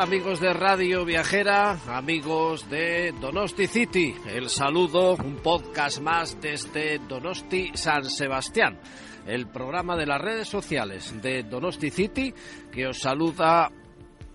amigos 0.00 0.40
de 0.40 0.52
Radio 0.52 1.04
Viajera, 1.06 1.78
amigos 1.88 2.68
de 2.68 3.12
Donosti 3.18 3.66
City? 3.66 4.14
El 4.26 4.50
saludo, 4.50 5.14
un 5.16 5.36
podcast 5.36 6.00
más 6.00 6.38
desde 6.40 6.98
Donosti 6.98 7.70
San 7.74 8.04
Sebastián, 8.04 8.78
el 9.26 9.48
programa 9.48 9.96
de 9.96 10.06
las 10.06 10.20
redes 10.20 10.48
sociales 10.48 11.14
de 11.22 11.44
Donosti 11.44 11.90
City 11.90 12.34
que 12.70 12.86
os 12.86 12.98
saluda 12.98 13.70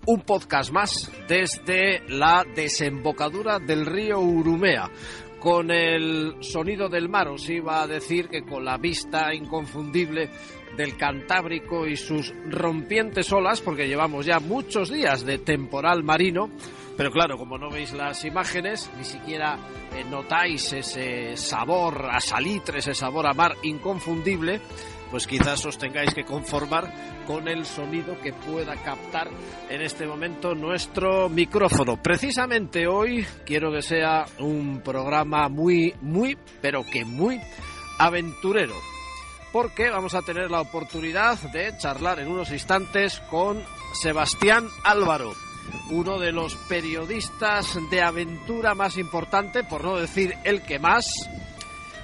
un 0.06 0.22
podcast 0.22 0.72
más 0.72 1.12
desde 1.28 2.08
la 2.08 2.44
desembocadura 2.56 3.60
del 3.60 3.86
río 3.86 4.18
Urumea. 4.18 4.90
Con 5.38 5.70
el 5.70 6.36
sonido 6.40 6.88
del 6.88 7.08
mar 7.08 7.28
os 7.28 7.48
iba 7.48 7.82
a 7.82 7.86
decir 7.86 8.28
que 8.28 8.42
con 8.42 8.64
la 8.64 8.78
vista 8.78 9.32
inconfundible 9.32 10.30
del 10.76 10.96
Cantábrico 10.96 11.86
y 11.86 11.96
sus 11.96 12.32
rompientes 12.48 13.32
olas, 13.32 13.60
porque 13.60 13.86
llevamos 13.86 14.26
ya 14.26 14.40
muchos 14.40 14.90
días 14.90 15.24
de 15.24 15.38
temporal 15.38 16.02
marino, 16.02 16.50
pero 16.96 17.10
claro, 17.10 17.36
como 17.36 17.58
no 17.58 17.70
veis 17.70 17.92
las 17.92 18.24
imágenes, 18.24 18.90
ni 18.96 19.04
siquiera 19.04 19.58
eh, 19.94 20.04
notáis 20.04 20.72
ese 20.72 21.36
sabor 21.36 22.08
a 22.10 22.20
salitre, 22.20 22.78
ese 22.78 22.94
sabor 22.94 23.26
a 23.26 23.32
mar 23.32 23.56
inconfundible, 23.62 24.60
pues 25.10 25.26
quizás 25.26 25.64
os 25.66 25.76
tengáis 25.76 26.14
que 26.14 26.24
conformar 26.24 26.90
con 27.26 27.46
el 27.48 27.66
sonido 27.66 28.18
que 28.20 28.32
pueda 28.32 28.74
captar 28.76 29.28
en 29.68 29.82
este 29.82 30.06
momento 30.06 30.54
nuestro 30.54 31.28
micrófono. 31.28 32.02
Precisamente 32.02 32.86
hoy 32.86 33.26
quiero 33.44 33.70
que 33.72 33.82
sea 33.82 34.24
un 34.38 34.80
programa 34.80 35.48
muy, 35.48 35.94
muy, 36.00 36.36
pero 36.60 36.82
que 36.90 37.04
muy 37.04 37.38
aventurero 37.98 38.91
porque 39.52 39.90
vamos 39.90 40.14
a 40.14 40.22
tener 40.22 40.50
la 40.50 40.62
oportunidad 40.62 41.38
de 41.52 41.76
charlar 41.76 42.18
en 42.18 42.28
unos 42.28 42.50
instantes 42.50 43.20
con 43.30 43.62
Sebastián 43.92 44.66
Álvaro, 44.84 45.34
uno 45.90 46.18
de 46.18 46.32
los 46.32 46.56
periodistas 46.68 47.78
de 47.90 48.00
aventura 48.00 48.74
más 48.74 48.96
importante, 48.96 49.62
por 49.64 49.84
no 49.84 49.96
decir 49.96 50.34
el 50.44 50.62
que 50.62 50.78
más, 50.78 51.28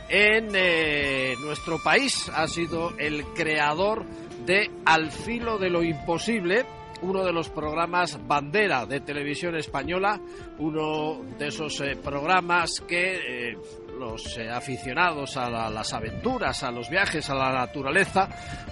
en 0.09 0.51
eh, 0.55 1.35
nuestro 1.41 1.83
país. 1.83 2.31
Ha 2.35 2.47
sido 2.47 2.93
el 2.99 3.25
creador 3.35 4.05
de 4.45 4.71
Al 4.85 5.11
filo 5.11 5.59
de 5.59 5.71
lo 5.71 5.83
imposible, 5.83 6.67
uno 7.03 7.25
de 7.25 7.33
los 7.33 7.49
programas 7.49 8.19
bandera 8.27 8.87
de 8.87 9.01
televisión 9.01 9.57
española, 9.57 10.21
uno 10.59 11.23
de 11.39 11.49
esos 11.49 11.81
eh, 11.81 11.97
programas 11.97 12.81
que 12.81 13.51
eh, 13.51 13.57
los 13.99 14.39
eh, 14.39 14.49
aficionados 14.49 15.37
a 15.37 15.51
la, 15.51 15.69
las 15.69 15.93
aventuras, 15.93 16.63
a 16.63 16.71
los 16.71 16.89
viajes, 16.89 17.29
a 17.31 17.35
la 17.35 17.53
naturaleza, 17.53 18.29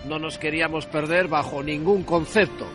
no 0.07 0.19
nos 0.19 0.39
queríamos 0.39 0.87
perder 0.87 1.29
bajo 1.29 1.63
ningún 1.63 2.05
concepto. 2.05 2.67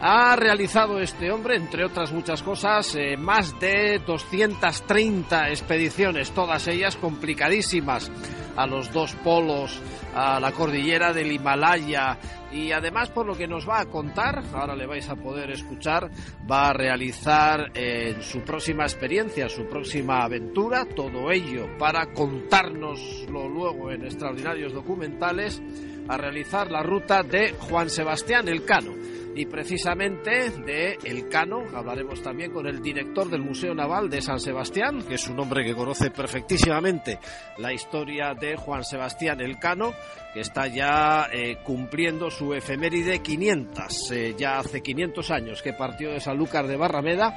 Ha 0.00 0.36
realizado 0.36 1.00
este 1.00 1.30
hombre, 1.30 1.56
entre 1.56 1.84
otras 1.84 2.12
muchas 2.12 2.42
cosas, 2.42 2.94
eh, 2.94 3.16
más 3.16 3.58
de 3.58 4.00
230 4.06 5.50
expediciones, 5.50 6.30
todas 6.30 6.68
ellas 6.68 6.96
complicadísimas, 6.96 8.10
a 8.56 8.66
los 8.66 8.92
dos 8.92 9.14
polos, 9.16 9.80
a 10.14 10.40
la 10.40 10.52
cordillera 10.52 11.12
del 11.12 11.32
Himalaya, 11.32 12.16
y 12.52 12.72
además 12.72 13.10
por 13.10 13.26
lo 13.26 13.36
que 13.36 13.46
nos 13.46 13.68
va 13.68 13.80
a 13.80 13.86
contar, 13.86 14.42
ahora 14.52 14.74
le 14.74 14.86
vais 14.86 15.08
a 15.08 15.16
poder 15.16 15.50
escuchar, 15.50 16.10
va 16.50 16.70
a 16.70 16.72
realizar 16.72 17.70
eh, 17.74 18.16
su 18.20 18.40
próxima 18.40 18.84
experiencia, 18.84 19.48
su 19.48 19.66
próxima 19.66 20.24
aventura, 20.24 20.84
todo 20.84 21.30
ello 21.30 21.76
para 21.78 22.12
contárnoslo 22.12 23.48
luego 23.48 23.90
en 23.90 24.04
extraordinarios 24.04 24.72
documentales, 24.72 25.60
a 26.08 26.16
realizar 26.16 26.70
la 26.70 26.82
ruta 26.82 27.22
de 27.22 27.52
Juan 27.52 27.90
Sebastián 27.90 28.48
Elcano. 28.48 28.94
Y 29.38 29.46
precisamente 29.46 30.50
de 30.50 30.98
Elcano 31.04 31.62
hablaremos 31.72 32.20
también 32.20 32.50
con 32.50 32.66
el 32.66 32.82
director 32.82 33.30
del 33.30 33.40
Museo 33.40 33.72
Naval 33.72 34.10
de 34.10 34.20
San 34.20 34.40
Sebastián, 34.40 35.04
que 35.06 35.14
es 35.14 35.28
un 35.28 35.38
hombre 35.38 35.64
que 35.64 35.76
conoce 35.76 36.10
perfectísimamente 36.10 37.20
la 37.58 37.72
historia 37.72 38.34
de 38.34 38.56
Juan 38.56 38.82
Sebastián 38.82 39.40
Elcano, 39.40 39.94
que 40.34 40.40
está 40.40 40.66
ya 40.66 41.28
eh, 41.32 41.58
cumpliendo 41.62 42.32
su 42.32 42.52
efeméride 42.52 43.20
500, 43.20 44.10
eh, 44.10 44.34
ya 44.36 44.58
hace 44.58 44.82
500 44.82 45.30
años 45.30 45.62
que 45.62 45.72
partió 45.72 46.10
de 46.10 46.18
Sanlúcar 46.18 46.66
de 46.66 46.76
Barrameda 46.76 47.32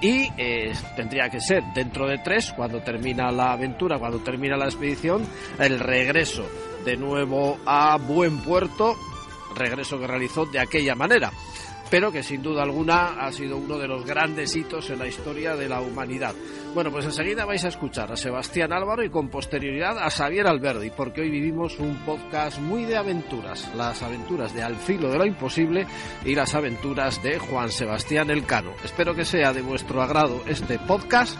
y 0.00 0.30
eh, 0.38 0.72
tendría 0.96 1.28
que 1.28 1.42
ser 1.42 1.62
dentro 1.74 2.08
de 2.08 2.16
tres, 2.16 2.50
cuando 2.56 2.80
termina 2.80 3.30
la 3.30 3.52
aventura, 3.52 3.98
cuando 3.98 4.20
termina 4.20 4.56
la 4.56 4.64
expedición, 4.64 5.26
el 5.58 5.78
regreso 5.78 6.46
de 6.86 6.96
nuevo 6.96 7.58
a 7.66 7.98
buen 7.98 8.38
puerto, 8.38 8.96
regreso 9.54 9.98
que 9.98 10.06
realizó 10.06 10.46
de 10.46 10.60
aquella 10.60 10.94
manera 10.94 11.32
pero 11.92 12.10
que 12.10 12.22
sin 12.22 12.42
duda 12.42 12.62
alguna 12.62 13.22
ha 13.22 13.30
sido 13.32 13.58
uno 13.58 13.76
de 13.76 13.86
los 13.86 14.06
grandes 14.06 14.56
hitos 14.56 14.88
en 14.88 14.98
la 14.98 15.06
historia 15.06 15.56
de 15.56 15.68
la 15.68 15.82
humanidad. 15.82 16.34
Bueno, 16.72 16.90
pues 16.90 17.04
enseguida 17.04 17.44
vais 17.44 17.62
a 17.66 17.68
escuchar 17.68 18.10
a 18.10 18.16
Sebastián 18.16 18.72
Álvaro 18.72 19.04
y 19.04 19.10
con 19.10 19.28
posterioridad 19.28 19.98
a 19.98 20.08
Xavier 20.08 20.46
Alberdi, 20.46 20.88
porque 20.88 21.20
hoy 21.20 21.28
vivimos 21.28 21.78
un 21.78 21.96
podcast 22.06 22.58
muy 22.60 22.86
de 22.86 22.96
aventuras, 22.96 23.70
las 23.76 24.02
aventuras 24.02 24.54
de 24.54 24.62
Al 24.62 24.76
filo 24.76 25.10
de 25.10 25.18
lo 25.18 25.26
imposible 25.26 25.86
y 26.24 26.34
las 26.34 26.54
aventuras 26.54 27.22
de 27.22 27.38
Juan 27.38 27.70
Sebastián 27.70 28.30
Elcano. 28.30 28.72
Espero 28.82 29.14
que 29.14 29.26
sea 29.26 29.52
de 29.52 29.60
vuestro 29.60 30.00
agrado 30.00 30.40
este 30.46 30.78
podcast 30.78 31.36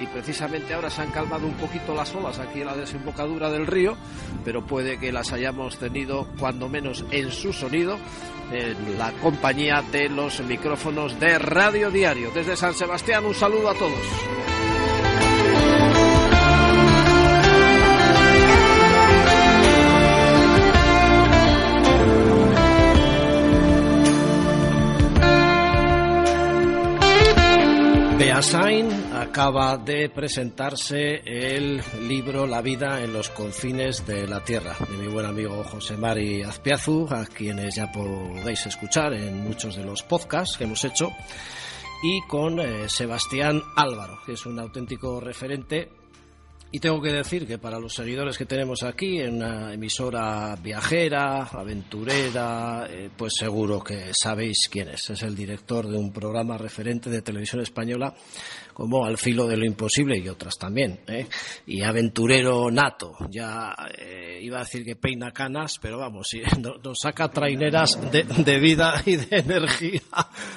y 0.00 0.06
precisamente 0.06 0.74
ahora 0.74 0.90
se 0.90 1.02
han 1.02 1.10
calmado 1.10 1.46
un 1.46 1.54
poquito 1.54 1.94
las 1.94 2.14
olas 2.14 2.38
aquí 2.38 2.60
en 2.60 2.66
la 2.66 2.76
desembocadura 2.76 3.50
del 3.50 3.66
río, 3.66 3.96
pero 4.44 4.64
puede 4.64 4.98
que 4.98 5.12
las 5.12 5.32
hayamos 5.32 5.78
tenido 5.78 6.28
cuando 6.38 6.68
menos 6.68 7.04
en 7.10 7.30
su 7.30 7.52
sonido 7.52 7.98
en 8.52 8.98
la 8.98 9.12
compañía 9.12 9.82
de 9.90 10.08
los 10.08 10.40
micrófonos 10.40 11.18
de 11.18 11.38
Radio 11.38 11.90
Diario. 11.90 12.30
Desde 12.34 12.56
San 12.56 12.74
Sebastián 12.74 13.24
un 13.24 13.34
saludo 13.34 13.70
a 13.70 13.74
todos. 13.74 15.23
Acaba 29.34 29.76
de 29.78 30.10
presentarse 30.10 31.20
el 31.24 31.82
libro 32.06 32.46
La 32.46 32.62
vida 32.62 33.02
en 33.02 33.12
los 33.12 33.30
confines 33.30 34.06
de 34.06 34.28
la 34.28 34.44
tierra 34.44 34.76
de 34.88 34.96
mi 34.96 35.08
buen 35.08 35.26
amigo 35.26 35.64
José 35.64 35.96
Mari 35.96 36.44
Azpiazu, 36.44 37.08
a 37.10 37.26
quienes 37.26 37.74
ya 37.74 37.90
podéis 37.90 38.64
escuchar 38.66 39.12
en 39.12 39.42
muchos 39.42 39.74
de 39.74 39.82
los 39.82 40.04
podcasts 40.04 40.56
que 40.56 40.62
hemos 40.62 40.84
hecho, 40.84 41.10
y 42.04 42.20
con 42.28 42.60
eh, 42.60 42.88
Sebastián 42.88 43.60
Álvaro, 43.74 44.20
que 44.24 44.34
es 44.34 44.46
un 44.46 44.56
auténtico 44.60 45.18
referente 45.18 45.90
y 46.74 46.80
tengo 46.80 47.00
que 47.00 47.12
decir 47.12 47.46
que 47.46 47.56
para 47.56 47.78
los 47.78 47.94
seguidores 47.94 48.36
que 48.36 48.46
tenemos 48.46 48.82
aquí, 48.82 49.20
en 49.20 49.36
una 49.36 49.72
emisora 49.72 50.56
viajera, 50.60 51.44
aventurera, 51.44 52.88
eh, 52.90 53.10
pues 53.16 53.34
seguro 53.38 53.78
que 53.78 54.10
sabéis 54.12 54.68
quién 54.68 54.88
es. 54.88 55.08
Es 55.08 55.22
el 55.22 55.36
director 55.36 55.86
de 55.86 55.96
un 55.96 56.12
programa 56.12 56.58
referente 56.58 57.10
de 57.10 57.22
televisión 57.22 57.62
española 57.62 58.12
como 58.74 59.06
Al 59.06 59.16
filo 59.16 59.46
de 59.46 59.56
lo 59.56 59.64
imposible 59.64 60.18
y 60.18 60.28
otras 60.28 60.58
también. 60.58 61.00
¿eh? 61.06 61.26
Y 61.66 61.82
aventurero 61.82 62.70
nato. 62.70 63.16
Ya 63.30 63.74
eh, 63.96 64.38
iba 64.42 64.58
a 64.58 64.64
decir 64.64 64.84
que 64.84 64.96
peina 64.96 65.30
canas, 65.32 65.78
pero 65.80 65.98
vamos, 65.98 66.26
sí, 66.28 66.42
no- 66.60 66.74
nos 66.82 66.98
saca 67.00 67.30
traineras 67.30 67.98
de, 68.12 68.24
de 68.24 68.58
vida 68.58 69.00
y 69.06 69.16
de 69.16 69.36
energía 69.38 70.02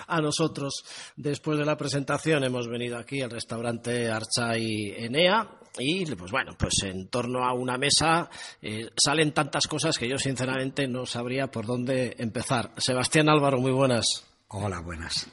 a 0.08 0.20
nosotros. 0.20 0.84
Después 1.16 1.58
de 1.60 1.66
la 1.66 1.78
presentación 1.78 2.44
hemos 2.44 2.68
venido 2.68 2.98
aquí 2.98 3.22
al 3.22 3.30
restaurante 3.32 4.10
Archai 4.10 4.94
Enea 4.98 5.48
y 5.80 6.06
pues 6.16 6.32
bueno, 6.32 6.56
pues 6.58 6.74
en 6.84 7.08
torno 7.08 7.44
a 7.46 7.54
una 7.54 7.78
mesa 7.78 8.30
eh, 8.64 8.90
salen 8.98 9.32
tantas 9.32 9.68
cosas 9.68 9.98
que 10.00 10.10
yo 10.10 10.18
sinceramente 10.18 10.88
no 10.88 11.06
sabría 11.06 11.48
por 11.48 11.68
dónde 11.68 12.16
empezar. 12.18 12.72
Sebastián 12.78 13.30
Álvaro, 13.30 13.60
muy 13.60 13.72
buenas. 13.72 14.24
Hola, 14.48 14.80
buenas. 14.80 15.28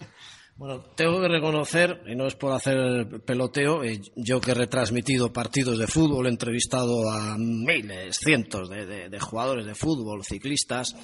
Bueno, 0.56 0.84
tengo 0.94 1.20
que 1.20 1.26
reconocer, 1.26 2.04
y 2.06 2.14
no 2.14 2.28
es 2.28 2.36
por 2.36 2.52
hacer 2.52 3.20
peloteo, 3.26 3.82
eh, 3.82 4.00
yo 4.14 4.40
que 4.40 4.52
he 4.52 4.54
retransmitido 4.54 5.32
partidos 5.32 5.80
de 5.80 5.88
fútbol, 5.88 6.26
he 6.26 6.30
entrevistado 6.30 7.10
a 7.10 7.36
miles, 7.36 8.16
cientos 8.18 8.70
de, 8.70 9.18
jugadores 9.18 9.66
de 9.66 9.74
fútbol, 9.74 10.22
ciclistas, 10.24 10.94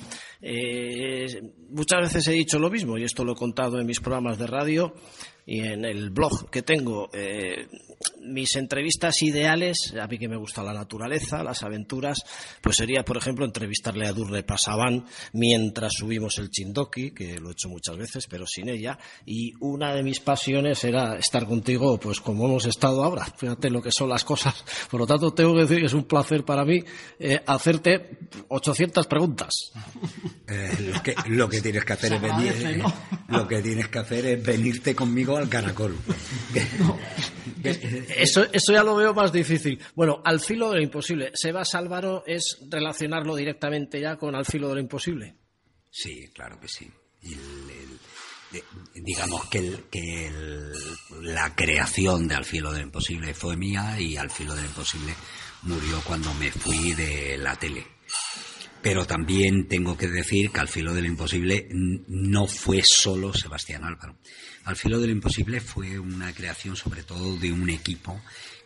eh, 0.40 1.26
muchas 1.68 2.00
veces 2.00 2.28
he 2.28 2.32
dicho 2.32 2.60
lo 2.60 2.70
mismo, 2.70 2.96
y 2.96 3.02
esto 3.02 3.24
lo 3.24 3.32
he 3.32 3.36
contado 3.36 3.80
en 3.80 3.86
mis 3.86 3.98
programas 3.98 4.38
de 4.38 4.46
radio, 4.46 4.94
y 5.50 5.62
en 5.62 5.84
el 5.84 6.10
blog 6.10 6.48
que 6.48 6.62
tengo 6.62 7.10
eh, 7.12 7.66
mis 8.22 8.54
entrevistas 8.54 9.20
ideales, 9.22 9.92
a 10.00 10.06
mí 10.06 10.16
que 10.16 10.28
me 10.28 10.36
gusta 10.36 10.62
la 10.62 10.72
naturaleza, 10.72 11.42
las 11.42 11.64
aventuras, 11.64 12.24
pues 12.60 12.76
sería, 12.76 13.04
por 13.04 13.16
ejemplo, 13.16 13.44
entrevistarle 13.44 14.06
a 14.06 14.12
Durre 14.12 14.44
Pasaban 14.44 15.04
mientras 15.32 15.94
subimos 15.94 16.38
el 16.38 16.50
Chindoki, 16.50 17.10
que 17.10 17.40
lo 17.40 17.48
he 17.48 17.52
hecho 17.52 17.68
muchas 17.68 17.96
veces, 17.96 18.28
pero 18.28 18.46
sin 18.46 18.68
ella. 18.68 18.96
Y 19.26 19.52
una 19.58 19.92
de 19.92 20.04
mis 20.04 20.20
pasiones 20.20 20.84
era 20.84 21.16
estar 21.16 21.48
contigo, 21.48 21.98
pues 21.98 22.20
como 22.20 22.46
hemos 22.46 22.66
estado 22.66 23.02
ahora. 23.02 23.24
Fíjate 23.36 23.70
lo 23.70 23.82
que 23.82 23.90
son 23.90 24.08
las 24.08 24.22
cosas. 24.22 24.64
Por 24.88 25.00
lo 25.00 25.06
tanto, 25.06 25.34
tengo 25.34 25.54
que 25.54 25.62
decir 25.62 25.80
que 25.80 25.86
es 25.86 25.94
un 25.94 26.04
placer 26.04 26.44
para 26.44 26.64
mí 26.64 26.78
eh, 27.18 27.42
hacerte 27.44 28.18
800 28.46 29.04
preguntas. 29.08 29.72
Eh, 30.46 30.92
lo, 31.26 31.48
que, 31.48 31.60
tienes 31.60 31.84
que 31.84 31.92
hacer 31.92 32.12
es 32.12 32.22
venir, 32.22 32.82
lo 33.28 33.48
que 33.48 33.62
tienes 33.62 33.88
que 33.88 33.98
hacer 33.98 34.26
es 34.26 34.42
venirte 34.42 34.94
conmigo 34.94 35.39
al 35.40 35.48
caracol. 35.48 35.96
Eso, 38.16 38.46
eso 38.52 38.72
ya 38.72 38.82
lo 38.82 38.96
veo 38.96 39.12
más 39.12 39.32
difícil. 39.32 39.78
Bueno, 39.94 40.22
al 40.24 40.40
filo 40.40 40.70
de 40.70 40.76
lo 40.76 40.82
imposible. 40.82 41.30
Sebas 41.34 41.74
Álvaro 41.74 42.22
es 42.26 42.58
relacionarlo 42.70 43.36
directamente 43.36 44.00
ya 44.00 44.16
con 44.16 44.34
al 44.34 44.46
filo 44.46 44.68
de 44.68 44.74
lo 44.76 44.80
imposible. 44.80 45.36
Sí, 45.90 46.28
claro 46.34 46.58
que 46.60 46.68
sí. 46.68 46.90
digamos 48.94 49.46
que, 49.48 49.84
que 49.90 50.30
la 51.22 51.54
creación 51.54 52.28
de 52.28 52.36
Al 52.36 52.44
filo 52.44 52.72
de 52.72 52.78
lo 52.78 52.86
imposible 52.86 53.34
fue 53.34 53.56
mía 53.56 54.00
y 54.00 54.16
Al 54.16 54.30
filo 54.30 54.54
de 54.54 54.62
lo 54.62 54.68
imposible 54.68 55.14
murió 55.62 56.00
cuando 56.04 56.32
me 56.34 56.50
fui 56.50 56.92
de 56.92 57.36
la 57.38 57.56
tele. 57.56 57.86
Pero 58.82 59.06
también 59.06 59.68
tengo 59.68 59.96
que 59.96 60.08
decir 60.08 60.50
que 60.50 60.60
Al 60.60 60.68
filo 60.68 60.94
de 60.94 61.02
lo 61.02 61.08
imposible 61.08 61.68
no 61.72 62.46
fue 62.46 62.82
solo 62.84 63.34
Sebastián 63.34 63.84
Álvaro. 63.84 64.16
Al 64.64 64.76
filo 64.76 65.00
de 65.00 65.06
lo 65.06 65.12
imposible 65.12 65.60
fue 65.60 65.98
una 65.98 66.32
creación 66.32 66.76
sobre 66.76 67.02
todo 67.02 67.36
de 67.36 67.52
un 67.52 67.70
equipo 67.70 68.20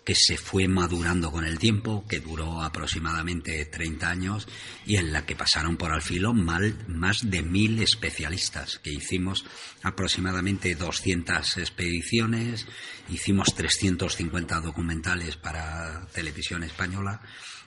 que 0.05 0.15
se 0.15 0.37
fue 0.37 0.69
madurando 0.69 1.33
con 1.33 1.47
el 1.47 1.59
tiempo, 1.59 2.05
que 2.07 2.21
duró 2.21 2.63
aproximadamente 2.63 3.65
30 3.65 4.11
años 4.11 4.47
y 4.85 4.97
en 4.97 5.13
la 5.13 5.25
que 5.25 5.35
pasaron 5.35 5.79
por 5.79 5.93
al 5.93 6.03
filo 6.03 6.35
más 6.35 7.31
de 7.31 7.43
mil 7.43 7.81
especialistas, 7.81 8.79
que 8.79 8.91
hicimos 8.91 9.47
aproximadamente 9.83 10.75
200 10.75 11.57
expediciones, 11.57 12.67
hicimos 13.09 13.55
350 13.55 14.61
documentales 14.61 15.37
para 15.37 16.07
televisión 16.13 16.65
española 16.65 17.23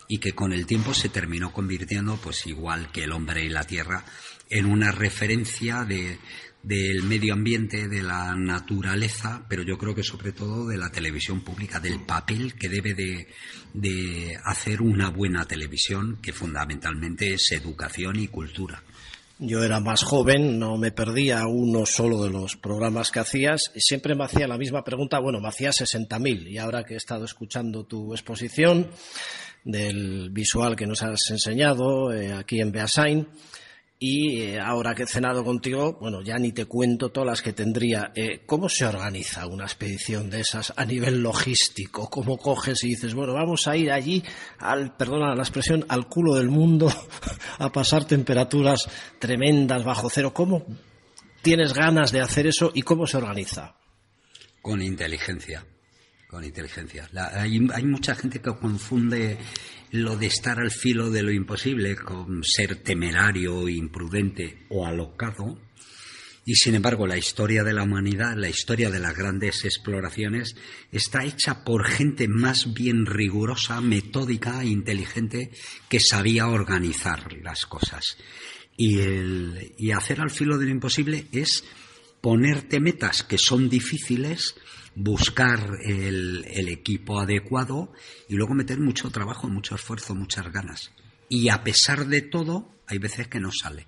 y 0.07 0.19
que 0.19 0.33
con 0.33 0.53
el 0.53 0.67
tiempo 0.67 0.93
se 0.93 1.09
terminó 1.09 1.51
convirtiendo, 1.51 2.17
pues 2.17 2.45
igual 2.45 2.91
que 2.91 3.05
el 3.05 3.13
hombre 3.13 3.43
y 3.43 3.49
la 3.49 3.63
tierra, 3.63 4.05
en 4.49 4.65
una 4.65 4.91
referencia 4.91 5.83
de, 5.83 6.19
del 6.67 7.03
medio 7.03 7.33
ambiente, 7.33 7.87
de 7.87 8.03
la 8.03 8.35
naturaleza, 8.35 9.45
pero 9.47 9.63
yo 9.63 9.77
creo 9.77 9.95
que 9.95 10.03
sobre 10.03 10.33
todo 10.33 10.67
de 10.67 10.77
la 10.77 10.91
televisión 10.91 11.39
pública, 11.39 11.79
del 11.79 12.01
papel 12.01 12.55
que 12.55 12.67
debe 12.67 12.93
de, 12.93 14.37
hacer 14.43 14.81
una 14.81 15.09
buena 15.09 15.45
televisión, 15.45 16.19
que 16.21 16.33
fundamentalmente 16.33 17.33
es 17.33 17.53
educación 17.53 18.19
y 18.19 18.27
cultura. 18.27 18.83
Yo 19.39 19.63
era 19.63 19.79
más 19.79 20.03
joven, 20.03 20.59
no 20.59 20.77
me 20.77 20.91
perdía 20.91 21.47
uno 21.47 21.85
solo 21.85 22.23
de 22.23 22.31
los 22.31 22.57
programas 22.57 23.11
que 23.11 23.19
hacías 23.19 23.71
y 23.73 23.79
siempre 23.79 24.15
me 24.15 24.25
hacía 24.25 24.47
la 24.47 24.57
misma 24.57 24.83
pregunta, 24.83 25.19
bueno, 25.19 25.39
me 25.39 25.47
hacía 25.47 25.69
60.000 25.69 26.49
y 26.49 26.57
ahora 26.57 26.83
que 26.83 26.95
he 26.95 26.97
estado 26.97 27.23
escuchando 27.23 27.85
tu 27.85 28.13
exposición 28.13 28.89
del 29.63 30.31
visual 30.31 30.75
que 30.75 30.87
nos 30.87 31.01
has 31.03 31.21
enseñado 31.29 32.11
eh, 32.11 32.33
aquí 32.33 32.59
en 32.59 32.71
Beasain, 32.73 33.27
y 33.99 34.41
eh, 34.41 34.59
ahora 34.59 34.93
que 34.93 35.03
he 35.03 35.07
cenado 35.07 35.43
contigo, 35.43 35.97
bueno, 35.99 36.21
ya 36.21 36.37
ni 36.37 36.51
te 36.51 36.65
cuento 36.65 37.09
todas 37.09 37.27
las 37.27 37.41
que 37.41 37.53
tendría. 37.53 38.11
Eh, 38.15 38.43
¿Cómo 38.45 38.69
se 38.69 38.85
organiza 38.85 39.47
una 39.47 39.63
expedición 39.63 40.29
de 40.29 40.41
esas 40.41 40.71
a 40.75 40.85
nivel 40.85 41.21
logístico? 41.21 42.07
¿Cómo 42.09 42.37
coges 42.37 42.83
y 42.83 42.89
dices, 42.89 43.15
bueno, 43.15 43.33
vamos 43.33 43.67
a 43.67 43.75
ir 43.75 43.91
allí, 43.91 44.23
al, 44.59 44.95
perdona 44.95 45.33
la 45.33 45.41
expresión, 45.41 45.83
al 45.89 46.07
culo 46.07 46.35
del 46.35 46.49
mundo, 46.49 46.91
a 47.57 47.71
pasar 47.71 48.05
temperaturas 48.05 48.87
tremendas 49.17 49.83
bajo 49.83 50.09
cero? 50.09 50.31
¿Cómo 50.31 50.63
tienes 51.41 51.73
ganas 51.73 52.11
de 52.11 52.21
hacer 52.21 52.45
eso 52.45 52.71
y 52.75 52.83
cómo 52.83 53.07
se 53.07 53.17
organiza? 53.17 53.75
Con 54.61 54.83
inteligencia 54.83 55.65
con 56.37 56.43
inteligencia. 56.43 57.09
hay, 57.33 57.83
mucha 57.83 58.13
gente 58.13 58.39
que 58.39 58.53
confunde 58.53 59.39
lo 59.89 60.15
de 60.17 60.27
estar 60.27 60.59
al 60.59 60.69
filo 60.69 61.09
de 61.09 61.23
lo 61.23 61.31
imposible 61.31 61.95
con 61.95 62.43
ser 62.43 62.75
temerario, 62.75 63.67
imprudente 63.67 64.67
o 64.69 64.85
alocado. 64.85 65.59
Y 66.45 66.53
sin 66.53 66.75
embargo, 66.75 67.07
la 67.07 67.17
historia 67.17 67.63
de 67.63 67.73
la 67.73 67.81
humanidad, 67.81 68.35
la 68.37 68.49
historia 68.49 68.91
de 68.91 68.99
las 68.99 69.17
grandes 69.17 69.65
exploraciones, 69.65 70.55
está 70.91 71.25
hecha 71.25 71.63
por 71.63 71.87
gente 71.87 72.27
más 72.27 72.71
bien 72.71 73.07
rigurosa, 73.07 73.81
metódica 73.81 74.61
e 74.61 74.67
inteligente 74.67 75.49
que 75.89 75.99
sabía 75.99 76.49
organizar 76.49 77.33
las 77.41 77.65
cosas. 77.65 78.15
Y, 78.77 78.99
y 79.79 79.89
hacer 79.89 80.21
al 80.21 80.29
filo 80.29 80.59
de 80.59 80.65
lo 80.65 80.71
imposible 80.71 81.25
es 81.31 81.63
ponerte 82.21 82.79
metas 82.79 83.23
que 83.23 83.39
son 83.39 83.69
difíciles, 83.69 84.53
buscar 84.97 85.77
el, 85.83 86.43
equipo 86.69 87.19
adecuado 87.19 87.93
y 88.27 88.33
luego 88.33 88.55
meter 88.55 88.79
mucho 88.79 89.11
trabajo, 89.11 89.47
mucho 89.47 89.75
esfuerzo, 89.75 90.15
muchas 90.15 90.51
ganas. 90.51 90.91
Y 91.29 91.49
a 91.49 91.63
pesar 91.63 92.07
de 92.07 92.23
todo, 92.23 92.81
hay 92.87 92.97
veces 92.97 93.27
que 93.27 93.39
no 93.39 93.51
sale. 93.51 93.87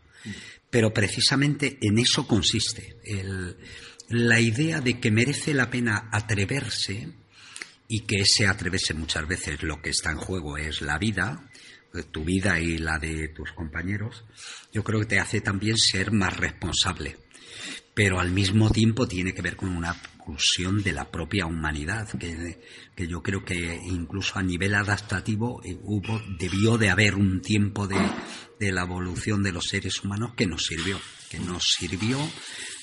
Pero 0.70 0.94
precisamente 0.94 1.80
en 1.82 1.98
eso 1.98 2.28
consiste 2.28 2.98
la 4.10 4.40
idea 4.40 4.82
de 4.82 5.00
que 5.00 5.10
merece 5.10 5.54
la 5.56 5.72
pena 5.72 6.10
atreverse 6.12 7.10
y 7.88 8.02
que 8.02 8.18
ese 8.18 8.46
atreverse 8.46 8.94
muchas 8.94 9.28
veces 9.28 9.64
lo 9.64 9.82
que 9.82 9.90
está 9.90 10.12
en 10.12 10.18
juego 10.18 10.58
es 10.58 10.82
la 10.82 11.00
vida, 11.00 11.50
tu 12.12 12.24
vida 12.24 12.60
y 12.60 12.78
la 12.78 13.00
de 13.00 13.30
tus 13.30 13.52
compañeros, 13.54 14.26
yo 14.72 14.84
creo 14.84 15.00
que 15.00 15.08
te 15.08 15.20
hace 15.20 15.42
también 15.42 15.76
ser 15.76 16.12
más 16.12 16.38
responsable 16.38 17.18
pero 18.00 18.22
al 18.22 18.32
mismo 18.32 18.70
tiempo 18.70 19.10
tiene 19.10 19.34
que 19.34 19.42
ver 19.42 19.58
con 19.58 19.76
una 19.76 19.94
de 20.84 20.92
la 20.92 21.10
propia 21.10 21.46
humanidad, 21.46 22.08
que, 22.18 22.60
que 22.96 23.08
yo 23.08 23.22
creo 23.22 23.44
que 23.44 23.80
incluso 23.86 24.40
a 24.40 24.44
nivel 24.44 24.76
adaptativo 24.76 25.62
eh, 25.64 25.78
hubo, 25.82 26.22
debió 26.38 26.78
de 26.78 26.90
haber 26.90 27.16
un 27.16 27.42
tiempo 27.42 27.88
de, 27.88 28.00
de 28.60 28.72
la 28.72 28.84
evolución 28.84 29.44
de 29.44 29.52
los 29.52 29.66
seres 29.68 30.04
humanos 30.04 30.34
que 30.36 30.46
nos 30.46 30.66
sirvió, 30.66 31.00
que 31.30 31.40
nos 31.40 31.64
sirvió 31.64 32.18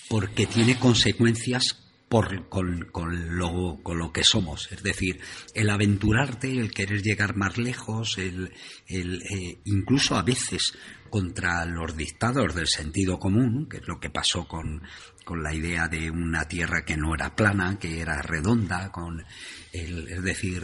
porque 0.08 0.46
tiene 0.46 0.78
consecuencias 0.78 1.82
por, 2.08 2.48
con, 2.48 2.86
con, 2.92 3.36
lo, 3.36 3.80
con, 3.82 3.98
lo, 3.98 4.12
que 4.12 4.22
somos. 4.22 4.70
Es 4.70 4.82
decir, 4.82 5.20
el 5.54 5.70
aventurarte, 5.70 6.52
el 6.52 6.70
querer 6.70 7.02
llegar 7.02 7.36
más 7.36 7.58
lejos, 7.58 8.18
el, 8.18 8.52
el 8.86 9.22
eh, 9.22 9.58
incluso 9.64 10.14
a 10.14 10.22
veces 10.22 10.74
contra 11.10 11.64
los 11.64 11.96
dictados 11.96 12.54
del 12.54 12.68
sentido 12.68 13.18
común, 13.18 13.68
que 13.68 13.78
es 13.78 13.88
lo 13.88 13.98
que 13.98 14.10
pasó 14.10 14.46
con, 14.46 14.82
con 15.26 15.42
la 15.42 15.52
idea 15.52 15.88
de 15.88 16.09
una 16.09 16.47
tierra 16.47 16.85
que 16.85 16.97
no 16.97 17.12
era 17.12 17.35
plana, 17.35 17.80
que 17.80 17.99
era 17.99 18.23
redonda, 18.23 18.92
con 18.92 19.25
el, 19.73 20.09
es 20.09 20.23
decir, 20.23 20.62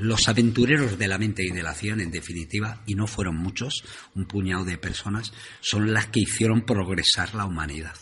los 0.00 0.28
aventureros 0.28 0.96
de 0.96 1.08
la 1.08 1.18
mente 1.18 1.42
y 1.44 1.50
de 1.50 1.64
la 1.64 1.70
acción, 1.70 2.00
en 2.00 2.12
definitiva, 2.12 2.84
y 2.86 2.94
no 2.94 3.08
fueron 3.08 3.34
muchos, 3.34 3.82
un 4.14 4.26
puñado 4.26 4.64
de 4.64 4.78
personas, 4.78 5.32
son 5.60 5.92
las 5.92 6.06
que 6.06 6.20
hicieron 6.20 6.64
progresar 6.64 7.34
la 7.34 7.46
humanidad. 7.46 7.96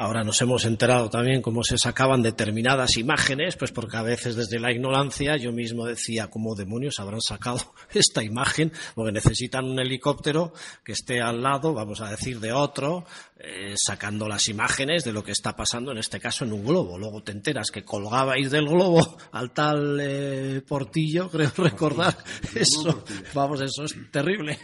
Ahora 0.00 0.22
nos 0.22 0.40
hemos 0.42 0.64
enterado 0.64 1.10
también 1.10 1.42
cómo 1.42 1.64
se 1.64 1.76
sacaban 1.76 2.22
determinadas 2.22 2.96
imágenes, 2.98 3.56
pues 3.56 3.72
porque 3.72 3.96
a 3.96 4.02
veces 4.02 4.36
desde 4.36 4.60
la 4.60 4.70
ignorancia 4.70 5.36
yo 5.36 5.50
mismo 5.50 5.86
decía, 5.86 6.30
¿cómo 6.30 6.54
demonios 6.54 7.00
habrán 7.00 7.20
sacado 7.20 7.74
esta 7.92 8.22
imagen? 8.22 8.72
Porque 8.94 9.10
necesitan 9.10 9.64
un 9.64 9.80
helicóptero 9.80 10.52
que 10.84 10.92
esté 10.92 11.20
al 11.20 11.42
lado, 11.42 11.74
vamos 11.74 12.00
a 12.00 12.10
decir, 12.10 12.38
de 12.38 12.52
otro, 12.52 13.06
eh, 13.40 13.74
sacando 13.76 14.28
las 14.28 14.46
imágenes 14.46 15.02
de 15.02 15.12
lo 15.12 15.24
que 15.24 15.32
está 15.32 15.56
pasando, 15.56 15.90
en 15.90 15.98
este 15.98 16.20
caso 16.20 16.44
en 16.44 16.52
un 16.52 16.64
globo. 16.64 16.96
Luego 16.96 17.24
te 17.24 17.32
enteras 17.32 17.72
que 17.72 17.84
colgabais 17.84 18.52
del 18.52 18.68
globo 18.68 19.18
al 19.32 19.50
tal 19.50 19.98
eh, 20.00 20.62
Portillo, 20.64 21.28
creo 21.28 21.50
recordar. 21.56 22.16
Eso, 22.54 23.02
vamos, 23.34 23.60
eso 23.62 23.82
es 23.82 23.96
terrible. 24.12 24.60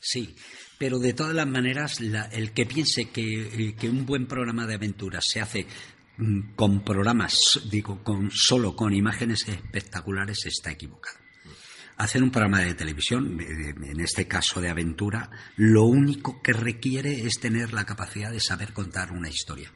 Sí, 0.00 0.34
pero 0.80 0.98
de 0.98 1.12
todas 1.12 1.34
las 1.34 1.46
maneras, 1.46 2.00
el 2.00 2.52
que 2.52 2.64
piense 2.64 3.10
eh, 3.14 3.74
que, 3.78 3.90
un 3.90 4.06
buen 4.06 4.26
programa 4.26 4.66
de 4.66 4.76
aventuras 4.76 5.26
se 5.28 5.38
hace 5.38 5.66
mm, 6.16 6.54
con 6.56 6.82
programas, 6.82 7.60
digo, 7.70 8.02
con, 8.02 8.30
solo 8.30 8.74
con 8.74 8.94
imágenes 8.94 9.46
espectaculares, 9.46 10.46
está 10.46 10.70
equivocado. 10.70 11.18
Hacer 11.98 12.22
un 12.22 12.30
programa 12.30 12.60
de 12.60 12.72
televisión, 12.72 13.38
en 13.38 14.00
este 14.00 14.26
caso 14.26 14.62
de 14.62 14.70
aventura, 14.70 15.30
lo 15.56 15.84
único 15.84 16.40
que 16.40 16.54
requiere 16.54 17.26
es 17.26 17.40
tener 17.40 17.74
la 17.74 17.84
capacidad 17.84 18.32
de 18.32 18.40
saber 18.40 18.72
contar 18.72 19.12
una 19.12 19.28
historia. 19.28 19.70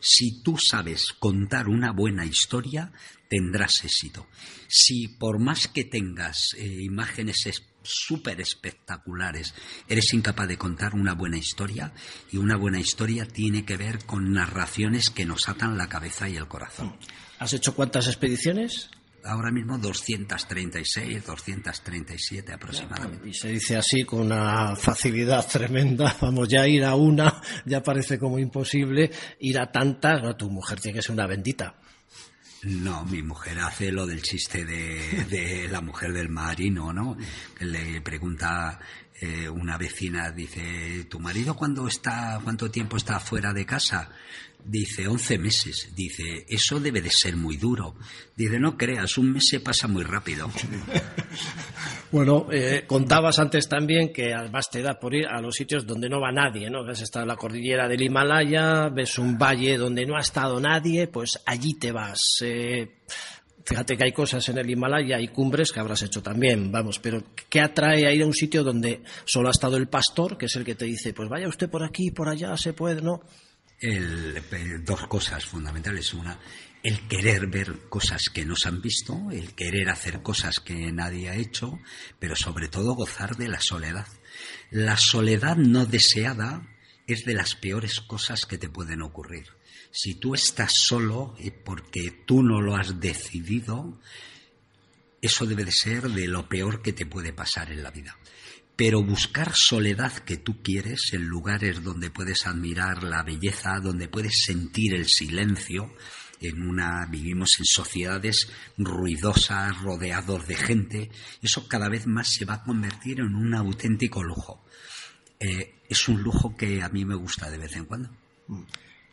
Si 0.00 0.42
tú 0.42 0.56
sabes 0.56 1.12
contar 1.18 1.68
una 1.68 1.92
buena 1.92 2.24
historia, 2.24 2.92
tendrás 3.28 3.84
éxito. 3.84 4.26
Si 4.68 5.08
por 5.08 5.38
más 5.38 5.68
que 5.68 5.84
tengas 5.84 6.54
eh, 6.56 6.66
imágenes 6.80 7.44
espectaculares, 7.44 7.75
súper 7.86 8.40
espectaculares. 8.40 9.54
Eres 9.88 10.12
incapaz 10.12 10.48
de 10.48 10.58
contar 10.58 10.94
una 10.94 11.14
buena 11.14 11.38
historia 11.38 11.92
y 12.30 12.36
una 12.36 12.56
buena 12.56 12.80
historia 12.80 13.26
tiene 13.26 13.64
que 13.64 13.76
ver 13.76 14.04
con 14.04 14.32
narraciones 14.32 15.10
que 15.10 15.24
nos 15.24 15.48
atan 15.48 15.78
la 15.78 15.88
cabeza 15.88 16.28
y 16.28 16.36
el 16.36 16.48
corazón. 16.48 16.96
¿Has 17.38 17.52
hecho 17.52 17.74
cuántas 17.74 18.06
expediciones? 18.06 18.90
ahora 19.26 19.50
mismo 19.50 19.78
236, 19.78 21.24
237 21.26 22.52
aproximadamente. 22.52 23.28
Y 23.28 23.34
se 23.34 23.48
dice 23.48 23.76
así 23.76 24.04
con 24.04 24.20
una 24.20 24.76
facilidad 24.76 25.46
tremenda. 25.46 26.16
Vamos, 26.20 26.48
ya 26.48 26.66
ir 26.66 26.84
a 26.84 26.94
una 26.94 27.42
ya 27.64 27.82
parece 27.82 28.18
como 28.18 28.38
imposible. 28.38 29.10
Ir 29.40 29.58
a 29.58 29.70
tantas, 29.70 30.22
no, 30.22 30.36
tu 30.36 30.50
mujer 30.50 30.80
tiene 30.80 30.96
que 30.96 31.02
ser 31.02 31.12
una 31.12 31.26
bendita. 31.26 31.74
No, 32.62 33.04
mi 33.04 33.22
mujer 33.22 33.58
hace 33.60 33.92
lo 33.92 34.06
del 34.06 34.22
chiste 34.22 34.64
de, 34.64 35.68
la 35.70 35.80
mujer 35.80 36.12
del 36.12 36.28
marino, 36.28 36.92
¿no? 36.92 37.16
Le 37.60 38.00
pregunta 38.00 38.80
eh, 39.20 39.48
una 39.48 39.76
vecina, 39.76 40.30
dice, 40.30 41.04
¿tu 41.04 41.20
marido 41.20 41.54
cuándo 41.54 41.86
está, 41.86 42.40
cuánto 42.42 42.70
tiempo 42.70 42.96
está 42.96 43.20
fuera 43.20 43.52
de 43.52 43.66
casa? 43.66 44.10
Dice, 44.64 45.06
11 45.06 45.38
meses. 45.38 45.92
Dice, 45.94 46.44
eso 46.48 46.80
debe 46.80 47.00
de 47.00 47.10
ser 47.10 47.36
muy 47.36 47.56
duro. 47.56 47.94
Dice, 48.34 48.58
no 48.58 48.76
creas, 48.76 49.16
un 49.16 49.32
mes 49.32 49.46
se 49.48 49.60
pasa 49.60 49.86
muy 49.86 50.02
rápido. 50.02 50.50
bueno, 52.12 52.48
eh, 52.50 52.84
contabas 52.86 53.38
antes 53.38 53.68
también 53.68 54.12
que 54.12 54.34
además 54.34 54.68
te 54.70 54.82
da 54.82 54.98
por 54.98 55.14
ir 55.14 55.26
a 55.26 55.40
los 55.40 55.54
sitios 55.54 55.86
donde 55.86 56.08
no 56.08 56.20
va 56.20 56.32
nadie, 56.32 56.68
¿no? 56.68 56.84
Ves 56.84 57.02
está 57.02 57.24
la 57.24 57.36
cordillera 57.36 57.86
del 57.86 58.02
Himalaya, 58.02 58.88
ves 58.88 59.18
un 59.18 59.38
valle 59.38 59.76
donde 59.76 60.04
no 60.04 60.16
ha 60.16 60.20
estado 60.20 60.58
nadie, 60.58 61.06
pues 61.06 61.40
allí 61.46 61.74
te 61.74 61.92
vas. 61.92 62.20
Eh, 62.42 63.02
fíjate 63.64 63.96
que 63.96 64.04
hay 64.04 64.12
cosas 64.12 64.48
en 64.48 64.58
el 64.58 64.68
Himalaya, 64.68 65.16
hay 65.16 65.28
cumbres 65.28 65.70
que 65.70 65.78
habrás 65.78 66.02
hecho 66.02 66.22
también, 66.22 66.72
vamos, 66.72 66.98
pero 66.98 67.22
¿qué 67.48 67.60
atrae 67.60 68.06
a 68.06 68.12
ir 68.12 68.22
a 68.22 68.26
un 68.26 68.34
sitio 68.34 68.64
donde 68.64 69.02
solo 69.24 69.48
ha 69.48 69.52
estado 69.52 69.76
el 69.76 69.88
pastor, 69.88 70.36
que 70.36 70.46
es 70.46 70.56
el 70.56 70.64
que 70.64 70.74
te 70.74 70.86
dice, 70.86 71.12
pues 71.12 71.28
vaya 71.28 71.46
usted 71.46 71.70
por 71.70 71.84
aquí, 71.84 72.10
por 72.10 72.28
allá, 72.28 72.56
se 72.56 72.72
puede, 72.72 73.00
¿no? 73.00 73.22
Dos 74.84 75.06
cosas 75.06 75.44
fundamentales. 75.44 76.14
Una, 76.14 76.38
el 76.82 77.06
querer 77.08 77.46
ver 77.46 77.88
cosas 77.88 78.30
que 78.32 78.44
no 78.44 78.56
se 78.56 78.68
han 78.68 78.80
visto, 78.80 79.30
el 79.30 79.54
querer 79.54 79.90
hacer 79.90 80.22
cosas 80.22 80.60
que 80.60 80.92
nadie 80.92 81.28
ha 81.28 81.36
hecho, 81.36 81.78
pero 82.18 82.36
sobre 82.36 82.68
todo 82.68 82.94
gozar 82.94 83.36
de 83.36 83.48
la 83.48 83.60
soledad. 83.60 84.06
La 84.70 84.96
soledad 84.96 85.56
no 85.56 85.86
deseada 85.86 86.66
es 87.06 87.24
de 87.24 87.34
las 87.34 87.54
peores 87.54 88.00
cosas 88.00 88.46
que 88.46 88.58
te 88.58 88.68
pueden 88.68 89.02
ocurrir. 89.02 89.46
Si 89.90 90.14
tú 90.14 90.34
estás 90.34 90.72
solo 90.74 91.34
porque 91.64 92.10
tú 92.26 92.42
no 92.42 92.60
lo 92.60 92.76
has 92.76 93.00
decidido, 93.00 94.00
eso 95.22 95.46
debe 95.46 95.64
de 95.64 95.72
ser 95.72 96.10
de 96.10 96.26
lo 96.28 96.48
peor 96.48 96.82
que 96.82 96.92
te 96.92 97.06
puede 97.06 97.32
pasar 97.32 97.70
en 97.72 97.82
la 97.82 97.90
vida 97.90 98.16
pero 98.76 99.02
buscar 99.02 99.52
soledad 99.54 100.12
que 100.12 100.36
tú 100.36 100.62
quieres 100.62 101.10
en 101.12 101.24
lugares 101.24 101.82
donde 101.82 102.10
puedes 102.10 102.46
admirar 102.46 103.02
la 103.02 103.22
belleza, 103.22 103.80
donde 103.80 104.08
puedes 104.08 104.42
sentir 104.44 104.94
el 104.94 105.06
silencio. 105.06 105.94
En 106.42 106.60
una 106.60 107.06
vivimos 107.06 107.58
en 107.58 107.64
sociedades 107.64 108.52
ruidosas, 108.76 109.80
rodeados 109.80 110.46
de 110.46 110.56
gente. 110.56 111.10
Eso 111.42 111.66
cada 111.66 111.88
vez 111.88 112.06
más 112.06 112.28
se 112.34 112.44
va 112.44 112.54
a 112.54 112.62
convertir 112.62 113.20
en 113.20 113.34
un 113.34 113.54
auténtico 113.54 114.22
lujo. 114.22 114.62
Eh, 115.40 115.76
es 115.88 116.08
un 116.08 116.22
lujo 116.22 116.54
que 116.54 116.82
a 116.82 116.90
mí 116.90 117.06
me 117.06 117.14
gusta 117.14 117.50
de 117.50 117.56
vez 117.56 117.74
en 117.76 117.86
cuando. 117.86 118.10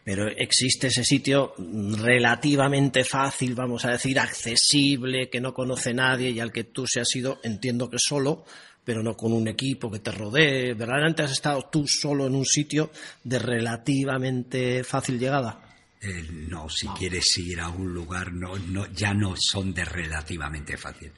Pero 0.04 0.28
existe 0.28 0.88
ese 0.88 1.06
sitio 1.06 1.54
relativamente 1.58 3.06
fácil, 3.06 3.56
vamos 3.56 3.86
a 3.86 3.92
decir, 3.92 4.20
accesible, 4.20 5.30
que 5.30 5.40
no 5.40 5.54
conoce 5.54 5.94
nadie 5.94 6.32
y 6.32 6.42
al 6.42 6.52
que 6.52 6.66
tú 6.66 6.86
se 6.86 7.00
has 7.00 7.16
ido, 7.16 7.40
entiendo 7.42 7.90
que 7.90 8.00
solo, 8.00 8.44
pero 8.84 9.02
no 9.02 9.16
con 9.16 9.34
un 9.34 9.48
equipo 9.48 9.90
que 9.90 10.00
te 10.00 10.12
rodee. 10.12 10.74
¿Verdaderamente 10.74 11.24
has 11.24 11.32
estado 11.32 11.70
tú 11.72 11.88
solo 11.88 12.28
en 12.28 12.36
un 12.36 12.46
sitio 12.46 12.92
de 13.24 13.40
relativamente 13.40 14.84
fácil 14.84 15.20
llegada? 15.20 15.60
Eh, 16.02 16.28
no, 16.50 16.70
si 16.70 16.88
quieres 16.90 17.38
ir 17.38 17.62
a 17.62 17.70
un 17.70 17.94
lugar, 17.94 18.34
no, 18.34 18.58
no, 18.58 18.92
ya 18.92 19.14
no 19.14 19.36
son 19.38 19.74
de 19.74 19.86
relativamente 19.86 20.76
fácil. 20.76 21.12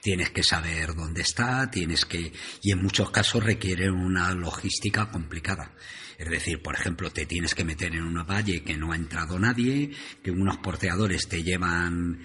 Tienes 0.00 0.30
que 0.30 0.42
saber 0.42 0.94
dónde 0.94 1.22
está, 1.22 1.70
tienes 1.70 2.04
que, 2.04 2.32
y 2.62 2.70
en 2.70 2.82
muchos 2.82 3.10
casos 3.10 3.42
requiere 3.42 3.90
una 3.90 4.32
logística 4.34 5.10
complicada. 5.10 5.72
Es 6.18 6.30
decir, 6.30 6.62
por 6.62 6.74
ejemplo, 6.74 7.10
te 7.10 7.26
tienes 7.26 7.54
que 7.54 7.64
meter 7.64 7.94
en 7.94 8.02
una 8.02 8.24
valle 8.24 8.62
que 8.62 8.76
no 8.76 8.92
ha 8.92 8.96
entrado 8.96 9.38
nadie, 9.38 9.90
que 10.22 10.30
unos 10.30 10.56
porteadores 10.58 11.28
te 11.28 11.42
llevan 11.42 12.20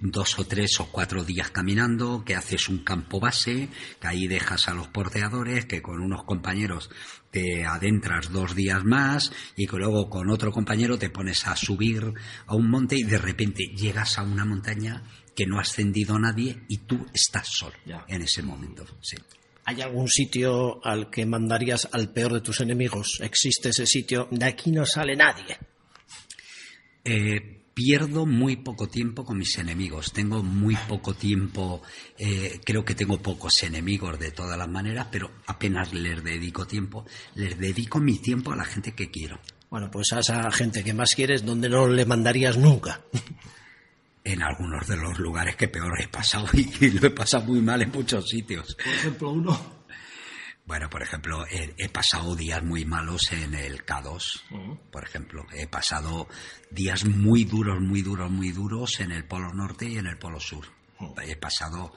dos 0.00 0.38
o 0.38 0.44
tres 0.46 0.80
o 0.80 0.90
cuatro 0.90 1.24
días 1.24 1.50
caminando, 1.50 2.24
que 2.24 2.34
haces 2.34 2.68
un 2.68 2.84
campo 2.84 3.20
base, 3.20 3.68
que 4.00 4.06
ahí 4.06 4.26
dejas 4.26 4.68
a 4.68 4.74
los 4.74 4.88
porteadores, 4.88 5.66
que 5.66 5.82
con 5.82 6.00
unos 6.00 6.24
compañeros 6.24 6.90
te 7.30 7.66
adentras 7.66 8.32
dos 8.32 8.54
días 8.54 8.84
más 8.84 9.32
y 9.54 9.66
que 9.66 9.76
luego 9.76 10.08
con 10.08 10.30
otro 10.30 10.50
compañero 10.50 10.98
te 10.98 11.10
pones 11.10 11.46
a 11.46 11.56
subir 11.56 12.14
a 12.46 12.54
un 12.54 12.70
monte 12.70 12.96
y 12.96 13.02
de 13.02 13.18
repente 13.18 13.66
llegas 13.66 14.18
a 14.18 14.22
una 14.22 14.46
montaña 14.46 15.02
que 15.36 15.46
no 15.46 15.58
ha 15.58 15.62
ascendido 15.62 16.18
nadie 16.18 16.64
y 16.68 16.78
tú 16.78 17.06
estás 17.12 17.48
solo 17.48 17.76
en 18.08 18.22
ese 18.22 18.42
momento. 18.42 18.86
Sí. 19.02 19.16
¿Hay 19.68 19.82
algún 19.82 20.08
sitio 20.08 20.80
al 20.82 21.10
que 21.10 21.26
mandarías 21.26 21.90
al 21.92 22.08
peor 22.08 22.32
de 22.32 22.40
tus 22.40 22.62
enemigos? 22.62 23.18
¿Existe 23.20 23.68
ese 23.68 23.84
sitio? 23.84 24.26
De 24.30 24.46
aquí 24.46 24.70
no 24.70 24.86
sale 24.86 25.14
nadie. 25.14 25.58
Eh, 27.04 27.66
pierdo 27.74 28.24
muy 28.24 28.56
poco 28.56 28.88
tiempo 28.88 29.26
con 29.26 29.36
mis 29.36 29.58
enemigos. 29.58 30.10
Tengo 30.14 30.42
muy 30.42 30.74
poco 30.88 31.12
tiempo, 31.12 31.82
eh, 32.16 32.62
creo 32.64 32.82
que 32.82 32.94
tengo 32.94 33.20
pocos 33.20 33.62
enemigos 33.62 34.18
de 34.18 34.30
todas 34.30 34.56
las 34.56 34.68
maneras, 34.68 35.08
pero 35.12 35.32
apenas 35.44 35.92
les 35.92 36.24
dedico 36.24 36.66
tiempo. 36.66 37.04
Les 37.34 37.58
dedico 37.58 38.00
mi 38.00 38.16
tiempo 38.20 38.52
a 38.52 38.56
la 38.56 38.64
gente 38.64 38.92
que 38.92 39.10
quiero. 39.10 39.38
Bueno, 39.68 39.90
pues 39.90 40.14
a 40.14 40.20
esa 40.20 40.50
gente 40.50 40.82
que 40.82 40.94
más 40.94 41.14
quieres, 41.14 41.44
donde 41.44 41.68
no 41.68 41.86
le 41.88 42.06
mandarías 42.06 42.56
nunca. 42.56 43.02
en 44.24 44.42
algunos 44.42 44.86
de 44.86 44.96
los 44.96 45.18
lugares 45.18 45.56
que 45.56 45.68
peor 45.68 46.00
he 46.00 46.08
pasado 46.08 46.46
y, 46.52 46.90
lo 46.90 47.06
he 47.06 47.10
pasado 47.10 47.44
muy 47.44 47.60
mal 47.60 47.82
en 47.82 47.90
muchos 47.90 48.28
sitios. 48.28 48.74
Por 48.74 48.92
ejemplo, 48.92 49.30
uno. 49.30 49.78
Bueno, 50.66 50.90
por 50.90 51.02
ejemplo, 51.02 51.46
he, 51.48 51.88
pasado 51.88 52.36
días 52.36 52.62
muy 52.62 52.84
malos 52.84 53.32
en 53.32 53.54
el 53.54 53.86
K2, 53.86 54.90
por 54.90 55.02
ejemplo. 55.02 55.46
He 55.54 55.66
pasado 55.66 56.28
días 56.70 57.06
muy 57.06 57.44
duros, 57.44 57.80
muy 57.80 58.02
duros, 58.02 58.30
muy 58.30 58.52
duros 58.52 59.00
en 59.00 59.12
el 59.12 59.24
Polo 59.24 59.54
Norte 59.54 59.88
y 59.88 59.96
en 59.96 60.06
el 60.06 60.18
Polo 60.18 60.38
Sur. 60.38 60.66
He 61.22 61.36
pasado, 61.36 61.94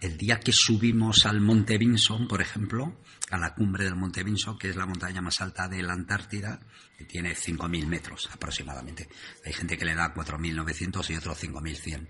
el 0.00 0.16
día 0.16 0.40
que 0.40 0.52
subimos 0.52 1.26
al 1.26 1.42
Monte 1.42 1.76
Vinson, 1.76 2.26
por 2.26 2.40
ejemplo, 2.40 2.96
a 3.30 3.36
la 3.36 3.54
cumbre 3.54 3.84
del 3.84 3.96
Monte 3.96 4.22
Vinson, 4.22 4.56
que 4.56 4.70
es 4.70 4.76
la 4.76 4.86
montaña 4.86 5.20
más 5.20 5.40
alta 5.42 5.68
de 5.68 5.82
la 5.82 5.92
Antártida, 5.92 6.60
que 7.00 7.06
tiene 7.06 7.34
5.000 7.34 7.86
metros 7.86 8.28
aproximadamente. 8.30 9.08
Hay 9.46 9.54
gente 9.54 9.78
que 9.78 9.86
le 9.86 9.94
da 9.94 10.12
4.900 10.12 11.08
y 11.08 11.16
otros 11.16 11.42
5.100. 11.42 12.08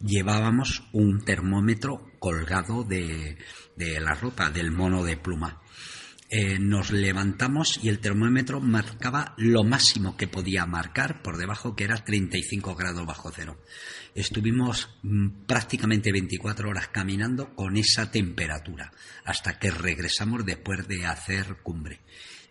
Llevábamos 0.00 0.84
un 0.92 1.24
termómetro 1.24 2.12
colgado 2.20 2.84
de, 2.84 3.36
de 3.74 4.00
la 4.00 4.14
ropa, 4.14 4.48
del 4.50 4.70
mono 4.70 5.02
de 5.02 5.16
pluma. 5.16 5.60
Eh, 6.30 6.58
nos 6.60 6.92
levantamos 6.92 7.80
y 7.82 7.88
el 7.88 7.98
termómetro 7.98 8.60
marcaba 8.60 9.34
lo 9.38 9.64
máximo 9.64 10.16
que 10.16 10.28
podía 10.28 10.66
marcar 10.66 11.20
por 11.20 11.36
debajo, 11.36 11.74
que 11.74 11.84
era 11.84 12.04
35 12.04 12.76
grados 12.76 13.04
bajo 13.06 13.32
cero. 13.34 13.60
Estuvimos 14.14 14.88
mm, 15.02 15.46
prácticamente 15.46 16.12
24 16.12 16.68
horas 16.68 16.88
caminando 16.88 17.56
con 17.56 17.76
esa 17.76 18.12
temperatura 18.12 18.92
hasta 19.24 19.58
que 19.58 19.72
regresamos 19.72 20.46
después 20.46 20.86
de 20.86 21.06
hacer 21.06 21.56
cumbre. 21.64 22.02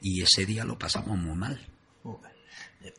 Y 0.02 0.22
ese 0.22 0.46
día 0.46 0.66
lo 0.66 0.78
pasamos 0.78 1.18
muy 1.18 1.38
mal. 1.38 1.77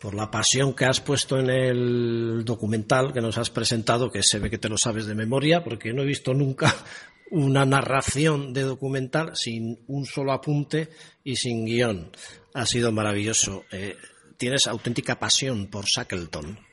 Por 0.00 0.14
la 0.14 0.30
pasión 0.30 0.74
que 0.74 0.84
has 0.84 1.00
puesto 1.00 1.38
en 1.38 1.50
el 1.50 2.44
documental 2.44 3.12
que 3.12 3.20
nos 3.20 3.38
has 3.38 3.50
presentado, 3.50 4.10
que 4.10 4.22
se 4.22 4.38
ve 4.38 4.50
que 4.50 4.58
te 4.58 4.68
lo 4.68 4.76
sabes 4.76 5.06
de 5.06 5.14
memoria, 5.14 5.64
porque 5.64 5.92
no 5.92 6.02
he 6.02 6.06
visto 6.06 6.34
nunca 6.34 6.74
una 7.30 7.64
narración 7.64 8.52
de 8.52 8.62
documental 8.62 9.34
sin 9.34 9.78
un 9.86 10.06
solo 10.06 10.32
apunte 10.32 10.90
y 11.24 11.36
sin 11.36 11.64
guion. 11.64 12.10
Ha 12.54 12.66
sido 12.66 12.92
maravilloso. 12.92 13.64
Eh, 13.70 13.96
tienes 14.36 14.66
auténtica 14.66 15.18
pasión 15.18 15.68
por 15.68 15.84
Shackleton. 15.84 16.67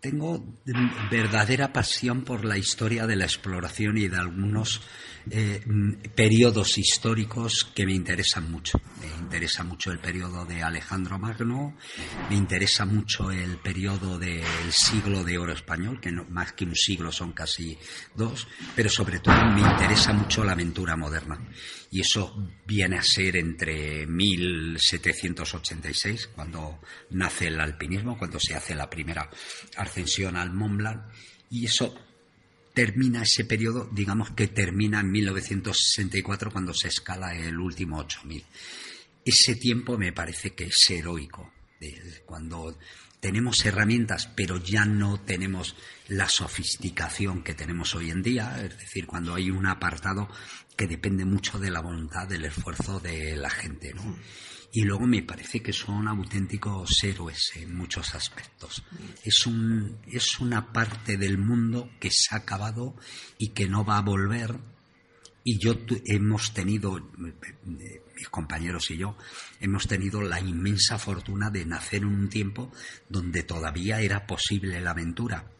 Tengo 0.00 0.60
verdadera 1.10 1.72
pasión 1.72 2.22
por 2.22 2.44
la 2.44 2.58
historia 2.58 3.06
de 3.06 3.16
la 3.16 3.24
exploración 3.24 3.98
y 3.98 4.08
de 4.08 4.16
algunos 4.16 4.82
eh, 5.28 5.60
periodos 6.14 6.78
históricos 6.78 7.64
que 7.74 7.84
me 7.84 7.94
interesan 7.94 8.50
mucho. 8.50 8.80
Me 9.00 9.08
interesa 9.24 9.64
mucho 9.64 9.90
el 9.90 9.98
periodo 9.98 10.44
de 10.44 10.62
Alejandro 10.62 11.18
Magno, 11.18 11.76
me 12.30 12.36
interesa 12.36 12.84
mucho 12.84 13.32
el 13.32 13.58
periodo 13.58 14.18
del 14.18 14.44
siglo 14.70 15.24
de 15.24 15.38
oro 15.38 15.52
español, 15.52 16.00
que 16.00 16.12
más 16.12 16.52
que 16.52 16.64
un 16.64 16.76
siglo 16.76 17.10
son 17.10 17.32
casi 17.32 17.76
dos, 18.14 18.46
pero 18.76 18.88
sobre 18.88 19.18
todo 19.18 19.34
me 19.46 19.62
interesa 19.62 20.12
mucho 20.12 20.44
la 20.44 20.52
aventura 20.52 20.96
moderna. 20.96 21.40
Y 21.96 22.00
eso 22.00 22.36
viene 22.66 22.98
a 22.98 23.02
ser 23.02 23.36
entre 23.36 24.06
1786, 24.06 26.28
cuando 26.34 26.78
nace 27.08 27.46
el 27.46 27.58
alpinismo, 27.58 28.18
cuando 28.18 28.38
se 28.38 28.54
hace 28.54 28.74
la 28.74 28.90
primera 28.90 29.30
ascensión 29.78 30.36
al 30.36 30.52
Mont 30.52 30.76
Blanc, 30.76 31.04
y 31.48 31.64
eso 31.64 31.94
termina 32.74 33.22
ese 33.22 33.46
periodo, 33.46 33.88
digamos 33.90 34.32
que 34.32 34.48
termina 34.48 35.00
en 35.00 35.10
1964 35.10 36.50
cuando 36.50 36.74
se 36.74 36.88
escala 36.88 37.34
el 37.34 37.58
último 37.58 37.96
8000. 38.00 38.44
Ese 39.24 39.56
tiempo 39.56 39.96
me 39.96 40.12
parece 40.12 40.54
que 40.54 40.64
es 40.64 40.90
heroico, 40.90 41.50
cuando 42.26 42.76
tenemos 43.20 43.64
herramientas, 43.64 44.28
pero 44.36 44.58
ya 44.58 44.84
no 44.84 45.20
tenemos 45.20 45.74
la 46.08 46.28
sofisticación 46.28 47.42
que 47.42 47.54
tenemos 47.54 47.94
hoy 47.94 48.10
en 48.10 48.22
día, 48.22 48.62
es 48.62 48.78
decir, 48.78 49.06
cuando 49.06 49.34
hay 49.34 49.50
un 49.50 49.66
apartado 49.66 50.28
que 50.76 50.86
depende 50.86 51.24
mucho 51.24 51.58
de 51.58 51.70
la 51.70 51.80
voluntad, 51.80 52.28
del 52.28 52.44
esfuerzo 52.44 53.00
de 53.00 53.36
la 53.36 53.50
gente, 53.50 53.94
¿no? 53.94 54.16
Y 54.72 54.82
luego 54.82 55.06
me 55.06 55.22
parece 55.22 55.62
que 55.62 55.72
son 55.72 56.06
auténticos 56.06 57.02
héroes 57.02 57.52
en 57.54 57.74
muchos 57.74 58.14
aspectos. 58.14 58.84
Es, 59.24 59.46
un, 59.46 59.98
es 60.06 60.38
una 60.38 60.70
parte 60.70 61.16
del 61.16 61.38
mundo 61.38 61.88
que 61.98 62.10
se 62.10 62.34
ha 62.34 62.38
acabado 62.38 62.94
y 63.38 63.50
que 63.50 63.68
no 63.68 63.86
va 63.86 63.96
a 63.96 64.02
volver. 64.02 64.58
Y 65.44 65.58
yo 65.58 65.76
hemos 66.04 66.52
tenido, 66.52 67.00
mis 67.16 68.28
compañeros 68.28 68.90
y 68.90 68.98
yo, 68.98 69.16
hemos 69.60 69.86
tenido 69.86 70.20
la 70.20 70.40
inmensa 70.40 70.98
fortuna 70.98 71.48
de 71.50 71.64
nacer 71.64 72.02
en 72.02 72.08
un 72.08 72.28
tiempo 72.28 72.70
donde 73.08 73.44
todavía 73.44 74.00
era 74.00 74.26
posible 74.26 74.80
la 74.80 74.90
aventura 74.90 75.55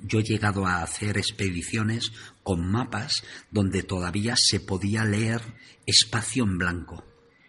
yo 0.00 0.20
he 0.20 0.22
llegado 0.22 0.66
a 0.66 0.82
hacer 0.82 1.18
expediciones 1.18 2.12
con 2.42 2.70
mapas 2.70 3.22
donde 3.50 3.82
todavía 3.82 4.34
se 4.36 4.60
podía 4.60 5.04
leer 5.04 5.42
espacio 5.86 6.44
en 6.44 6.58
blanco, 6.58 7.04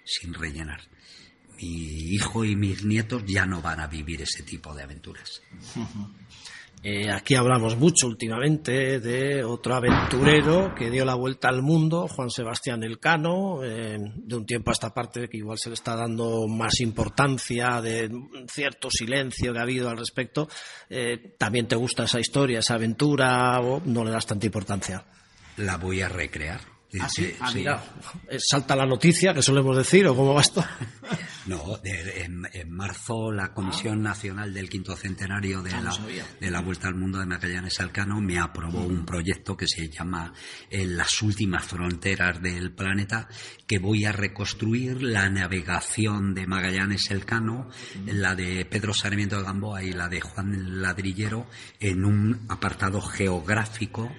sin 0.06 0.34
rellenar. 0.34 0.82
Mi 1.58 2.14
hijo 2.14 2.46
y 2.46 2.56
mis 2.56 2.84
nietos 2.84 3.24
ya 3.26 3.46
no 3.46 3.62
van 3.62 3.80
a 3.80 3.88
vivir 3.88 4.22
ese 4.22 4.44
tipo 4.44 4.76
de 4.76 4.84
aventuras. 4.84 5.42
Eh, 6.84 7.10
aquí 7.12 7.34
hablamos 7.36 7.76
mucho 7.76 8.08
últimamente 8.08 9.00
de 9.00 9.44
otro 9.44 9.76
aventurero 9.76 10.76
que 10.76 10.92
dio 10.92 11.06
la 11.06 11.16
vuelta 11.16 11.50
al 11.50 11.64
mundo, 11.64 12.08
Juan 12.08 12.30
Sebastián 12.30 12.84
Elcano, 12.84 13.64
eh, 13.64 13.98
de 14.00 14.36
un 14.36 14.46
tiempo 14.46 14.70
a 14.70 14.74
esta 14.74 14.94
parte 14.94 15.28
que 15.28 15.38
igual 15.38 15.58
se 15.58 15.70
le 15.70 15.74
está 15.74 15.96
dando 15.96 16.48
más 16.48 16.80
importancia, 16.80 17.82
de 17.82 18.10
cierto 18.48 18.90
silencio 18.92 19.54
que 19.54 19.60
ha 19.60 19.64
habido 19.64 19.90
al 19.90 19.98
respecto. 19.98 20.48
Eh, 20.90 21.36
¿También 21.38 21.68
te 21.68 21.76
gusta 21.76 22.04
esa 22.04 22.20
historia, 22.20 22.60
esa 22.60 22.76
aventura 22.76 23.60
o 23.60 23.82
no 23.84 24.06
le 24.06 24.12
das 24.12 24.28
tanta 24.28 24.46
importancia? 24.46 25.04
La 25.58 25.78
voy 25.78 26.02
a 26.02 26.10
recrear 26.10 26.77
Ah, 27.00 27.10
sí, 27.10 27.34
ah, 27.42 27.52
mira, 27.54 27.84
eh, 28.30 28.38
salta 28.40 28.74
la 28.74 28.86
noticia, 28.86 29.34
que 29.34 29.42
solemos 29.42 29.76
decir, 29.76 30.08
o 30.08 30.16
cómo 30.16 30.34
va 30.34 30.42
esto. 30.42 30.64
No, 31.48 31.80
en, 31.82 32.46
marzo 32.70 33.32
la 33.32 33.54
Comisión 33.54 34.02
Nacional 34.02 34.54
del 34.54 34.70
Quinto 34.70 34.98
Centenario 34.98 35.62
de, 35.62 35.72
la, 35.72 35.98
de 36.42 36.52
la 36.52 36.60
Vuelta 36.60 36.90
al 36.90 36.96
Mundo 36.96 37.20
de 37.20 37.26
Magallanes 37.26 37.80
Alcano 37.80 38.20
me 38.20 38.38
aprobó 38.38 38.82
un 38.82 39.06
proyecto 39.06 39.56
que 39.56 39.66
se 39.66 39.88
llama 39.88 40.34
En 40.70 40.98
las 40.98 41.22
últimas 41.22 41.64
fronteras 41.64 42.42
del 42.42 42.74
planeta, 42.74 43.30
que 43.66 43.80
voy 43.80 44.04
a 44.04 44.12
reconstruir 44.12 45.02
la 45.02 45.30
navegación 45.30 46.34
de 46.34 46.48
Magallanes 46.48 47.10
Elcano, 47.12 47.70
la 48.06 48.36
de 48.36 48.66
Pedro 48.66 48.94
Sarmiento 48.94 49.38
de 49.38 49.44
Gamboa 49.44 49.84
y 49.84 49.94
la 49.94 50.10
de 50.10 50.20
Juan 50.20 50.82
Ladrillero, 50.82 51.48
en 51.80 52.04
un 52.04 52.46
apartado 52.50 53.00
geográfico 53.00 54.12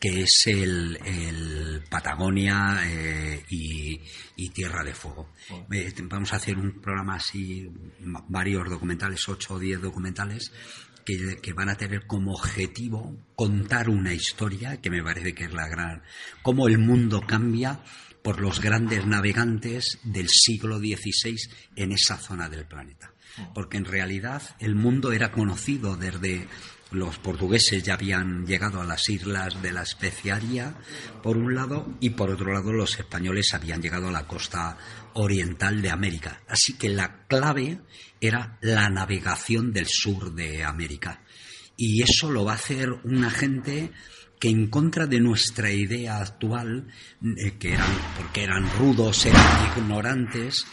que 0.00 0.22
es 0.22 0.44
el, 0.46 1.82
Patagonia 1.90 2.80
eh, 2.86 3.44
y, 3.50 4.48
Tierra 4.48 4.82
de 4.82 4.94
Fuego. 4.94 5.28
Eh, 5.70 5.92
vamos 6.04 6.32
a 6.32 6.36
hacer 6.36 6.56
un 6.56 6.80
programa 6.80 7.16
así, 7.16 7.70
varios 8.28 8.68
documentales, 8.68 9.28
ocho 9.28 9.54
o 9.54 9.58
diez 9.58 9.80
documentales, 9.80 10.52
que, 11.04 11.36
que, 11.40 11.52
van 11.52 11.68
a 11.68 11.76
tener 11.76 12.06
como 12.06 12.32
objetivo 12.32 13.14
contar 13.36 13.90
una 13.90 14.14
historia, 14.14 14.80
que 14.80 14.90
me 14.90 15.02
parece 15.02 15.34
que 15.34 15.44
es 15.44 15.52
la 15.52 15.68
gran... 15.68 16.02
cómo 16.42 16.66
el 16.66 16.78
mundo 16.78 17.20
cambia 17.26 17.80
por 18.22 18.40
los 18.40 18.60
grandes 18.60 19.06
navegantes 19.06 19.98
del 20.02 20.28
siglo 20.28 20.78
XVI 20.78 21.36
en 21.76 21.92
esa 21.92 22.16
zona 22.16 22.48
del 22.48 22.66
planeta. 22.66 23.12
Porque 23.54 23.76
en 23.76 23.84
realidad 23.84 24.42
el 24.58 24.74
mundo 24.74 25.12
era 25.12 25.30
conocido 25.30 25.96
desde 25.96 26.48
los 26.90 27.18
portugueses 27.18 27.82
ya 27.82 27.94
habían 27.94 28.46
llegado 28.46 28.80
a 28.80 28.84
las 28.84 29.08
islas 29.08 29.60
de 29.62 29.72
la 29.72 29.82
especiaria, 29.82 30.74
por 31.22 31.36
un 31.36 31.54
lado, 31.54 31.96
y 32.00 32.10
por 32.10 32.30
otro 32.30 32.52
lado 32.52 32.72
los 32.72 32.98
españoles 32.98 33.54
habían 33.54 33.80
llegado 33.80 34.08
a 34.08 34.12
la 34.12 34.26
costa 34.26 34.76
oriental 35.14 35.82
de 35.82 35.90
América. 35.90 36.42
Así 36.48 36.76
que 36.76 36.88
la 36.88 37.26
clave 37.26 37.80
era 38.20 38.58
la 38.60 38.88
navegación 38.90 39.72
del 39.72 39.86
sur 39.86 40.34
de 40.34 40.64
América. 40.64 41.22
Y 41.76 42.02
eso 42.02 42.30
lo 42.30 42.44
va 42.44 42.52
a 42.52 42.56
hacer 42.56 42.90
una 43.04 43.30
gente 43.30 43.92
que 44.38 44.48
en 44.48 44.68
contra 44.68 45.06
de 45.06 45.20
nuestra 45.20 45.70
idea 45.70 46.18
actual, 46.18 46.88
eh, 47.22 47.52
que 47.58 47.74
eran, 47.74 47.90
porque 48.16 48.42
eran 48.42 48.70
rudos, 48.78 49.26
eran 49.26 49.76
ignorantes, 49.76 50.66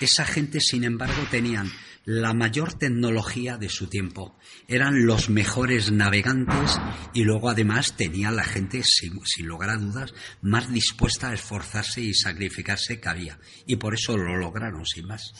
esa 0.00 0.24
gente, 0.24 0.60
sin 0.60 0.84
embargo, 0.84 1.22
tenían 1.30 1.70
la 2.04 2.34
mayor 2.34 2.74
tecnología 2.74 3.58
de 3.58 3.68
su 3.68 3.86
tiempo. 3.86 4.36
Eran 4.66 5.06
los 5.06 5.30
mejores 5.30 5.92
navegantes 5.92 6.80
y 7.14 7.24
luego 7.24 7.48
además 7.48 7.96
tenía 7.96 8.30
la 8.30 8.44
gente, 8.44 8.82
sin, 8.82 9.46
lugar 9.46 9.70
a 9.70 9.76
dudas, 9.76 10.14
más 10.40 10.72
dispuesta 10.72 11.30
a 11.30 11.34
esforzarse 11.34 12.00
y 12.00 12.14
sacrificarse 12.14 13.00
que 13.00 13.08
había. 13.08 13.38
Y 13.66 13.76
por 13.76 13.94
eso 13.94 14.16
lo 14.16 14.36
lograron, 14.36 14.84
sin 14.86 15.06
más. 15.06 15.32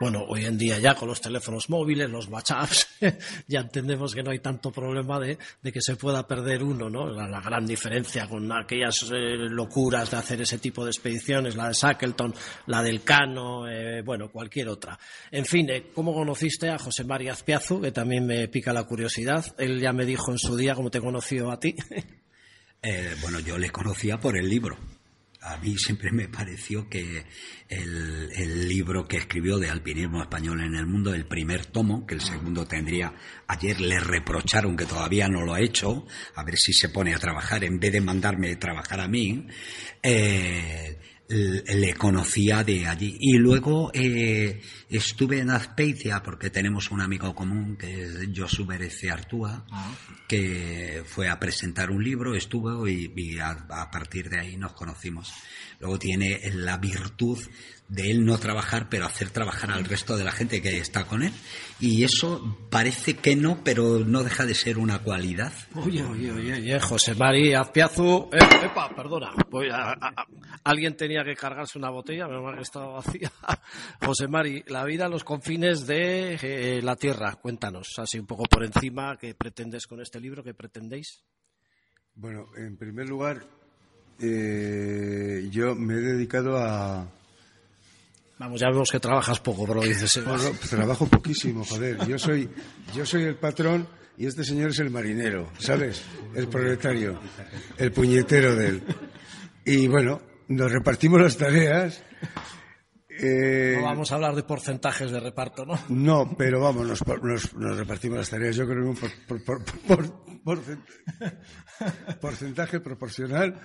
Bueno, 0.00 0.24
hoy 0.28 0.44
en 0.44 0.58
día 0.58 0.78
ya 0.78 0.94
con 0.94 1.08
los 1.08 1.20
teléfonos 1.20 1.70
móviles, 1.70 2.10
los 2.10 2.28
WhatsApps, 2.28 2.88
ya 3.46 3.60
entendemos 3.60 4.14
que 4.14 4.22
no 4.22 4.30
hay 4.30 4.40
tanto 4.40 4.72
problema 4.72 5.20
de, 5.20 5.38
que 5.62 5.80
se 5.80 5.96
pueda 5.96 6.26
perder 6.26 6.62
uno, 6.62 6.88
¿no? 6.88 7.06
La, 7.08 7.40
gran 7.40 7.66
diferencia 7.66 8.26
con 8.28 8.50
aquellas 8.52 9.04
eh, 9.12 9.36
locuras 9.36 10.10
de 10.10 10.16
hacer 10.16 10.42
ese 10.42 10.58
tipo 10.58 10.84
de 10.84 10.90
expediciones, 10.90 11.56
la 11.56 11.68
de 11.68 11.74
Shackleton, 11.74 12.34
la 12.66 12.82
del 12.82 13.02
Cano, 13.02 13.68
eh, 13.68 14.02
bueno, 14.02 14.30
cualquier 14.30 14.68
otra. 14.68 14.98
En 15.30 15.44
fin, 15.44 15.67
¿cómo 15.94 16.14
conociste 16.14 16.70
a 16.70 16.78
José 16.78 17.04
María 17.04 17.32
Azpiazu? 17.32 17.80
Que 17.80 17.92
también 17.92 18.26
me 18.26 18.48
pica 18.48 18.72
la 18.72 18.84
curiosidad. 18.84 19.44
Él 19.58 19.80
ya 19.80 19.92
me 19.92 20.04
dijo 20.04 20.32
en 20.32 20.38
su 20.38 20.56
día 20.56 20.74
cómo 20.74 20.90
te 20.90 21.00
conoció 21.00 21.50
a 21.50 21.60
ti. 21.60 21.74
Eh, 22.80 23.16
bueno, 23.22 23.40
yo 23.40 23.58
le 23.58 23.70
conocía 23.70 24.20
por 24.20 24.38
el 24.38 24.48
libro. 24.48 24.78
A 25.40 25.56
mí 25.56 25.76
siempre 25.76 26.12
me 26.12 26.28
pareció 26.28 26.88
que 26.88 27.24
el, 27.68 28.68
libro 28.68 29.08
que 29.08 29.16
escribió 29.16 29.58
de 29.58 29.68
alpinismo 29.68 30.22
español 30.22 30.60
en 30.60 30.76
el 30.76 30.86
mundo, 30.86 31.12
el 31.12 31.26
primer 31.26 31.66
tomo, 31.66 32.06
que 32.06 32.14
el 32.14 32.20
segundo 32.20 32.66
tendría, 32.66 33.14
ayer 33.48 33.80
le 33.80 33.98
reprocharon 33.98 34.76
que 34.76 34.86
todavía 34.86 35.28
no 35.28 35.42
lo 35.44 35.54
ha 35.54 35.60
hecho, 35.60 36.06
a 36.36 36.44
ver 36.44 36.56
si 36.56 36.72
se 36.72 36.88
pone 36.88 37.14
a 37.14 37.18
trabajar 37.18 37.64
en 37.64 37.80
vez 37.80 37.92
de 37.92 38.00
mandarme 38.00 38.52
a 38.52 38.58
trabajar 38.60 39.00
a 39.00 39.08
mí, 39.08 39.44
eh, 40.02 40.98
le 41.28 41.94
conocía 41.94 42.64
de 42.64 42.86
allí. 42.86 43.16
Y 43.20 43.36
luego 43.36 43.90
eh, 43.92 44.62
estuve 44.88 45.40
en 45.40 45.50
Azpeitia 45.50 46.22
porque 46.22 46.48
tenemos 46.50 46.90
un 46.90 47.00
amigo 47.02 47.34
común 47.34 47.76
que 47.76 48.04
es 48.04 48.28
Josu 48.34 48.64
Berece 48.64 49.10
Artúa, 49.10 49.64
ah. 49.70 49.94
que 50.26 51.02
fue 51.06 51.28
a 51.28 51.38
presentar 51.38 51.90
un 51.90 52.02
libro, 52.02 52.34
estuvo 52.34 52.88
y, 52.88 53.38
a, 53.38 53.50
a, 53.50 53.90
partir 53.90 54.30
de 54.30 54.40
ahí 54.40 54.56
nos 54.56 54.72
conocimos. 54.72 55.32
Luego 55.80 55.98
tiene 55.98 56.40
la 56.54 56.76
virtud 56.78 57.38
de 57.88 58.10
él 58.10 58.24
no 58.24 58.38
trabajar, 58.38 58.88
pero 58.90 59.06
hacer 59.06 59.30
trabajar 59.30 59.70
al 59.70 59.84
resto 59.84 60.16
de 60.16 60.24
la 60.24 60.32
gente 60.32 60.60
que 60.60 60.78
está 60.78 61.06
con 61.06 61.22
él. 61.22 61.32
Y 61.80 62.04
eso 62.04 62.58
parece 62.70 63.16
que 63.16 63.34
no, 63.34 63.62
pero 63.64 64.00
no 64.00 64.22
deja 64.22 64.44
de 64.44 64.54
ser 64.54 64.78
una 64.78 64.98
cualidad. 64.98 65.52
Oye, 65.74 66.02
oye, 66.02 66.30
oye, 66.30 66.80
José 66.80 67.14
María 67.14 67.60
Azpiazu. 67.60 68.28
Eh, 68.32 68.38
epa, 68.66 68.94
perdona. 68.94 69.32
alguien 70.64 70.96
tenía 70.96 71.24
que 71.24 71.34
cargarse 71.34 71.78
una 71.78 71.90
botella, 71.90 72.26
pero 72.26 72.54
que 72.54 72.62
estaba 72.62 72.94
vacía. 72.96 73.32
José 74.04 74.28
Mari, 74.28 74.64
la 74.66 74.84
vida 74.84 75.06
a 75.06 75.08
los 75.08 75.24
confines 75.24 75.86
de 75.86 76.38
eh, 76.42 76.82
la 76.82 76.96
Tierra. 76.96 77.36
Cuéntanos, 77.36 77.94
así 77.98 78.18
un 78.18 78.26
poco 78.26 78.44
por 78.44 78.64
encima, 78.64 79.16
¿qué 79.16 79.34
pretendes 79.34 79.86
con 79.86 80.00
este 80.00 80.20
libro? 80.20 80.42
¿Qué 80.42 80.52
pretendéis? 80.52 81.24
Bueno, 82.14 82.46
en 82.56 82.76
primer 82.76 83.08
lugar, 83.08 83.46
eh, 84.20 85.48
yo 85.50 85.74
me 85.74 85.94
he 85.94 86.00
dedicado 86.00 86.56
a 86.56 87.06
Vamos, 88.38 88.60
ya 88.60 88.68
vemos 88.68 88.90
que 88.90 89.00
trabajas 89.00 89.40
poco, 89.40 89.66
pero 89.66 89.82
dices. 89.82 90.20
Pues 90.24 90.70
trabajo 90.70 91.06
poquísimo, 91.06 91.64
joder. 91.64 92.06
Yo 92.06 92.18
soy, 92.18 92.48
yo 92.94 93.04
soy 93.04 93.24
el 93.24 93.34
patrón 93.34 93.88
y 94.16 94.26
este 94.26 94.44
señor 94.44 94.70
es 94.70 94.78
el 94.78 94.90
marinero, 94.90 95.50
¿sabes? 95.58 96.04
El 96.34 96.46
proletario, 96.48 97.18
el 97.76 97.90
puñetero 97.90 98.54
de 98.54 98.68
él. 98.68 98.82
Y 99.64 99.88
bueno, 99.88 100.20
nos 100.46 100.70
repartimos 100.70 101.20
las 101.20 101.36
tareas. 101.36 102.02
Eh, 103.10 103.74
no 103.78 103.84
vamos 103.84 104.12
a 104.12 104.14
hablar 104.14 104.36
de 104.36 104.44
porcentajes 104.44 105.10
de 105.10 105.18
reparto, 105.18 105.66
¿no? 105.66 105.76
No, 105.88 106.36
pero 106.38 106.60
vamos, 106.60 106.86
nos, 106.86 107.04
nos, 107.54 107.76
repartimos 107.76 108.18
las 108.18 108.30
tareas. 108.30 108.54
Yo 108.54 108.66
creo 108.66 108.82
que 108.84 108.88
un 108.88 108.96
por, 109.84 110.04
porcentaje 112.20 112.78
proporcional 112.78 113.60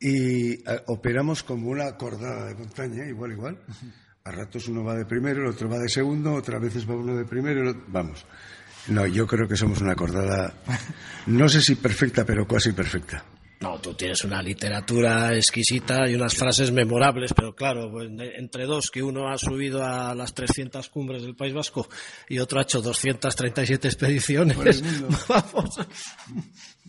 y 0.00 0.52
eh, 0.52 0.82
operamos 0.86 1.42
como 1.42 1.70
una 1.70 1.96
cordada 1.96 2.46
de 2.46 2.54
montaña, 2.54 3.06
igual, 3.06 3.32
igual. 3.32 3.58
A 4.24 4.30
ratos 4.30 4.68
uno 4.68 4.84
va 4.84 4.94
de 4.94 5.06
primero, 5.06 5.42
el 5.42 5.48
otro 5.48 5.68
va 5.68 5.78
de 5.78 5.88
segundo, 5.88 6.34
otras 6.34 6.60
veces 6.60 6.88
va 6.88 6.94
uno 6.94 7.16
de 7.16 7.24
primero, 7.24 7.74
vamos. 7.88 8.24
No, 8.88 9.06
yo 9.06 9.26
creo 9.26 9.48
que 9.48 9.56
somos 9.56 9.80
una 9.80 9.92
acordada, 9.92 10.54
no 11.26 11.48
sé 11.48 11.60
si 11.60 11.74
perfecta, 11.74 12.24
pero 12.24 12.46
casi 12.46 12.72
perfecta. 12.72 13.24
No, 13.60 13.80
tú 13.80 13.92
tienes 13.94 14.22
una 14.22 14.40
literatura 14.40 15.34
exquisita 15.34 16.08
y 16.08 16.14
unas 16.14 16.34
frases 16.34 16.70
memorables, 16.70 17.34
pero 17.34 17.56
claro, 17.56 17.90
pues, 17.90 18.08
entre 18.36 18.66
dos, 18.66 18.88
que 18.90 19.02
uno 19.02 19.28
ha 19.28 19.36
subido 19.36 19.84
a 19.84 20.14
las 20.14 20.32
300 20.32 20.88
cumbres 20.88 21.22
del 21.22 21.34
País 21.34 21.52
Vasco 21.52 21.88
y 22.28 22.38
otro 22.38 22.60
ha 22.60 22.62
hecho 22.62 22.80
237 22.80 23.88
expediciones. 23.88 24.56
Vamos. 25.28 25.80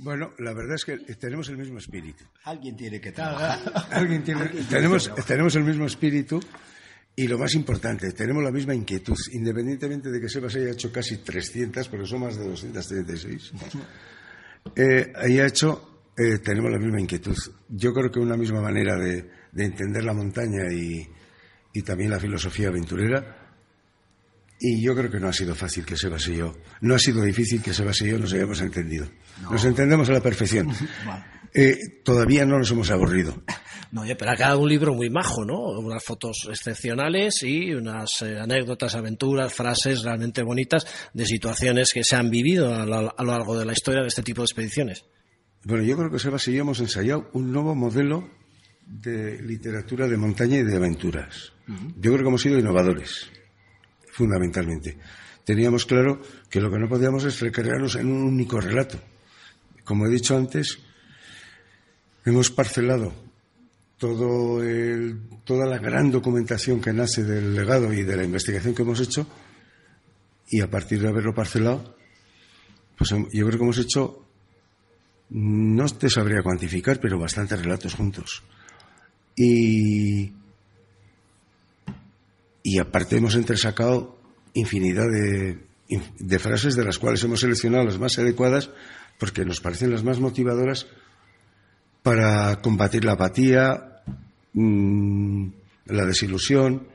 Bueno, 0.01 0.31
la 0.39 0.53
verdad 0.53 0.75
es 0.75 0.85
que 0.85 0.97
tenemos 1.15 1.49
el 1.49 1.57
mismo 1.57 1.77
espíritu. 1.77 2.23
Alguien 2.43 2.75
tiene 2.75 3.01
que 3.01 3.11
trabajar. 3.11 3.59
Alguien 3.91 4.23
tiene, 4.23 4.45
tenemos, 4.69 5.11
tenemos 5.25 5.55
el 5.55 5.63
mismo 5.63 5.85
espíritu 5.85 6.39
y 7.15 7.27
lo 7.27 7.37
más 7.37 7.53
importante, 7.55 8.13
tenemos 8.13 8.41
la 8.41 8.51
misma 8.51 8.73
inquietud, 8.73 9.17
independientemente 9.33 10.09
de 10.09 10.21
que 10.21 10.29
Sebas 10.29 10.55
haya 10.55 10.71
hecho 10.71 10.89
casi 10.89 11.17
300, 11.17 11.89
pero 11.89 12.05
son 12.05 12.21
más 12.21 12.37
de 12.37 12.47
236. 12.47 13.51
Eh, 14.75 15.11
haya 15.15 15.45
hecho 15.45 15.89
eh, 16.17 16.39
tenemos 16.39 16.69
la 16.71 16.79
misma 16.79 16.99
inquietud. 16.99 17.37
Yo 17.69 17.93
creo 17.93 18.11
que 18.11 18.19
una 18.19 18.35
misma 18.35 18.61
manera 18.61 18.97
de, 18.97 19.25
entender 19.55 20.03
la 20.03 20.13
montaña 20.13 20.71
y, 20.71 21.07
también 21.83 22.11
la 22.11 22.19
filosofía 22.19 22.67
aventurera. 22.67 23.48
Y 24.59 24.81
yo 24.81 24.93
creo 24.95 25.09
que 25.09 25.19
no 25.19 25.29
ha 25.29 25.33
sido 25.33 25.55
fácil 25.55 25.85
que 25.85 25.95
Sebas 25.95 26.27
y 26.27 26.35
yo, 26.37 26.53
no 26.81 26.95
ha 26.95 26.99
sido 26.99 27.21
difícil 27.21 27.61
que 27.61 27.73
Sebas 27.73 28.01
y 28.01 28.09
yo 28.09 28.19
nos 28.19 28.33
hayamos 28.33 28.59
entendido. 28.61 29.07
Nos 29.49 29.63
entendemos 29.63 30.09
a 30.09 30.13
la 30.13 30.21
perfección. 30.21 30.69
Eh, 31.51 32.03
todavía 32.03 32.45
no 32.45 32.59
nos 32.59 32.69
hemos 32.69 32.91
aburrido. 32.91 33.41
No, 33.91 34.03
pero 34.19 34.29
ha 34.29 34.35
quedado 34.35 34.59
un 34.59 34.69
libro 34.69 34.93
muy 34.93 35.09
majo, 35.09 35.43
¿no? 35.43 35.57
Unas 35.79 36.03
fotos 36.03 36.47
excepcionales 36.47 37.41
y 37.41 37.73
unas 37.73 38.21
eh, 38.21 38.37
anécdotas, 38.39 38.93
aventuras, 38.93 39.51
frases 39.51 40.03
realmente 40.03 40.43
bonitas 40.43 40.85
de 41.11 41.25
situaciones 41.25 41.91
que 41.91 42.03
se 42.03 42.15
han 42.15 42.29
vivido 42.29 42.71
a 42.71 42.85
lo 42.85 43.13
largo 43.17 43.57
de 43.57 43.65
la 43.65 43.73
historia 43.73 44.03
de 44.03 44.09
este 44.09 44.21
tipo 44.21 44.43
de 44.43 44.45
expediciones. 44.45 45.05
Bueno, 45.63 45.83
yo 45.83 45.97
creo 45.97 46.11
que 46.11 46.19
Sebas 46.19 46.47
y 46.49 46.53
yo 46.53 46.61
hemos 46.61 46.79
ensayado 46.79 47.31
un 47.33 47.51
nuevo 47.51 47.73
modelo 47.73 48.29
de 48.85 49.41
literatura 49.41 50.07
de 50.07 50.17
montaña 50.17 50.57
y 50.57 50.63
de 50.63 50.75
aventuras. 50.75 51.53
Yo 51.67 52.11
creo 52.11 52.17
que 52.17 52.27
hemos 52.27 52.41
sido 52.41 52.59
innovadores, 52.59 53.31
fundamentalmente. 54.11 54.97
Teníamos 55.43 55.85
claro 55.85 56.21
que 56.49 56.61
lo 56.61 56.69
que 56.71 56.79
no 56.79 56.87
podíamos 56.87 57.23
es 57.23 57.39
recrearnos 57.39 57.95
en 57.95 58.11
un 58.11 58.23
único 58.23 58.59
relato. 58.59 58.99
Como 59.83 60.05
he 60.05 60.09
dicho 60.09 60.37
antes, 60.37 60.79
hemos 62.25 62.51
parcelado 62.51 63.13
todo 63.97 64.61
toda 65.43 65.65
la 65.65 65.77
gran 65.77 66.11
documentación 66.11 66.79
que 66.79 66.93
nace 66.93 67.23
del 67.23 67.55
legado 67.55 67.91
y 67.91 68.03
de 68.03 68.15
la 68.15 68.23
investigación 68.23 68.73
que 68.73 68.83
hemos 68.83 68.99
hecho 69.01 69.27
y 70.49 70.61
a 70.61 70.69
partir 70.69 71.01
de 71.01 71.09
haberlo 71.09 71.33
parcelado, 71.33 71.95
pues 72.97 73.09
yo 73.09 73.45
creo 73.45 73.57
que 73.57 73.63
hemos 73.63 73.77
hecho 73.77 74.25
no 75.29 75.87
te 75.89 76.09
sabría 76.09 76.41
cuantificar, 76.41 76.99
pero 76.99 77.19
bastantes 77.19 77.61
relatos 77.61 77.93
juntos. 77.93 78.43
Y, 79.35 80.31
y 82.63 82.79
aparte 82.79 83.17
hemos 83.17 83.35
entresacado 83.35 84.19
infinidad 84.53 85.07
de, 85.09 85.59
de 86.19 86.39
frases 86.39 86.75
de 86.75 86.85
las 86.85 86.99
cuales 86.99 87.23
hemos 87.23 87.39
seleccionado 87.39 87.85
las 87.85 87.99
más 87.99 88.17
adecuadas 88.19 88.69
porque 89.17 89.45
nos 89.45 89.61
parecen 89.61 89.91
las 89.91 90.03
más 90.03 90.19
motivadoras 90.19 90.87
para 92.01 92.61
combatir 92.61 93.03
la 93.05 93.13
apatía, 93.13 94.01
mm, 94.53 95.47
la 95.87 96.05
desilusión 96.05 96.87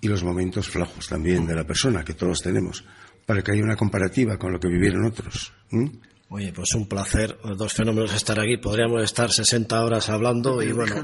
y 0.00 0.08
los 0.08 0.22
momentos 0.22 0.68
flojos 0.68 1.08
también 1.08 1.46
de 1.46 1.54
la 1.54 1.64
persona 1.64 2.04
que 2.04 2.14
todos 2.14 2.42
tenemos, 2.42 2.84
para 3.24 3.42
que 3.42 3.52
haya 3.52 3.62
una 3.62 3.76
comparativa 3.76 4.38
con 4.38 4.52
lo 4.52 4.60
que 4.60 4.68
vivieron 4.68 5.04
otros. 5.06 5.52
Oye, 6.28 6.52
pues 6.52 6.74
un 6.74 6.86
placer, 6.88 7.38
los 7.44 7.56
dos 7.56 7.72
fenómenos 7.72 8.12
estar 8.12 8.38
aquí. 8.38 8.56
Podríamos 8.56 9.02
estar 9.02 9.30
60 9.30 9.84
horas 9.84 10.08
hablando 10.10 10.60
y 10.60 10.72
bueno, 10.72 10.96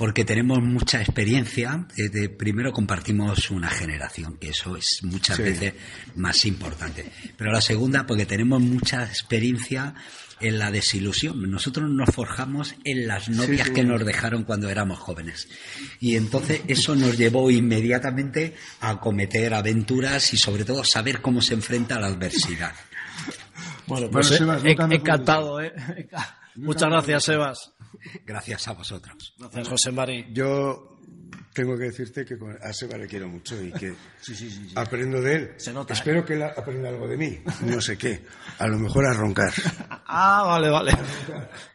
porque 0.00 0.24
tenemos 0.24 0.62
mucha 0.62 1.02
experiencia. 1.02 1.86
Eh, 1.94 2.30
primero 2.30 2.72
compartimos 2.72 3.50
una 3.50 3.68
generación, 3.68 4.38
que 4.38 4.48
eso 4.48 4.74
es 4.74 5.00
muchas 5.02 5.36
veces 5.36 5.74
más 6.14 6.46
importante. 6.46 7.04
Pero 7.36 7.52
la 7.52 7.60
segunda, 7.60 8.06
porque 8.06 8.24
tenemos 8.24 8.62
mucha 8.62 9.04
experiencia 9.04 9.92
en 10.40 10.58
la 10.58 10.70
desilusión. 10.70 11.42
Nosotros 11.50 11.90
nos 11.90 12.14
forjamos 12.14 12.76
en 12.82 13.06
las 13.06 13.28
novias 13.28 13.68
que 13.68 13.84
nos 13.84 14.02
dejaron 14.02 14.44
cuando 14.44 14.70
éramos 14.70 14.98
jóvenes. 14.98 15.48
Y 16.00 16.16
entonces 16.16 16.62
eso 16.66 16.96
nos 16.96 17.18
llevó 17.18 17.50
inmediatamente 17.50 18.54
a 18.80 18.98
cometer 19.00 19.52
aventuras 19.52 20.32
y 20.32 20.38
sobre 20.38 20.64
todo 20.64 20.82
saber 20.82 21.20
cómo 21.20 21.42
se 21.42 21.52
enfrenta 21.52 21.96
a 21.96 22.00
la 22.00 22.06
adversidad. 22.06 22.72
Bueno, 23.86 24.08
pues 24.10 24.30
eh, 24.30 24.46
encantado, 24.64 25.60
¿eh? 25.60 25.74
Muchas 26.56 26.88
gracias, 26.88 27.24
Sebas. 27.24 27.74
Gracias 28.24 28.68
a 28.68 28.72
vosotros. 28.72 29.34
Gracias, 29.38 29.68
José 29.68 29.92
Mari. 29.92 30.26
Yo 30.32 30.89
tengo 31.52 31.76
que 31.76 31.84
decirte 31.84 32.24
que 32.24 32.36
a 32.62 32.72
Seba 32.72 32.96
le 32.96 33.08
quiero 33.08 33.28
mucho 33.28 33.60
y 33.60 33.72
que 33.72 33.92
aprendo 34.76 35.20
de 35.20 35.34
él. 35.34 35.50
Espero 35.88 36.24
que 36.24 36.34
él 36.34 36.42
aprenda 36.42 36.88
algo 36.88 37.08
de 37.08 37.16
mí. 37.16 37.38
No 37.62 37.80
sé 37.80 37.98
qué. 37.98 38.24
A 38.58 38.68
lo 38.68 38.78
mejor 38.78 39.06
a 39.06 39.14
roncar. 39.14 39.52
ah, 40.06 40.44
vale, 40.46 40.70
vale. 40.70 40.92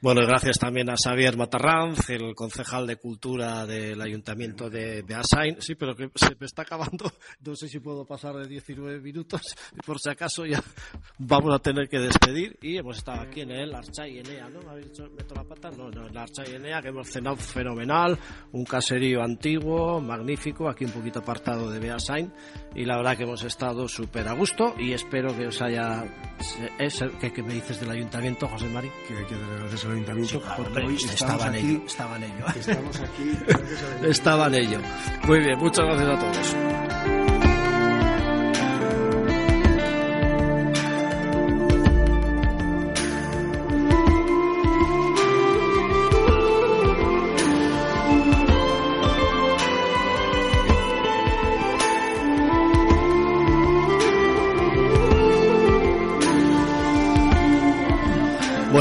Bueno, 0.02 0.22
gracias 0.26 0.58
también 0.58 0.90
a 0.90 0.96
Xavier 0.96 1.36
Matarranz, 1.36 2.10
el 2.10 2.34
concejal 2.36 2.88
de 2.88 2.96
Cultura 2.96 3.66
del 3.66 4.02
Ayuntamiento 4.02 4.70
de 4.70 5.02
Beasain. 5.02 5.62
Sí, 5.62 5.76
pero 5.76 5.96
que 5.96 6.10
se 6.16 6.36
me 6.40 6.46
está 6.46 6.62
acabando. 6.62 7.12
No 7.42 7.56
sé 7.56 7.68
si 7.68 7.80
puedo 7.80 8.06
pasar 8.06 8.36
de 8.36 8.48
19 8.48 9.02
minutos. 9.02 9.42
Por 9.86 10.00
si 10.00 10.10
acaso 10.10 10.46
ya 10.46 10.64
vamos 11.18 11.54
a 11.54 11.60
tener 11.60 11.90
que 11.90 12.00
despedir. 12.00 12.58
Y 12.62 12.78
hemos 12.78 12.98
estado 12.98 13.22
aquí 13.22 13.42
en 13.42 13.52
el 13.52 13.76
Archay 13.76 14.20
Enea, 14.20 14.50
¿no? 14.50 14.62
¿Me 14.62 14.70
habéis 14.70 14.92
dicho 14.92 15.04
meto 15.18 15.36
la 15.36 15.44
pata? 15.44 15.70
No, 15.72 15.90
no, 15.90 16.08
el 16.08 16.18
Archay 16.18 16.56
Enea, 16.56 16.82
que 16.82 16.90
hemos 16.90 17.10
cenado 17.10 17.36
fenomenal. 17.36 18.18
Un 18.54 18.64
caserío 18.64 19.22
antiguo 19.22 19.65
magnífico, 20.02 20.70
aquí 20.70 20.86
un 20.86 20.92
poquito 20.92 21.20
apartado 21.20 21.70
de 21.70 21.80
Beasain 21.80 22.32
y 22.74 22.86
la 22.86 22.98
verdad 22.98 23.18
que 23.18 23.24
hemos 23.24 23.44
estado 23.44 23.88
súper 23.88 24.28
a 24.28 24.34
gusto 24.34 24.76
y 24.78 24.94
espero 24.94 25.36
que 25.36 25.48
os 25.48 25.62
haya... 25.62 26.04
¿Qué, 26.78 27.44
me 27.44 27.54
dices 27.54 27.80
del 27.80 27.92
ayuntamiento, 27.92 28.48
José 28.48 28.68
Mari? 28.70 28.90
Que 29.08 29.18
hay 29.18 29.26
que 29.26 29.36
dar 29.36 29.60
gracias 29.60 29.86
al 29.86 29.92
ayuntamiento 29.94 30.42
estaba 31.14 31.48
en 31.48 31.56
ello. 31.56 31.82
Estaba 31.86 32.16
en 32.18 32.24
ello. 32.24 32.46
Estamos 32.56 33.00
aquí. 33.00 33.32
estaba 34.08 34.48
en 34.48 34.56
ello. 34.56 34.80
Muy 35.26 35.40
bien, 35.40 35.58
muchas 35.60 35.86
gracias 35.86 36.10
a 36.10 36.20
todos. 36.20 36.85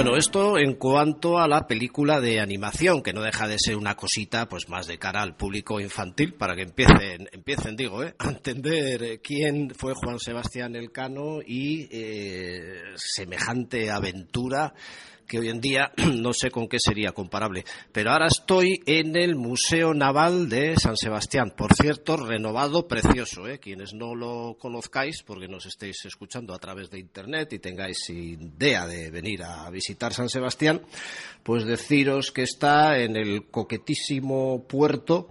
Bueno, 0.04 0.18
esto 0.18 0.58
en 0.58 0.74
cuanto 0.74 1.38
a 1.38 1.48
la 1.48 1.66
película 1.66 2.20
de 2.20 2.38
animación, 2.38 3.02
que 3.02 3.14
no 3.14 3.22
deja 3.22 3.48
de 3.48 3.58
ser 3.58 3.74
una 3.74 3.96
cosita 3.96 4.46
pues 4.50 4.68
más 4.68 4.86
de 4.86 4.98
cara 4.98 5.22
al 5.22 5.34
público 5.34 5.80
infantil, 5.80 6.34
para 6.34 6.54
que 6.54 6.60
empiecen, 6.60 7.26
empiecen 7.32 7.74
digo, 7.74 8.04
¿eh? 8.04 8.14
a 8.18 8.28
entender 8.28 9.22
quién 9.22 9.70
fue 9.74 9.94
Juan 9.94 10.18
Sebastián 10.18 10.76
Elcano 10.76 11.40
y 11.40 11.88
eh, 11.90 12.82
semejante 12.96 13.90
aventura 13.90 14.74
que 15.26 15.38
hoy 15.38 15.48
en 15.48 15.60
día 15.60 15.92
no 16.14 16.32
sé 16.32 16.50
con 16.50 16.68
qué 16.68 16.78
sería 16.78 17.12
comparable. 17.12 17.64
Pero 17.92 18.10
ahora 18.10 18.26
estoy 18.26 18.80
en 18.86 19.16
el 19.16 19.36
Museo 19.36 19.94
Naval 19.94 20.48
de 20.48 20.76
San 20.76 20.96
Sebastián. 20.96 21.52
Por 21.56 21.74
cierto, 21.74 22.16
renovado, 22.16 22.86
precioso. 22.86 23.48
¿eh? 23.48 23.58
Quienes 23.58 23.94
no 23.94 24.14
lo 24.14 24.56
conozcáis, 24.58 25.22
porque 25.22 25.48
nos 25.48 25.66
estéis 25.66 26.04
escuchando 26.04 26.54
a 26.54 26.58
través 26.58 26.90
de 26.90 26.98
Internet 26.98 27.52
y 27.52 27.58
tengáis 27.58 28.08
idea 28.10 28.86
de 28.86 29.10
venir 29.10 29.42
a 29.42 29.68
visitar 29.70 30.12
San 30.12 30.28
Sebastián, 30.28 30.82
pues 31.42 31.64
deciros 31.64 32.30
que 32.30 32.42
está 32.42 32.98
en 32.98 33.16
el 33.16 33.46
coquetísimo 33.50 34.64
puerto 34.66 35.30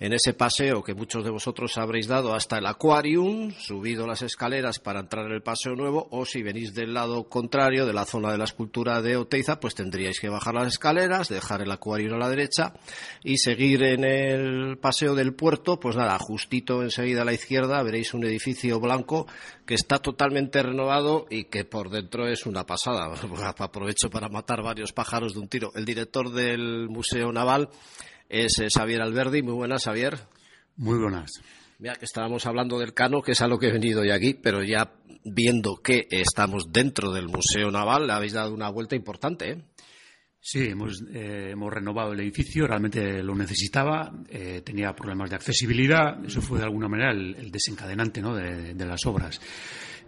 en 0.00 0.12
ese 0.12 0.32
paseo 0.32 0.82
que 0.82 0.94
muchos 0.94 1.24
de 1.24 1.30
vosotros 1.30 1.76
habréis 1.76 2.06
dado 2.06 2.34
hasta 2.34 2.58
el 2.58 2.66
Aquarium, 2.66 3.52
subido 3.52 4.06
las 4.06 4.22
escaleras 4.22 4.78
para 4.78 5.00
entrar 5.00 5.26
en 5.26 5.32
el 5.32 5.42
paseo 5.42 5.74
nuevo, 5.74 6.08
o 6.10 6.24
si 6.24 6.42
venís 6.42 6.74
del 6.74 6.94
lado 6.94 7.28
contrario, 7.28 7.86
de 7.86 7.92
la 7.92 8.04
zona 8.04 8.30
de 8.30 8.38
la 8.38 8.44
escultura 8.44 9.02
de 9.02 9.16
Oteiza, 9.16 9.58
pues 9.58 9.74
tendríais 9.74 10.20
que 10.20 10.28
bajar 10.28 10.54
las 10.54 10.68
escaleras, 10.68 11.28
dejar 11.28 11.62
el 11.62 11.72
Aquarium 11.72 12.14
a 12.14 12.18
la 12.18 12.30
derecha 12.30 12.74
y 13.24 13.38
seguir 13.38 13.82
en 13.82 14.04
el 14.04 14.78
paseo 14.78 15.14
del 15.14 15.34
puerto, 15.34 15.80
pues 15.80 15.96
nada, 15.96 16.16
justito 16.18 16.82
enseguida 16.82 17.22
a 17.22 17.24
la 17.24 17.32
izquierda 17.32 17.82
veréis 17.82 18.14
un 18.14 18.24
edificio 18.24 18.78
blanco 18.80 19.26
que 19.66 19.74
está 19.74 19.98
totalmente 19.98 20.62
renovado 20.62 21.26
y 21.28 21.44
que 21.44 21.64
por 21.64 21.90
dentro 21.90 22.28
es 22.28 22.46
una 22.46 22.64
pasada. 22.64 23.12
Aprovecho 23.58 24.10
para 24.10 24.28
matar 24.28 24.62
varios 24.62 24.92
pájaros 24.92 25.34
de 25.34 25.40
un 25.40 25.48
tiro. 25.48 25.72
El 25.74 25.84
director 25.84 26.32
del 26.32 26.88
Museo 26.88 27.32
Naval 27.32 27.68
es 28.28 28.62
Xavier 28.74 29.02
Alberdi. 29.02 29.42
Muy 29.42 29.54
buenas, 29.54 29.84
Xavier. 29.84 30.18
Muy 30.76 30.98
buenas. 30.98 31.30
Mira 31.78 31.94
que 31.94 32.04
estábamos 32.04 32.44
hablando 32.46 32.78
del 32.78 32.92
Cano, 32.92 33.22
que 33.22 33.32
es 33.32 33.40
a 33.40 33.48
lo 33.48 33.58
que 33.58 33.68
he 33.68 33.72
venido 33.72 34.00
hoy 34.00 34.10
aquí, 34.10 34.34
pero 34.34 34.62
ya 34.62 34.92
viendo 35.24 35.76
que 35.76 36.06
estamos 36.10 36.72
dentro 36.72 37.12
del 37.12 37.28
Museo 37.28 37.70
Naval, 37.70 38.06
le 38.06 38.12
habéis 38.12 38.32
dado 38.32 38.52
una 38.52 38.68
vuelta 38.68 38.96
importante, 38.96 39.50
¿eh? 39.52 39.64
Sí, 40.40 40.66
hemos, 40.70 41.02
eh, 41.12 41.50
hemos 41.50 41.72
renovado 41.72 42.12
el 42.12 42.20
edificio, 42.20 42.66
realmente 42.66 43.22
lo 43.22 43.34
necesitaba, 43.34 44.12
eh, 44.28 44.62
tenía 44.64 44.94
problemas 44.94 45.30
de 45.30 45.36
accesibilidad, 45.36 46.24
eso 46.24 46.40
fue 46.40 46.58
de 46.58 46.64
alguna 46.64 46.88
manera 46.88 47.10
el, 47.10 47.50
desencadenante 47.50 48.22
¿no? 48.22 48.34
de, 48.34 48.86
las 48.86 49.04
obras. 49.04 49.40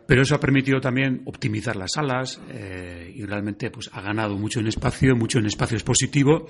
Pero 0.06 0.22
eso 0.22 0.36
ha 0.36 0.40
permitido 0.40 0.80
también 0.80 1.22
optimizar 1.26 1.76
las 1.76 1.92
salas 1.92 2.40
eh, 2.48 3.12
y 3.14 3.24
realmente 3.24 3.70
pues, 3.70 3.90
ha 3.92 4.00
ganado 4.00 4.36
mucho 4.36 4.60
en 4.60 4.68
espacio, 4.68 5.16
mucho 5.16 5.40
en 5.40 5.46
espacio 5.46 5.76
expositivo 5.76 6.46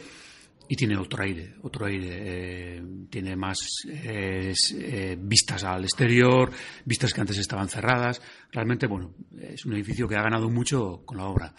y 0.71 0.77
tiene 0.77 0.97
otro 0.97 1.25
aire, 1.25 1.57
otro 1.63 1.87
aire. 1.87 2.77
Eh, 2.77 2.83
tiene 3.11 3.35
más 3.35 3.59
eh, 3.89 4.55
eh, 4.79 5.17
vistas 5.19 5.65
al 5.65 5.83
exterior, 5.83 6.53
vistas 6.85 7.13
que 7.13 7.21
antes 7.21 7.39
estaban 7.39 7.69
cerradas. 7.69 8.23
Realmente, 8.53 8.87
bueno, 8.87 9.13
es 9.37 9.65
un 9.67 9.73
edificio 9.73 10.07
que 10.07 10.15
ha 10.15 10.23
ganado 10.23 10.49
mucho 10.49 11.03
con 11.05 11.19
la 11.19 11.27
obra. 11.27 11.53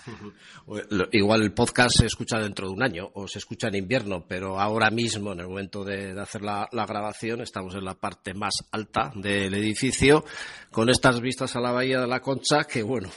Igual 1.12 1.42
el 1.42 1.52
podcast 1.52 1.98
se 1.98 2.06
escucha 2.06 2.40
dentro 2.40 2.68
de 2.68 2.74
un 2.74 2.84
año 2.84 3.12
o 3.16 3.28
se 3.28 3.40
escucha 3.40 3.68
en 3.68 3.76
invierno, 3.76 4.26
pero 4.26 4.58
ahora 4.58 4.90
mismo, 4.90 5.34
en 5.34 5.42
el 5.42 5.48
momento 5.50 5.84
de, 5.84 6.18
hacer 6.18 6.42
la, 6.42 6.70
grabación, 6.72 7.42
estamos 7.42 7.76
en 7.76 7.84
la 7.84 7.96
parte 7.96 8.34
más 8.34 8.54
alta 8.72 9.12
del 9.14 9.54
edificio 9.56 10.24
con 10.72 10.90
estas 10.90 11.20
vistas 11.20 11.54
a 11.58 11.60
la 11.60 11.74
Bahía 11.74 12.00
de 12.00 12.08
la 12.08 12.22
Concha 12.22 12.64
que, 12.64 12.82
bueno, 12.82 13.10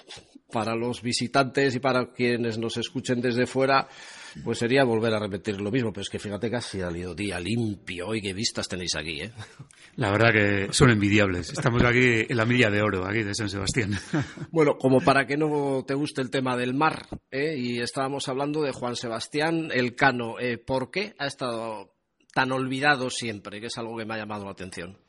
para 0.51 0.75
los 0.75 1.03
visitantes 1.03 1.77
y 1.77 1.79
para 1.79 2.13
quienes 2.13 2.59
nos 2.59 2.79
escuchen 2.79 3.21
desde 3.21 3.47
fuera, 3.47 3.87
pues 4.43 4.59
sería 4.59 4.85
volver 4.85 5.15
a 5.15 5.19
repetir 5.19 5.61
lo 5.61 5.71
mismo, 5.71 5.93
pero 5.93 6.03
es 6.03 6.11
que 6.11 6.19
fíjate 6.19 6.51
que 6.51 6.57
ha 6.57 6.61
salido 6.61 7.15
día 7.15 7.39
limpio 7.39 8.15
y 8.15 8.21
qué 8.21 8.33
vistas 8.33 8.69
tenéis 8.69 8.97
aquí, 8.97 9.21
¿eh? 9.21 9.33
La 9.97 10.11
verdad 10.11 10.33
que 10.33 10.73
son 10.73 10.91
envidiables. 10.91 11.51
Estamos 11.51 11.83
aquí 11.85 12.27
en 12.29 12.37
la 12.37 12.45
milla 12.45 12.69
de 12.69 12.83
oro, 12.83 13.07
aquí 13.07 13.23
de 13.23 13.35
San 13.35 13.49
Sebastián. 13.49 13.93
Bueno, 14.51 14.77
como 14.79 15.01
para 15.01 15.27
que 15.27 15.37
no 15.37 15.85
te 15.87 15.95
guste 15.95 16.21
el 16.21 16.31
tema 16.31 16.57
del 16.57 16.75
mar, 16.75 17.07
¿eh? 17.31 17.57
y 17.57 17.81
estábamos 17.81 18.29
hablando 18.29 18.63
de 18.63 18.73
Juan 18.73 18.97
Sebastián 18.97 19.71
Elcano, 19.73 20.39
¿eh? 20.39 20.59
¿por 20.59 20.91
qué 20.91 21.15
ha 21.19 21.27
estado 21.27 21.95
tan 22.33 22.53
olvidado 22.53 23.11
siempre? 23.11 23.61
Que 23.61 23.67
es 23.67 23.79
algo 23.79 23.97
que 23.97 24.05
me 24.05 24.15
ha 24.15 24.19
llamado 24.19 24.45
la 24.45 24.53
atención. 24.53 25.04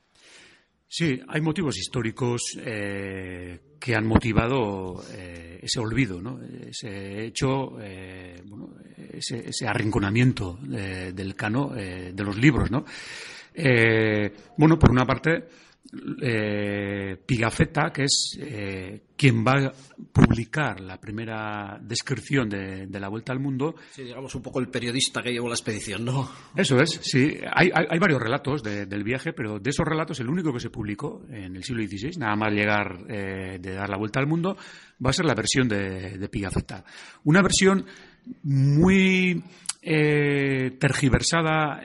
Sí, 0.88 1.20
hay 1.28 1.42
motivos 1.42 1.78
históricos 1.78 2.58
eh, 2.64 3.60
que 3.80 3.96
han 3.96 4.06
motivado 4.06 5.04
eh, 5.14 5.60
ese 5.62 5.80
olvido, 5.80 6.22
¿no? 6.22 6.40
ese 6.42 7.26
hecho, 7.26 7.80
eh, 7.82 8.42
ese, 9.14 9.68
arrinconamiento 9.68 10.60
del 10.62 11.36
cano 11.36 11.70
de 11.70 12.24
los 12.24 12.38
libros. 12.38 12.70
¿no? 12.70 12.86
bueno, 14.58 14.78
por 14.78 14.92
una 14.92 15.06
parte, 15.06 15.48
eh, 16.22 17.18
Pigafetta, 17.26 17.92
que 17.92 18.04
es 18.04 18.38
eh, 18.40 19.02
quien 19.16 19.46
va 19.46 19.54
a 19.54 19.74
publicar 20.12 20.80
la 20.82 21.00
primera 21.00 21.80
descripción 21.82 22.50
de, 22.50 22.88
la 23.00 23.08
Vuelta 23.08 23.32
al 23.32 23.40
Mundo. 23.40 23.76
Sí, 23.92 24.04
digamos 24.04 24.36
un 24.36 24.42
poco 24.42 24.60
el 24.60 24.68
periodista 24.68 25.22
que 25.22 25.32
llevó 25.32 25.48
la 25.48 25.56
expedición, 25.56 26.04
¿no? 26.06 26.30
Eso 26.56 26.80
es, 26.80 27.00
sí. 27.02 27.38
Hay, 27.54 27.70
varios 28.00 28.22
relatos 28.22 28.62
del 28.64 29.04
viaje, 29.04 29.34
pero 29.34 29.60
de 29.60 29.70
esos 29.70 29.86
relatos 29.86 30.20
el 30.20 30.30
único 30.30 30.52
que 30.54 30.60
se 30.60 30.70
publicó 30.70 31.24
en 31.30 31.56
el 31.56 31.64
siglo 31.64 31.84
XVI, 31.84 32.18
nada 32.18 32.36
más 32.36 32.52
llegar 32.54 33.06
eh, 33.10 33.58
de 33.60 33.72
dar 33.74 33.90
la 33.90 33.98
Vuelta 33.98 34.20
al 34.20 34.28
Mundo, 34.28 34.58
va 35.04 35.10
a 35.10 35.14
ser 35.14 35.26
la 35.26 35.36
versión 35.36 35.68
de, 35.68 36.18
de 36.18 36.30
Pigafetta. 36.30 36.84
Una 37.24 37.42
versión 37.42 37.86
muy 38.44 39.44
tergiversada, 40.80 41.84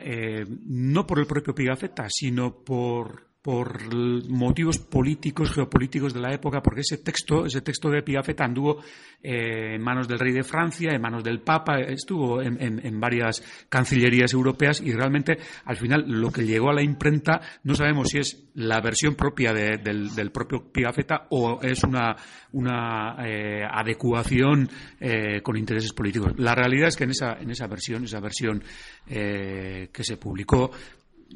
no 0.66 1.06
por 1.06 1.18
el 1.18 1.26
propio 1.26 1.54
Pigafetta, 1.54 2.06
sino 2.08 2.64
por 2.64 3.29
por 3.42 3.94
motivos 4.28 4.78
políticos, 4.78 5.52
geopolíticos 5.52 6.12
de 6.12 6.20
la 6.20 6.34
época, 6.34 6.60
porque 6.62 6.82
ese 6.82 6.98
texto, 6.98 7.46
ese 7.46 7.62
texto 7.62 7.88
de 7.88 8.02
Pigafetta 8.02 8.44
anduvo 8.44 8.82
eh, 9.22 9.76
en 9.76 9.82
manos 9.82 10.06
del 10.06 10.18
rey 10.18 10.32
de 10.32 10.42
Francia, 10.42 10.90
en 10.92 11.00
manos 11.00 11.24
del 11.24 11.40
Papa, 11.40 11.80
estuvo 11.80 12.42
en, 12.42 13.00
varias 13.00 13.42
cancillerías 13.70 14.34
europeas 14.34 14.82
y 14.82 14.92
realmente 14.92 15.38
al 15.64 15.76
final 15.76 16.04
lo 16.06 16.30
que 16.30 16.44
llegó 16.44 16.68
a 16.68 16.74
la 16.74 16.82
imprenta 16.82 17.40
no 17.64 17.74
sabemos 17.74 18.10
si 18.10 18.18
es 18.18 18.44
la 18.54 18.80
versión 18.82 19.14
propia 19.14 19.54
del, 19.54 20.30
propio 20.32 20.70
Pigafetta 20.70 21.26
o 21.30 21.62
es 21.62 21.82
una, 21.82 23.16
eh, 23.24 23.62
adecuación 23.70 24.68
eh, 25.00 25.40
con 25.40 25.56
intereses 25.56 25.94
políticos. 25.94 26.34
La 26.36 26.54
realidad 26.54 26.88
es 26.88 26.96
que 26.96 27.04
en 27.04 27.10
esa, 27.10 27.38
en 27.40 27.50
esa 27.50 27.66
versión, 27.66 28.04
esa 28.04 28.20
versión 28.20 28.62
que 29.06 30.04
se 30.04 30.16
publicó, 30.18 30.70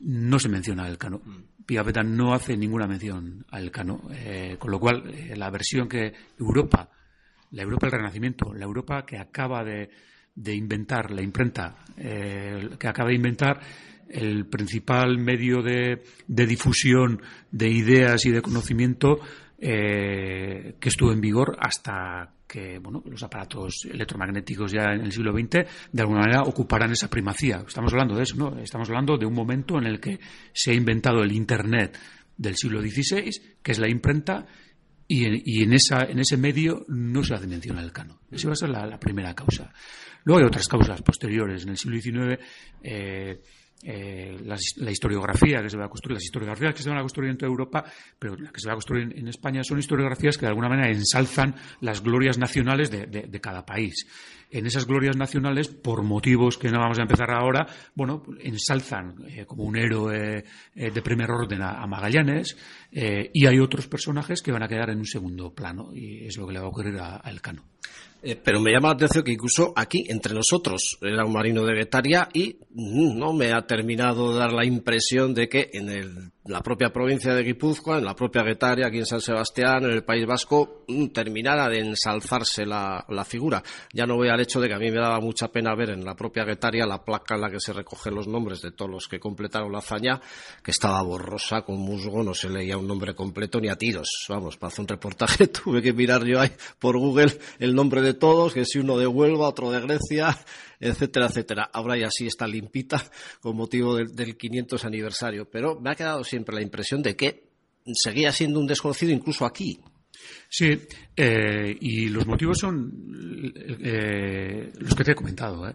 no 0.02 0.38
se 0.38 0.48
menciona 0.48 0.86
el 0.88 0.98
cano. 0.98 1.20
Pigafetta 1.66 2.03
no 2.03 2.35
hace 2.35 2.57
ninguna 2.57 2.87
mención 2.87 3.44
al 3.50 3.70
Cano, 3.70 4.03
eh, 4.12 4.57
con 4.59 4.70
lo 4.70 4.79
cual 4.79 5.05
eh, 5.09 5.35
la 5.37 5.50
versión 5.50 5.88
que 5.88 6.12
Europa, 6.38 6.90
la 7.53 7.62
Europa 7.62 7.87
del 7.87 7.98
Renacimiento, 7.98 8.53
la 8.53 8.64
Europa 8.64 9.05
que 9.07 9.18
acaba 9.18 9.64
de, 9.64 9.88
inventar 10.55 11.11
la 11.11 11.22
imprenta, 11.22 11.77
eh, 11.96 12.70
que 12.79 12.88
acaba 12.88 13.09
de 13.09 13.16
inventar 13.16 13.61
el 14.09 14.46
principal 14.46 15.18
medio 15.18 15.62
de, 15.62 16.03
de 16.27 16.46
difusión 16.46 17.22
de 17.50 17.68
ideas 17.68 18.27
y 18.27 18.31
de 18.31 18.42
conocimiento 18.42 19.20
que 19.64 20.88
estuvo 20.88 21.11
en 21.11 21.20
vigor 21.20 21.57
hasta 21.59 22.31
que 22.46 22.79
bueno, 22.79 23.03
los 23.07 23.22
aparatos 23.22 23.87
electromagnéticos 23.90 24.70
ya 24.70 24.92
en 24.92 25.00
el 25.00 25.12
siglo 25.12 25.33
XX 25.33 25.66
de 25.90 26.03
alguna 26.03 26.20
manera 26.20 26.42
ocuparán 26.42 26.92
esa 26.92 27.09
primacía. 27.09 27.64
Estamos 27.66 27.92
hablando 27.92 28.14
de 28.14 28.24
eso, 28.24 28.37
¿no? 28.37 28.59
Estamos 28.59 28.88
hablando 28.90 29.16
de 29.16 29.24
un 29.24 29.33
momento 29.33 29.79
en 29.79 29.87
el 29.87 30.00
que 30.00 30.20
se 30.53 30.72
ha 30.72 30.74
inventado 30.74 31.22
el 31.22 31.33
Internet 31.33 31.98
del 32.37 32.57
siglo 32.57 32.83
XVI, 32.83 33.31
que 33.62 33.72
es 33.72 33.79
la 33.79 33.88
imprenta, 33.88 34.46
y 35.07 35.62
en, 35.62 35.72
esa, 35.72 36.05
en 36.05 36.18
ese 36.18 36.37
medio 36.37 36.85
no 36.88 37.22
se 37.22 37.35
hace 37.35 37.46
mención 37.46 37.79
al 37.79 37.92
cano. 37.92 38.20
Esa 38.31 38.48
va 38.48 38.53
a 38.53 38.57
ser 38.57 38.70
la, 38.70 38.98
primera 38.98 39.35
causa. 39.35 39.72
Luego 40.24 40.40
hay 40.40 40.46
otras 40.46 40.66
causas 40.66 41.03
posteriores. 41.03 41.64
En 41.64 41.70
el 41.70 41.77
siglo 41.77 42.00
XIX 42.00 42.42
eh, 42.83 43.42
la, 43.82 44.90
historiografía 44.90 45.62
que 45.62 45.68
se 45.68 45.76
va 45.76 45.87
a 45.87 45.88
construir, 45.88 46.14
las 46.14 46.24
historiografías 46.24 46.74
que 46.74 46.82
se 46.82 46.88
van 46.88 46.98
a 46.98 47.02
construir 47.02 47.30
en 47.30 47.37
toda 47.37 47.50
Europa, 47.50 47.84
pero 48.18 48.37
las 48.37 48.52
que 48.52 48.60
se 48.60 48.68
va 48.68 48.72
a 48.72 48.76
construir 48.76 49.12
en, 49.16 49.28
España 49.28 49.62
son 49.62 49.78
historiografías 49.78 50.38
que 50.38 50.46
de 50.46 50.50
alguna 50.50 50.68
manera 50.68 50.90
ensalzan 50.90 51.54
las 51.80 52.02
glorias 52.02 52.38
nacionales 52.38 52.90
de, 52.90 53.40
cada 53.40 53.66
país. 53.66 54.06
En 54.50 54.66
esas 54.66 54.87
glorias 54.87 55.16
nacionales, 55.16 55.68
por 55.68 56.02
motivos 56.02 56.56
que 56.56 56.70
no 56.70 56.78
vamos 56.78 56.98
a 56.98 57.02
empezar 57.02 57.30
ahora, 57.30 57.66
bueno, 57.94 58.22
ensalzan 58.40 59.16
eh, 59.26 59.44
como 59.44 59.64
un 59.64 59.76
héroe 59.76 60.44
eh, 60.74 60.90
de 60.90 61.02
primer 61.02 61.30
orden 61.30 61.60
a, 61.62 61.87
Magallanes 61.87 62.56
y 62.90 63.46
hay 63.46 63.58
otros 63.58 63.88
personajes 63.88 64.40
que 64.40 64.52
van 64.52 64.62
a 64.62 64.68
quedar 64.68 64.90
en 64.90 64.98
un 64.98 65.06
segundo 65.06 65.52
plano 65.52 65.90
y 65.92 66.26
es 66.26 66.37
lo 66.38 66.46
que 66.46 66.52
le 66.52 66.60
va 66.60 66.66
a 66.66 66.68
ocurrir 66.68 66.96
a, 66.98 67.20
a 67.22 67.30
Elcano. 67.30 67.73
Eh, 68.23 68.40
pero 68.42 68.59
me 68.59 68.73
llama 68.73 68.88
la 68.88 68.94
atención 68.94 69.23
que 69.23 69.33
incluso 69.33 69.75
aquí, 69.77 70.07
entre 70.09 70.35
nosotros, 70.35 70.97
era 71.03 71.27
un 71.27 71.33
marino 71.33 71.62
de 71.64 71.75
Guetaria 71.75 72.29
y 72.33 72.57
mm, 72.70 73.18
no 73.18 73.35
me 73.35 73.53
ha 73.53 73.66
terminado 73.66 74.33
de 74.33 74.38
dar 74.38 74.53
la 74.53 74.64
impresión 74.64 75.35
de 75.35 75.49
que 75.49 75.70
en 75.75 76.33
la 76.46 76.62
propia 76.62 76.92
provincia 76.92 77.35
de 77.35 77.42
Guipúzcoa, 77.42 77.98
en 77.98 78.04
la 78.04 78.14
propia 78.14 78.42
Guetaria, 78.42 78.88
aquí 78.88 78.98
en 78.98 79.07
San 79.07 79.20
Sebastián, 79.22 79.85
en 79.85 79.92
el 79.92 80.04
País 80.04 80.26
Vasco, 80.26 80.85
mm, 80.87 81.07
terminara 81.07 81.70
de 81.70 81.78
ensalzarse 81.78 82.66
la, 82.66 83.04
figura. 83.26 83.62
Ya 83.94 84.04
no 84.04 84.16
voy 84.16 84.28
al 84.28 84.40
hecho 84.40 84.61
de 84.61 84.68
que 84.68 84.74
a 84.74 84.78
mí 84.78 84.90
me 84.90 85.00
daba 85.00 85.18
mucha 85.20 85.48
pena 85.48 85.74
ver 85.74 85.90
en 85.90 86.04
la 86.04 86.14
propia 86.14 86.44
Guetaria 86.44 86.85
la 86.85 87.02
placa 87.02 87.37
en 87.37 87.40
la 87.40 87.50
que 87.50 87.59
se 87.59 87.72
recogen 87.72 88.14
los 88.14 88.28
nombres 88.28 88.61
de 88.61 88.72
todos 88.72 88.90
los 88.90 89.09
que 89.09 89.18
completaron 89.18 89.72
la 89.72 89.78
hazaña, 89.78 90.20
que 90.62 90.70
estaba 90.70 91.00
borrosa, 91.02 91.62
con 91.62 91.78
musgo, 91.78 92.22
no 92.22 92.35
se 92.35 92.50
leía 92.50 92.76
un 92.76 92.87
nombre 92.87 93.14
completo 93.14 93.59
ni 93.61 93.70
a 93.70 93.76
tiros. 93.76 94.26
Vamos, 94.28 94.59
para 94.59 94.68
hacer 94.68 94.83
un 94.83 94.88
reportaje 94.88 95.46
tuve 95.48 95.80
que 95.80 95.94
mirar 95.94 96.24
yo 96.26 96.40
ahí 96.40 96.50
por 96.78 96.98
Google 96.98 97.33
el 97.59 97.74
nombre 97.74 98.02
de 98.02 98.12
todos, 98.12 98.52
que 98.52 98.66
si 98.66 98.78
uno 98.78 98.98
de 98.98 99.07
Huelva, 99.07 99.48
otro 99.48 99.70
de 99.70 99.80
Grecia, 99.80 100.37
etcétera, 100.85 101.27
etcétera. 101.27 101.70
Ahora 101.73 101.97
ya 101.97 102.11
sí 102.11 102.27
está 102.27 102.47
limpita 102.47 103.03
con 103.40 103.57
motivo 103.57 103.97
del, 103.97 104.37
500 104.37 104.85
aniversario, 104.85 105.49
pero 105.51 105.81
me 105.81 105.90
ha 105.90 105.94
quedado 105.94 106.23
siempre 106.25 106.55
la 106.55 106.62
impresión 106.62 107.03
de 107.03 107.16
que 107.16 107.44
seguía 107.92 108.33
siendo 108.33 108.61
un 108.61 108.66
desconocido 108.66 109.12
incluso 109.12 109.44
aquí. 109.47 109.81
Sí, 110.49 110.81
eh, 111.16 111.77
y 111.81 112.09
los 112.09 112.27
motivos 112.27 112.59
son 112.59 113.53
eh, 113.83 114.70
los 114.79 114.94
que 114.94 115.05
te 115.05 115.12
he 115.12 115.14
comentado. 115.14 115.68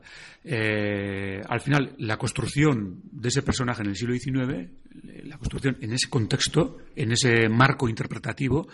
¿eh? 0.45 1.41
al 1.45 1.60
final, 1.60 1.95
la 1.98 2.17
construcción 2.17 3.02
de 3.12 3.28
ese 3.28 3.41
personaje 3.41 3.82
en 3.84 3.89
el 3.89 3.95
siglo 3.95 4.15
XIX, 4.15 4.69
la 5.26 5.38
construcción 5.38 5.78
en 5.82 5.93
ese 5.93 6.10
contexto, 6.10 6.78
en 6.95 7.12
ese 7.12 7.50
marco 7.50 7.89
interpretativo, 7.89 8.67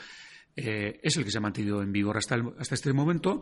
eh, 0.55 0.99
es 1.03 1.17
el 1.17 1.25
que 1.25 1.31
se 1.31 1.37
ha 1.37 1.41
mantenido 1.41 1.81
en 1.81 1.91
vigor 1.91 2.17
hasta, 2.17 2.37
hasta 2.57 2.75
este 2.75 2.93
momento, 2.93 3.41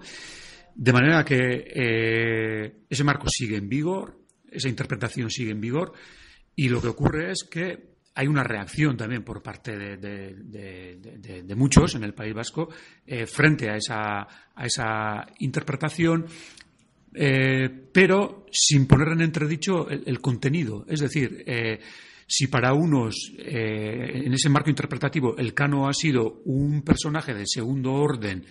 de 0.73 0.93
manera 0.93 1.23
que 1.23 1.37
eh, 1.37 2.75
ese 2.89 3.03
marco 3.03 3.27
sigue 3.29 3.57
en 3.57 3.69
vigor, 3.69 4.19
esa 4.49 4.69
interpretación 4.69 5.29
sigue 5.29 5.51
en 5.51 5.61
vigor, 5.61 5.93
y 6.55 6.69
lo 6.69 6.81
que 6.81 6.87
ocurre 6.87 7.31
es 7.31 7.43
que 7.43 7.93
hay 8.15 8.27
una 8.27 8.43
reacción 8.43 8.97
también 8.97 9.23
por 9.23 9.41
parte 9.41 9.75
de, 9.77 11.55
muchos 11.55 11.95
en 11.95 12.03
el 12.03 12.13
País 12.13 12.33
Vasco 12.33 12.69
eh, 13.05 13.25
frente 13.25 13.69
a 13.69 13.75
esa, 13.75 14.27
a 14.55 14.65
esa 14.65 15.25
interpretación, 15.39 16.25
pero 17.11 18.45
sin 18.51 18.87
poner 18.87 19.09
en 19.09 19.21
entredicho 19.21 19.87
el, 19.87 20.19
contenido. 20.19 20.83
Es 20.87 20.99
decir, 20.99 21.43
Si 22.27 22.47
para 22.47 22.73
unos, 22.73 23.31
eh, 23.37 24.23
en 24.25 24.33
ese 24.33 24.49
marco 24.49 24.69
interpretativo, 24.69 25.37
el 25.37 25.53
Cano 25.53 25.87
ha 25.87 25.93
sido 25.93 26.41
un 26.45 26.81
personaje 26.81 27.33
de 27.33 27.45
segundo 27.45 27.93
orden 27.93 28.45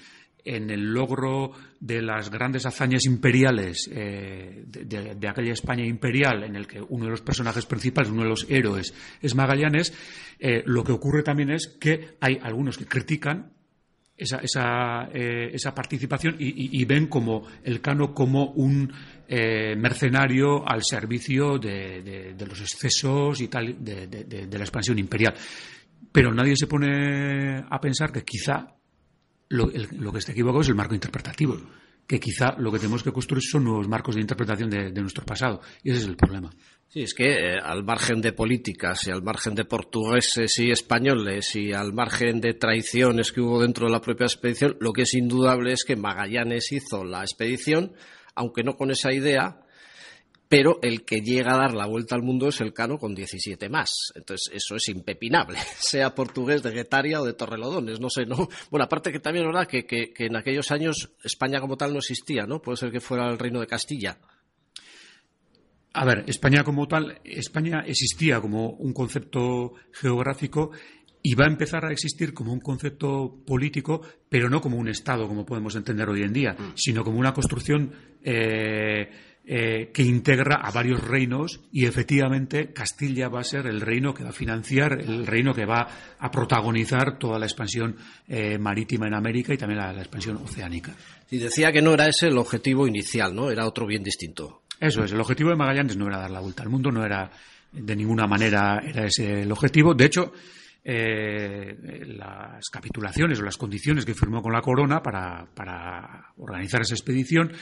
en 0.44 0.70
el 0.70 0.92
logro 0.92 1.52
de 1.78 2.02
las 2.02 2.30
grandes 2.30 2.66
hazañas 2.66 3.04
imperiales 3.06 3.88
eh, 3.92 4.64
de, 4.66 5.28
aquella 5.28 5.52
España 5.52 5.84
imperial, 5.84 6.44
en 6.44 6.56
el 6.56 6.66
que 6.66 6.80
uno 6.80 7.04
de 7.04 7.10
los 7.12 7.22
personajes 7.22 7.66
principales, 7.66 8.10
uno 8.10 8.22
de 8.22 8.28
los 8.28 8.46
héroes, 8.50 8.92
es 9.20 9.34
Magallanes, 9.34 9.92
eh, 10.38 10.62
lo 10.66 10.82
que 10.84 10.92
ocurre 10.92 11.22
también 11.22 11.50
es 11.50 11.68
que 11.68 12.16
hay 12.20 12.38
algunos 12.42 12.76
que 12.76 12.86
critican 12.86 13.52
esa, 14.22 14.38
esa, 14.38 15.08
eh, 15.12 15.50
esa 15.52 15.74
participación 15.74 16.36
y, 16.38 16.84
ven 16.84 17.06
como 17.06 17.46
el 17.64 17.80
Cano 17.80 18.14
como 18.14 18.52
un 18.52 18.92
mercenario 19.28 20.68
al 20.68 20.82
servicio 20.82 21.58
de, 21.58 22.34
los 22.46 22.60
excesos 22.60 23.40
y 23.40 23.48
tal 23.48 23.76
de 23.82 24.48
la 24.50 24.64
expansión 24.64 24.98
imperial. 24.98 25.34
Pero 26.12 26.34
nadie 26.34 26.56
se 26.56 26.66
pone 26.66 27.64
a 27.68 27.80
pensar 27.80 28.12
que 28.12 28.22
quizá 28.22 28.76
lo, 29.52 29.70
que 29.70 30.18
está 30.18 30.32
equivocado 30.32 30.62
es 30.62 30.68
el 30.68 30.74
marco 30.74 30.94
interpretativo, 30.94 31.56
que 32.06 32.20
quizá 32.20 32.54
lo 32.58 32.70
que 32.70 32.78
tenemos 32.78 33.02
que 33.02 33.12
construir 33.12 33.42
son 33.42 33.64
nuevos 33.64 33.88
marcos 33.88 34.14
de 34.14 34.20
interpretación 34.20 34.70
de, 34.70 34.92
nuestro 35.00 35.24
pasado. 35.24 35.60
Y 35.82 35.90
ese 35.90 36.00
es 36.00 36.06
el 36.06 36.16
problema. 36.16 36.50
Sí, 36.88 37.02
es 37.02 37.14
que 37.14 37.30
eh, 37.30 37.58
al 37.58 37.84
margen 37.84 38.20
de 38.20 38.32
políticas 38.32 39.06
y 39.06 39.10
al 39.10 39.22
margen 39.22 39.54
de 39.54 39.64
portugueses 39.64 40.58
y 40.58 40.70
españoles 40.70 41.56
y 41.56 41.72
al 41.72 41.94
margen 41.94 42.40
de 42.40 42.52
traiciones 42.52 43.32
que 43.32 43.40
hubo 43.40 43.62
dentro 43.62 43.86
de 43.86 43.92
la 43.92 44.02
propia 44.02 44.26
expedición, 44.26 44.76
lo 44.80 44.92
que 44.92 45.02
es 45.02 45.14
indudable 45.14 45.72
es 45.72 45.84
que 45.84 45.96
Magallanes 45.96 46.70
hizo 46.72 47.02
la 47.02 47.22
expedición, 47.22 47.92
aunque 48.34 48.62
no 48.62 48.76
con 48.76 48.90
esa 48.90 49.12
idea, 49.12 49.61
pero 50.52 50.80
el 50.82 51.06
que 51.06 51.22
llega 51.22 51.54
a 51.54 51.56
dar 51.56 51.72
la 51.72 51.86
vuelta 51.86 52.14
al 52.14 52.22
mundo 52.22 52.48
es 52.48 52.60
el 52.60 52.74
Cano 52.74 52.98
con 52.98 53.14
17 53.14 53.70
más. 53.70 54.12
Entonces, 54.14 54.50
eso 54.52 54.76
es 54.76 54.86
impepinable, 54.90 55.56
sea 55.78 56.14
portugués 56.14 56.62
de 56.62 56.72
Guetaria 56.72 57.22
o 57.22 57.24
de 57.24 57.32
Torrelodones, 57.32 58.00
no 58.00 58.10
sé, 58.10 58.26
¿no? 58.26 58.50
Bueno, 58.70 58.84
aparte 58.84 59.10
que 59.10 59.18
también, 59.18 59.46
¿verdad?, 59.46 59.66
que, 59.66 59.86
que, 59.86 60.12
en 60.18 60.36
aquellos 60.36 60.70
años 60.70 61.10
España 61.24 61.58
como 61.58 61.78
tal 61.78 61.94
no 61.94 62.00
existía, 62.00 62.44
¿no? 62.44 62.60
Puede 62.60 62.76
ser 62.76 62.92
que 62.92 63.00
fuera 63.00 63.30
el 63.30 63.38
reino 63.38 63.60
de 63.60 63.66
Castilla. 63.66 64.18
A 65.94 66.04
ver, 66.04 66.24
España 66.26 66.62
como 66.64 66.86
tal, 66.86 67.18
España 67.24 67.84
existía 67.86 68.38
como 68.42 68.72
un 68.72 68.92
concepto 68.92 69.72
geográfico 69.90 70.72
y 71.22 71.34
va 71.34 71.46
a 71.46 71.48
empezar 71.48 71.86
a 71.86 71.92
existir 71.92 72.34
como 72.34 72.52
un 72.52 72.60
concepto 72.60 73.42
político, 73.46 74.02
pero 74.28 74.50
no 74.50 74.60
como 74.60 74.76
un 74.76 74.88
Estado, 74.88 75.26
como 75.26 75.46
podemos 75.46 75.74
entender 75.76 76.10
hoy 76.10 76.24
en 76.24 76.34
día, 76.34 76.52
mm. 76.52 76.72
sino 76.74 77.04
como 77.04 77.18
una 77.18 77.32
construcción 77.32 77.92
eh, 78.22 79.31
eh, 79.44 79.90
que 79.92 80.04
integra 80.04 80.60
a 80.62 80.70
varios 80.70 81.02
reinos 81.02 81.60
y 81.72 81.86
efectivamente 81.86 82.72
Castilla 82.72 83.28
va 83.28 83.40
a 83.40 83.44
ser 83.44 83.66
el 83.66 83.80
reino 83.80 84.14
que 84.14 84.22
va 84.22 84.30
a 84.30 84.32
financiar, 84.32 85.00
el 85.00 85.26
reino 85.26 85.52
que 85.52 85.66
va 85.66 85.88
a 86.16 86.30
protagonizar 86.30 87.18
toda 87.18 87.40
la 87.40 87.46
expansión 87.46 87.96
eh, 88.28 88.56
marítima 88.56 89.08
en 89.08 89.14
América 89.14 89.52
y 89.52 89.56
también 89.56 89.80
la, 89.80 89.98
expansión 89.98 90.36
oceánica. 90.36 90.94
Y 91.28 91.38
decía 91.38 91.72
que 91.72 91.82
no 91.82 91.92
era 91.92 92.06
ese 92.06 92.28
el 92.28 92.38
objetivo 92.38 92.86
inicial, 92.86 93.34
¿no? 93.34 93.50
Era 93.50 93.66
otro 93.66 93.84
bien 93.84 94.04
distinto. 94.04 94.62
Eso 94.78 95.02
es, 95.02 95.10
el 95.10 95.20
objetivo 95.20 95.50
de 95.50 95.56
Magallanes 95.56 95.96
no 95.96 96.06
era 96.06 96.18
dar 96.18 96.30
la 96.30 96.40
vuelta 96.40 96.62
al 96.62 96.68
mundo, 96.68 96.92
no 96.92 97.04
era 97.04 97.28
de 97.72 97.96
ninguna 97.96 98.28
manera 98.28 98.80
era 98.84 99.06
ese 99.06 99.42
el 99.42 99.50
objetivo. 99.50 99.92
De 99.92 100.04
hecho, 100.04 100.32
eh, 100.84 102.04
las 102.06 102.68
capitulaciones 102.68 103.38
o 103.40 103.42
las 103.42 103.56
condiciones 103.56 104.04
que 104.04 104.14
firmó 104.14 104.42
con 104.42 104.52
la 104.52 104.60
corona 104.60 105.02
para, 105.02 105.46
para 105.54 106.32
organizar 106.36 106.80
esa 106.82 106.94
expedición 106.94 107.52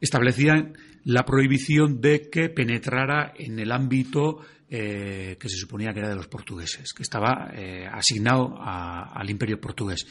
establecían 0.00 0.74
la 1.04 1.24
prohibición 1.24 2.00
de 2.00 2.28
que 2.30 2.48
penetrara 2.48 3.32
en 3.36 3.58
el 3.58 3.72
ámbito 3.72 4.40
eh, 4.68 5.36
que 5.38 5.48
se 5.48 5.56
suponía 5.56 5.92
que 5.92 6.00
era 6.00 6.08
de 6.08 6.16
los 6.16 6.28
portugueses, 6.28 6.92
que 6.92 7.02
estaba 7.02 7.50
eh, 7.54 7.86
asignado 7.90 8.54
al 8.60 9.28
imperio 9.28 9.60
portugués. 9.60 10.06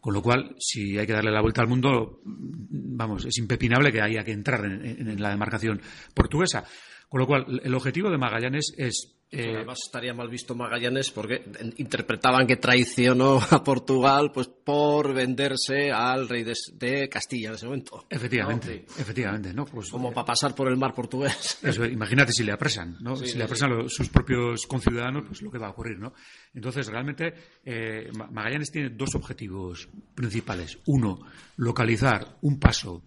Con 0.00 0.14
lo 0.14 0.22
cual, 0.22 0.54
si 0.58 0.96
hay 0.96 1.06
que 1.06 1.12
darle 1.12 1.32
la 1.32 1.42
vuelta 1.42 1.60
al 1.60 1.68
mundo, 1.68 2.20
vamos, 2.24 3.24
es 3.26 3.36
impepinable 3.38 3.92
que 3.92 4.00
haya 4.00 4.22
que 4.22 4.30
entrar 4.30 4.64
en 4.64 5.20
la 5.20 5.30
demarcación 5.30 5.80
portuguesa. 6.14 6.64
Con 7.08 7.20
lo 7.20 7.26
cual, 7.26 7.60
el 7.64 7.74
objetivo 7.74 8.10
de 8.10 8.18
Magallanes 8.18 8.72
es 8.76 9.17
eh, 9.30 9.56
además 9.56 9.80
estaría 9.84 10.14
mal 10.14 10.30
visto 10.30 10.54
Magallanes 10.54 11.10
porque 11.10 11.44
interpretaban 11.76 12.46
que 12.46 12.56
traicionó 12.56 13.38
a 13.50 13.62
Portugal 13.62 14.30
pues 14.32 14.48
por 14.48 15.12
venderse 15.12 15.92
al 15.92 16.28
rey 16.28 16.44
de, 16.44 17.08
Castilla 17.10 17.50
en 17.50 17.54
ese 17.54 17.66
momento. 17.66 18.06
Efectivamente, 18.08 18.86
efectivamente, 18.98 19.52
¿no? 19.52 19.66
Pues, 19.66 19.90
Como 19.90 20.12
para 20.12 20.24
pasar 20.24 20.54
por 20.54 20.68
el 20.68 20.78
mar 20.78 20.94
portugués. 20.94 21.60
imagínate 21.90 22.32
si 22.32 22.42
le 22.42 22.52
apresan, 22.52 22.96
¿no? 23.00 23.16
si 23.16 23.36
le 23.36 23.44
apresan 23.44 23.88
sus 23.90 24.08
propios 24.08 24.66
conciudadanos, 24.66 25.24
pues 25.26 25.42
lo 25.42 25.50
que 25.50 25.58
va 25.58 25.66
a 25.66 25.70
ocurrir, 25.70 25.98
¿no? 25.98 26.14
Entonces, 26.54 26.86
realmente, 26.86 27.34
eh, 27.64 28.10
Magallanes 28.30 28.70
tiene 28.70 28.90
dos 28.90 29.14
objetivos 29.14 29.88
principales. 30.14 30.78
Uno, 30.86 31.20
localizar 31.56 32.38
un 32.42 32.58
paso 32.58 33.02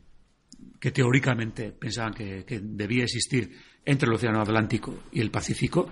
que 0.80 0.92
teóricamente 0.92 1.72
pensaban 1.72 2.14
que 2.14 2.44
debía 2.62 3.04
existir 3.04 3.52
entre 3.86 4.08
el 4.08 4.16
Océano 4.16 4.42
Atlántico 4.42 5.04
y 5.12 5.22
el 5.22 5.32
Pacífico, 5.32 5.92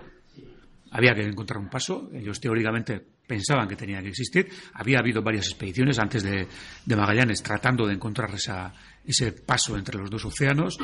había 0.91 1.13
que 1.13 1.23
encontrar 1.23 1.59
un 1.59 1.69
paso. 1.69 2.09
Ellos 2.13 2.39
teóricamente 2.39 3.03
pensaban 3.27 3.67
que 3.67 3.75
tenía 3.75 4.01
que 4.01 4.09
existir. 4.09 4.49
Había 4.73 4.99
habido 4.99 5.21
varias 5.21 5.47
expediciones 5.47 5.99
antes 5.99 6.23
de, 6.23 6.47
Magallanes 6.87 7.43
tratando 7.43 7.85
de 7.85 7.93
encontrar 7.93 8.31
ese 8.33 9.31
paso 9.31 9.77
entre 9.77 9.99
los 9.99 10.09
dos 10.09 10.25
océanos. 10.25 10.77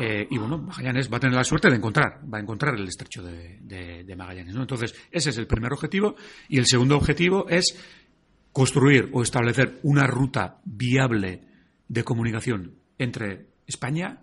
Eh, 0.00 0.26
y 0.30 0.38
bueno, 0.38 0.58
Magallanes 0.58 1.12
va 1.12 1.16
a 1.16 1.20
tener 1.20 1.36
la 1.36 1.44
suerte 1.44 1.68
de 1.68 1.76
encontrar, 1.76 2.20
va 2.32 2.38
a 2.38 2.40
encontrar 2.40 2.74
el 2.76 2.86
estrecho 2.86 3.22
de, 3.22 4.14
Magallanes. 4.16 4.54
Entonces, 4.54 4.94
ese 5.10 5.30
es 5.30 5.38
el 5.38 5.46
primer 5.46 5.72
objetivo. 5.72 6.14
Y 6.48 6.58
el 6.58 6.66
segundo 6.66 6.96
objetivo 6.96 7.48
es 7.48 7.76
construir 8.52 9.10
o 9.12 9.22
establecer 9.22 9.78
una 9.82 10.06
ruta 10.06 10.60
viable 10.64 11.42
de 11.88 12.04
comunicación 12.04 12.74
entre 12.98 13.46
España 13.66 14.22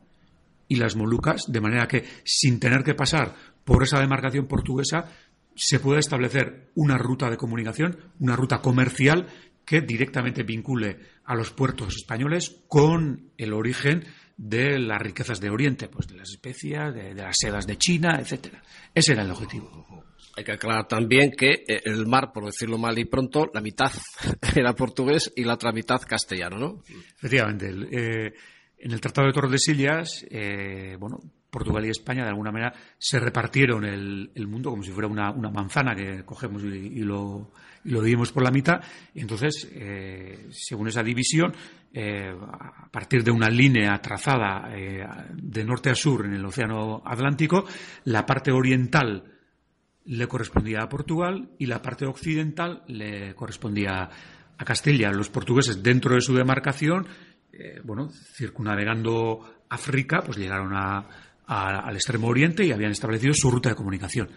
y 0.68 0.78
las 0.78 0.96
Molucas, 0.96 1.44
de 1.48 1.62
manera 1.62 1.88
que 1.88 2.06
sin 2.24 2.60
tener 2.60 2.84
que 2.84 2.96
pasar 2.96 3.36
por 3.64 3.84
esa 3.84 4.00
demarcación 4.00 4.48
portuguesa, 4.48 5.12
se 5.56 5.80
puede 5.80 6.00
establecer 6.00 6.72
una 6.76 6.98
ruta 6.98 7.30
de 7.30 7.38
comunicación, 7.38 7.98
una 8.20 8.36
ruta 8.36 8.62
comercial 8.62 9.28
que 9.66 9.82
directamente 9.82 10.44
vincule 10.44 11.00
a 11.26 11.36
los 11.36 11.52
puertos 11.52 11.96
españoles 11.96 12.64
con 12.68 13.32
el 13.38 13.54
origen 13.54 14.06
de 14.38 14.78
las 14.80 15.02
riquezas 15.02 15.40
de 15.40 15.50
Oriente, 15.50 15.88
pues 15.88 16.08
de 16.08 16.18
las 16.18 16.30
especias, 16.30 16.94
de, 16.94 17.14
las 17.14 17.38
sedas 17.40 17.66
de 17.66 17.78
China, 17.78 18.18
etcétera. 18.20 18.62
Ese 18.94 19.14
era 19.14 19.24
el 19.24 19.32
objetivo. 19.32 20.04
Hay 20.38 20.44
que 20.44 20.52
aclarar 20.52 20.88
también 20.88 21.32
que 21.32 21.64
eh, 21.68 21.82
el 21.86 22.06
mar, 22.06 22.32
por 22.34 22.46
decirlo 22.46 22.78
mal 22.78 23.00
y 23.00 23.06
pronto, 23.06 23.50
la 23.54 23.62
mitad 23.62 23.92
era 24.56 24.74
portugués 24.74 25.32
y 25.36 25.46
la 25.46 25.54
otra 25.54 25.72
mitad 25.72 26.02
castellano, 26.02 26.58
¿no? 26.58 26.84
Efectivamente. 27.18 27.70
Eh, 27.70 28.34
en 28.78 28.92
el 28.92 29.00
Tratado 29.00 29.28
de 29.28 29.34
Tordesillas, 29.34 30.26
eh, 30.30 30.98
bueno, 31.00 31.20
Portugal 31.56 31.86
y 31.86 31.90
España 31.90 32.24
de 32.24 32.32
alguna 32.32 32.52
manera 32.52 32.74
se 32.98 33.18
repartieron 33.18 33.86
el, 33.86 34.30
mundo 34.46 34.72
como 34.72 34.84
si 34.84 34.92
fuera 34.92 35.08
una, 35.08 35.32
manzana 35.32 35.96
que 35.96 36.26
cogemos 36.26 36.62
y, 36.66 37.00
lo, 37.00 37.54
dividimos 37.82 38.34
por 38.34 38.44
la 38.44 38.52
mitad. 38.52 38.82
Y 39.14 39.22
entonces, 39.22 39.72
eh, 39.72 40.48
según 40.52 40.90
esa 40.90 41.02
división, 41.02 41.54
eh, 41.94 42.30
a 42.30 42.90
partir 42.92 43.24
de 43.24 43.32
una 43.32 43.48
línea 43.48 43.98
trazada 44.02 44.70
eh, 44.76 45.08
de 45.34 45.64
norte 45.64 45.90
a 45.90 45.96
sur 45.96 46.26
en 46.26 46.34
el 46.34 46.44
Océano 46.44 47.02
Atlántico, 47.06 47.64
la 48.04 48.26
parte 48.26 48.52
oriental 48.52 49.24
le 50.04 50.28
correspondía 50.28 50.82
a 50.82 50.90
Portugal 50.90 51.52
y 51.58 51.68
la 51.68 51.82
parte 51.82 52.06
occidental 52.06 52.84
le 52.88 53.34
correspondía 53.34 54.10
a 54.58 54.66
Castilla. 54.66 55.10
Los 55.10 55.30
portugueses, 55.30 55.82
dentro 55.82 56.16
de 56.16 56.22
su 56.22 56.36
demarcación, 56.36 57.08
bueno, 57.86 58.10
circunnavegando 58.10 59.40
África, 59.70 60.22
pues 60.22 60.38
llegaron 60.38 60.74
a, 60.76 61.08
al 61.48 61.96
extremo 61.96 62.28
oriente 62.28 62.66
y 62.66 62.72
habían 62.72 62.92
establecido 62.92 63.34
su 63.34 63.52
ruta 63.52 63.70
de 63.70 63.76
comunicación. 63.76 64.30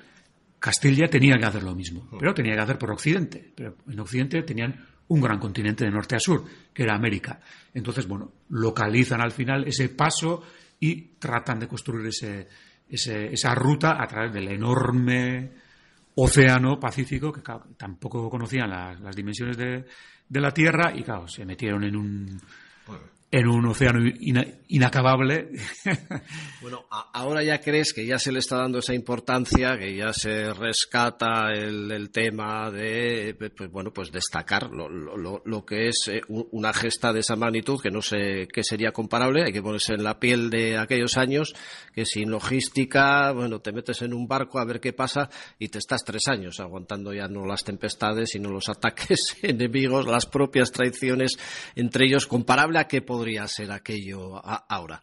Castilla 0.59 1.09
tenía 1.09 1.39
que 1.39 1.47
hacer 1.47 1.63
lo 1.63 1.75
mismo, 1.75 2.09
pero 2.19 2.35
tenía 2.35 2.55
que 2.55 2.61
hacer 2.61 2.79
por 2.79 2.91
occidente. 2.91 3.53
Pero 3.55 3.77
en 3.89 4.01
occidente 4.01 4.43
tenían 4.43 4.85
un 5.09 5.21
gran 5.21 5.39
continente 5.39 5.85
de 5.85 5.91
norte 5.91 6.17
a 6.17 6.21
sur, 6.21 6.45
que 6.73 6.83
era 6.83 6.97
América. 6.97 7.41
Entonces, 7.73 8.07
bueno, 8.07 8.33
localizan 8.51 9.21
al 9.21 9.33
final 9.33 9.67
ese 9.67 9.89
paso 9.91 10.43
y 10.81 11.17
tratan 11.19 11.61
de 11.61 11.69
construir 11.69 12.07
ese, 12.07 12.49
esa 12.89 13.55
ruta 13.55 14.03
a 14.03 14.07
través 14.07 14.33
del 14.33 14.49
enorme 14.49 15.53
océano 16.17 16.79
Pacífico, 16.81 17.33
que 17.33 17.43
tampoco 17.77 18.29
conocían 18.29 18.71
las, 18.71 19.15
dimensiones 19.15 19.57
de, 19.57 19.85
de, 20.29 20.41
la 20.41 20.51
Tierra 20.51 20.93
y, 20.95 21.03
claro, 21.03 21.29
se 21.29 21.45
metieron 21.47 21.85
en 21.85 21.97
un 21.97 22.41
en 23.31 23.47
un 23.47 23.67
océano 23.67 24.01
inacabable. 24.69 25.51
Bueno, 26.61 26.85
ahora 26.91 27.43
ya 27.45 27.61
crees 27.61 27.95
que 27.95 28.05
ya 28.05 28.19
se 28.19 28.33
le 28.33 28.41
está 28.41 28.57
dando 28.57 28.81
esa 28.81 28.93
importancia, 28.93 29.79
que 29.79 29.95
ya 29.95 30.13
se 30.13 30.53
rescata 30.53 31.53
el, 31.53 32.11
tema 32.11 32.71
de, 32.71 33.35
pues, 33.57 33.71
bueno, 33.71 33.93
pues 33.93 34.11
destacar 34.11 34.69
lo, 34.69 34.89
lo, 34.89 35.65
que 35.65 35.89
es 35.89 36.09
eh, 36.09 36.21
una 36.29 36.73
gesta 36.73 37.13
de 37.13 37.21
esa 37.21 37.37
magnitud, 37.37 37.81
que 37.81 37.91
no 37.91 38.03
sé 38.03 38.49
qué 38.53 38.65
sería 38.65 38.91
comparable, 38.91 39.45
hay 39.45 39.53
que 39.53 39.63
ponerse 39.63 39.95
en 39.95 40.03
la 40.03 40.19
piel 40.19 40.51
de 40.51 40.77
aquellos 40.77 41.17
años, 41.17 41.55
que 41.95 42.05
sin 42.05 42.31
logística, 42.31 43.31
bueno, 43.33 43.61
te 43.61 43.73
metes 43.73 44.03
en 44.03 44.13
un 44.13 44.27
barco 44.27 44.59
a 44.59 44.65
ver 44.65 44.81
qué 44.81 44.93
pasa 44.93 45.31
y 45.61 45.69
te 45.69 45.79
estás 45.79 46.05
tres 46.05 46.27
años 46.27 46.59
aguantando 46.59 47.15
ya 47.15 47.29
no 47.29 47.47
las 47.47 47.63
tempestades, 47.63 48.31
sino 48.31 48.51
los 48.51 48.69
ataques 48.69 49.37
enemigos, 49.43 50.07
las 50.07 50.27
propias 50.27 50.73
traiciones 50.73 51.39
entre 51.77 52.07
ellos, 52.07 52.27
comparable 52.27 52.81
a 52.81 52.89
qué 52.89 53.01
podría 53.19 53.49
ser 53.49 53.73
aquello 53.73 54.41
ahora. 54.45 55.03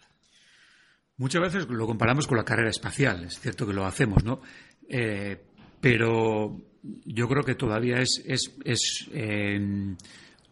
Muchas 1.18 1.42
veces 1.42 1.68
lo 1.68 1.86
comparamos 1.86 2.28
con 2.28 2.38
la 2.38 2.46
carrera 2.46 2.70
espacial, 2.70 3.26
es 3.26 3.42
cierto 3.42 3.68
que 3.68 3.74
lo 3.74 3.86
hacemos, 3.86 4.24
¿no? 4.24 4.40
Eh, 4.88 5.38
pero 5.82 6.58
yo 7.04 7.28
creo 7.28 7.44
que 7.44 7.56
todavía 7.56 7.98
es, 7.98 8.24
es, 8.26 9.10
eh, 9.12 9.60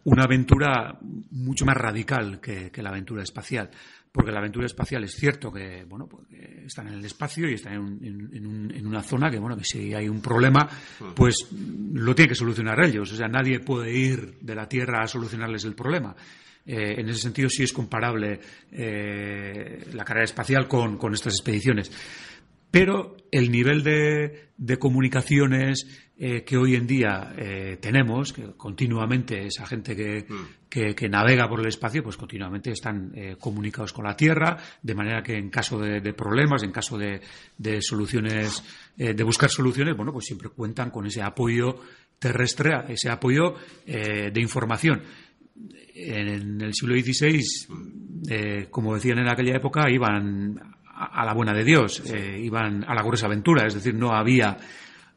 una 0.04 0.24
aventura 0.24 0.98
mucho 1.30 1.64
más 1.64 1.76
radical 1.78 2.38
que, 2.38 2.70
la 2.82 2.90
aventura 2.90 3.22
espacial. 3.22 3.70
Porque 4.12 4.30
la 4.30 4.40
aventura 4.40 4.66
espacial 4.66 5.02
es 5.04 5.14
cierto 5.14 5.50
que, 5.50 5.84
bueno, 5.88 6.06
pues, 6.06 6.24
están 6.66 6.88
en 6.88 6.94
el 6.94 7.04
espacio 7.04 7.48
y 7.48 7.54
están 7.54 7.72
en, 7.72 8.86
una 8.86 9.02
zona 9.02 9.30
que, 9.30 9.38
bueno, 9.38 9.56
que 9.56 9.64
si 9.64 9.94
hay 9.94 10.08
un 10.08 10.20
problema, 10.20 10.68
pues 11.16 11.48
lo 11.50 12.14
tiene 12.14 12.28
que 12.28 12.34
solucionar 12.34 12.84
ellos. 12.84 13.10
O 13.10 13.16
sea, 13.16 13.26
nadie 13.26 13.60
puede 13.60 13.92
ir 13.96 14.38
de 14.40 14.54
la 14.54 14.68
Tierra 14.68 15.02
a 15.02 15.08
solucionarles 15.08 15.64
el 15.64 15.74
problema. 15.74 16.14
Eh, 16.66 16.94
en 16.98 17.08
ese 17.08 17.20
sentido 17.20 17.48
sí 17.50 17.62
es 17.62 17.72
comparable 17.72 18.40
eh, 18.72 19.84
la 19.92 20.04
carrera 20.04 20.24
espacial 20.24 20.66
con, 20.66 20.98
estas 21.12 21.34
expediciones. 21.34 21.90
Pero 22.70 23.16
el 23.30 23.52
nivel 23.52 23.84
de, 23.84 24.78
comunicaciones 24.78 25.86
eh, 26.16 26.42
que 26.42 26.56
hoy 26.56 26.74
en 26.74 26.86
día 26.88 27.32
tenemos, 27.80 28.32
que 28.32 28.56
continuamente 28.56 29.46
esa 29.46 29.64
gente 29.64 30.26
mm. 30.28 30.68
que, 30.68 31.08
navega 31.08 31.48
por 31.48 31.60
el 31.60 31.68
espacio, 31.68 32.02
pues 32.02 32.16
continuamente 32.16 32.72
están 32.72 33.12
comunicados 33.38 33.92
con 33.92 34.04
la 34.06 34.16
Tierra, 34.16 34.56
de 34.82 34.94
manera 34.94 35.22
que 35.22 35.36
en 35.36 35.50
caso 35.50 35.78
de, 35.78 36.12
problemas, 36.14 36.64
en 36.64 36.72
caso 36.72 36.98
de, 36.98 37.20
de 37.58 37.80
soluciones, 37.80 38.64
de 38.96 39.22
buscar 39.22 39.50
soluciones, 39.50 39.96
bueno, 39.96 40.12
pues 40.12 40.24
siempre 40.24 40.48
cuentan 40.48 40.90
con 40.90 41.06
ese 41.06 41.22
apoyo 41.22 41.78
terrestre, 42.18 42.72
ese 42.88 43.08
apoyo 43.08 43.54
de 43.86 44.40
información 44.40 45.00
en 45.94 46.60
el 46.60 46.74
siglo 46.74 46.94
XVI, 46.94 47.42
eh, 48.28 48.66
como 48.70 48.94
decían 48.94 49.18
en 49.18 49.28
aquella 49.28 49.56
época, 49.56 49.90
iban 49.90 50.58
a, 50.84 51.24
la 51.24 51.34
buena 51.34 51.52
de 51.52 51.64
Dios, 51.64 52.02
eh, 52.12 52.40
iban 52.42 52.84
a 52.84 52.94
la 52.94 53.02
gruesa 53.02 53.26
aventura, 53.26 53.66
es 53.66 53.74
decir, 53.74 53.94
no 53.94 54.12
había 54.12 54.56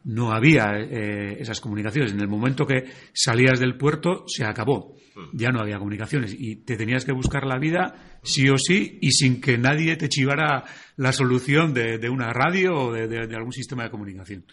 no 0.04 0.32
había 0.32 0.80
eh, 0.80 1.38
esas 1.42 1.60
comunicaciones. 1.60 2.14
En 2.14 2.22
el 2.22 2.30
momento 2.30 2.66
que 2.66 2.86
salías 3.12 3.60
del 3.60 3.76
puerto, 3.76 4.24
se 4.26 4.46
acabó. 4.46 4.96
Ya 5.34 5.50
no 5.50 5.60
había 5.60 5.80
comunicaciones 5.80 6.34
y 6.38 6.58
te 6.58 6.78
tenías 6.78 7.04
que 7.04 7.12
buscar 7.12 7.46
la 7.46 7.58
vida 7.58 8.20
sí 8.24 8.48
o 8.50 8.58
sí 8.58 9.00
y 9.02 9.12
sin 9.12 9.42
que 9.42 9.58
nadie 9.58 9.98
te 9.98 10.08
chivara 10.08 10.64
la 10.96 11.12
solución 11.12 11.74
de, 11.74 12.10
una 12.10 12.32
radio 12.32 12.76
o 12.76 12.94
de 12.94 13.36
algún 13.36 13.52
sistema 13.52 13.84
de 13.84 13.90
comunicación 13.90 14.46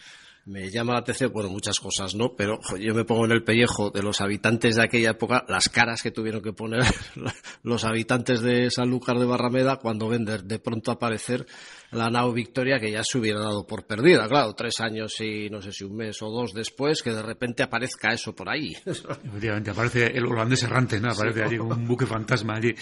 me 0.46 0.70
llama 0.70 0.92
la 0.92 0.98
atención, 1.00 1.32
bueno, 1.32 1.48
muchas 1.48 1.80
cosas, 1.80 2.14
¿no? 2.14 2.34
Pero 2.36 2.60
yo 2.78 2.94
me 2.94 3.04
pongo 3.04 3.24
en 3.24 3.32
el 3.32 3.44
pellejo 3.44 3.90
de 3.90 4.02
los 4.02 4.20
habitantes 4.20 4.76
de 4.76 4.82
aquella 4.82 5.10
época, 5.10 5.44
las 5.48 5.68
caras 5.68 6.02
que 6.02 6.10
tuvieron 6.10 6.42
que 6.42 6.52
poner 6.52 6.82
los 7.62 7.84
habitantes 7.84 8.42
de 8.42 8.70
Sanlúcar 8.70 9.18
de 9.18 9.24
Barrameda 9.24 9.76
cuando 9.76 10.08
ven 10.08 10.24
de, 10.24 10.58
pronto 10.58 10.90
aparecer 10.90 11.46
la 11.92 12.10
nao 12.10 12.32
Victoria 12.32 12.78
que 12.78 12.90
ya 12.90 13.04
se 13.04 13.18
hubiera 13.18 13.40
dado 13.40 13.66
por 13.66 13.86
perdida, 13.86 14.28
claro, 14.28 14.54
tres 14.54 14.80
años 14.80 15.18
y 15.20 15.48
no 15.48 15.62
sé 15.62 15.72
si 15.72 15.84
un 15.84 15.96
mes 15.96 16.20
o 16.22 16.30
dos 16.30 16.52
después, 16.52 17.02
que 17.02 17.12
de 17.12 17.22
repente 17.22 17.62
aparezca 17.62 18.12
eso 18.12 18.34
por 18.34 18.50
ahí. 18.50 18.76
Efectivamente, 18.84 19.70
aparece 19.70 20.06
el 20.06 20.26
holandés 20.26 20.62
errante, 20.64 21.00
¿no? 21.00 21.10
Aparece 21.10 21.42
allí 21.42 21.56
como 21.56 21.74
un 21.74 21.86
buque 21.86 22.06
fantasma 22.06 22.56
allí. 22.56 22.74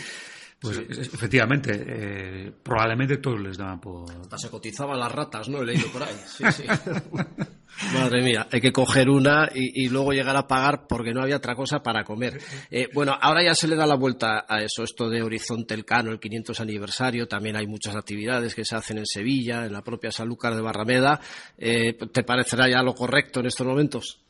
Pues 0.63 0.79
efectivamente, 0.79 1.73
eh, 1.75 2.53
probablemente 2.63 3.17
todos 3.17 3.41
les 3.41 3.59
daban 3.59 3.81
por. 3.81 4.09
Hasta 4.13 4.39
se 4.39 4.49
cotizaban 4.49 4.99
las 4.99 5.11
ratas, 5.11 5.49
¿no? 5.49 5.61
He 5.61 5.67
leído 5.67 5.89
por 5.89 6.05
ahí. 6.05 6.15
Sí, 6.25 6.45
sí. 6.53 6.63
Madre 7.95 8.23
mía, 8.23 8.47
hay 8.51 8.61
que 8.61 8.71
coger 8.71 9.09
una 9.09 9.49
y, 9.53 9.89
luego 9.89 10.13
llegar 10.13 10.37
a 10.37 10.47
pagar 10.47 10.87
porque 10.87 11.13
no 11.13 11.23
había 11.23 11.37
otra 11.37 11.57
cosa 11.57 11.83
para 11.83 12.05
comer. 12.05 12.39
Eh, 12.71 12.89
bueno, 12.95 13.17
ahora 13.21 13.43
ya 13.43 13.55
se 13.55 13.67
le 13.67 13.77
da 13.77 13.87
la 13.87 13.97
vuelta 13.97 14.45
a 14.49 14.63
eso, 14.63 14.85
esto 14.85 15.09
de 15.09 15.23
Horizonte 15.23 15.75
el 15.75 15.85
Cano, 15.85 16.11
el 16.11 16.21
500 16.21 16.61
aniversario. 16.61 17.27
También 17.27 17.57
hay 17.57 17.67
muchas 17.67 17.97
actividades 17.97 18.55
que 18.55 18.65
se 18.65 18.77
hacen 18.77 18.99
en 18.99 19.07
Sevilla, 19.07 19.67
en 19.67 19.73
la 19.73 19.83
propia 19.83 20.13
Sanlúcar 20.13 20.55
de 20.55 20.61
Barrameda. 20.61 21.21
Eh, 21.59 21.95
¿Te 21.95 22.23
parecerá 22.23 22.69
ya 22.69 22.83
lo 22.83 22.95
correcto 22.95 23.41
en 23.41 23.47
estos 23.47 23.67
momentos? 23.67 24.21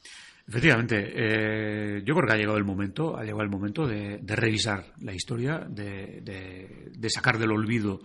Efectivamente, 0.47 1.13
eh, 1.15 2.03
yo 2.05 2.15
creo 2.15 2.27
que 2.27 2.33
ha 2.33 2.37
llegado 2.37 2.59
el 2.59 2.65
momento, 2.65 3.17
ha 3.17 3.23
llegado 3.23 3.43
el 3.43 3.49
momento 3.49 3.87
de, 3.87 4.21
revisar 4.27 4.85
la 5.01 5.15
historia, 5.15 5.59
de, 5.59 7.09
sacar 7.09 7.39
del 7.39 7.53
olvido 7.53 8.01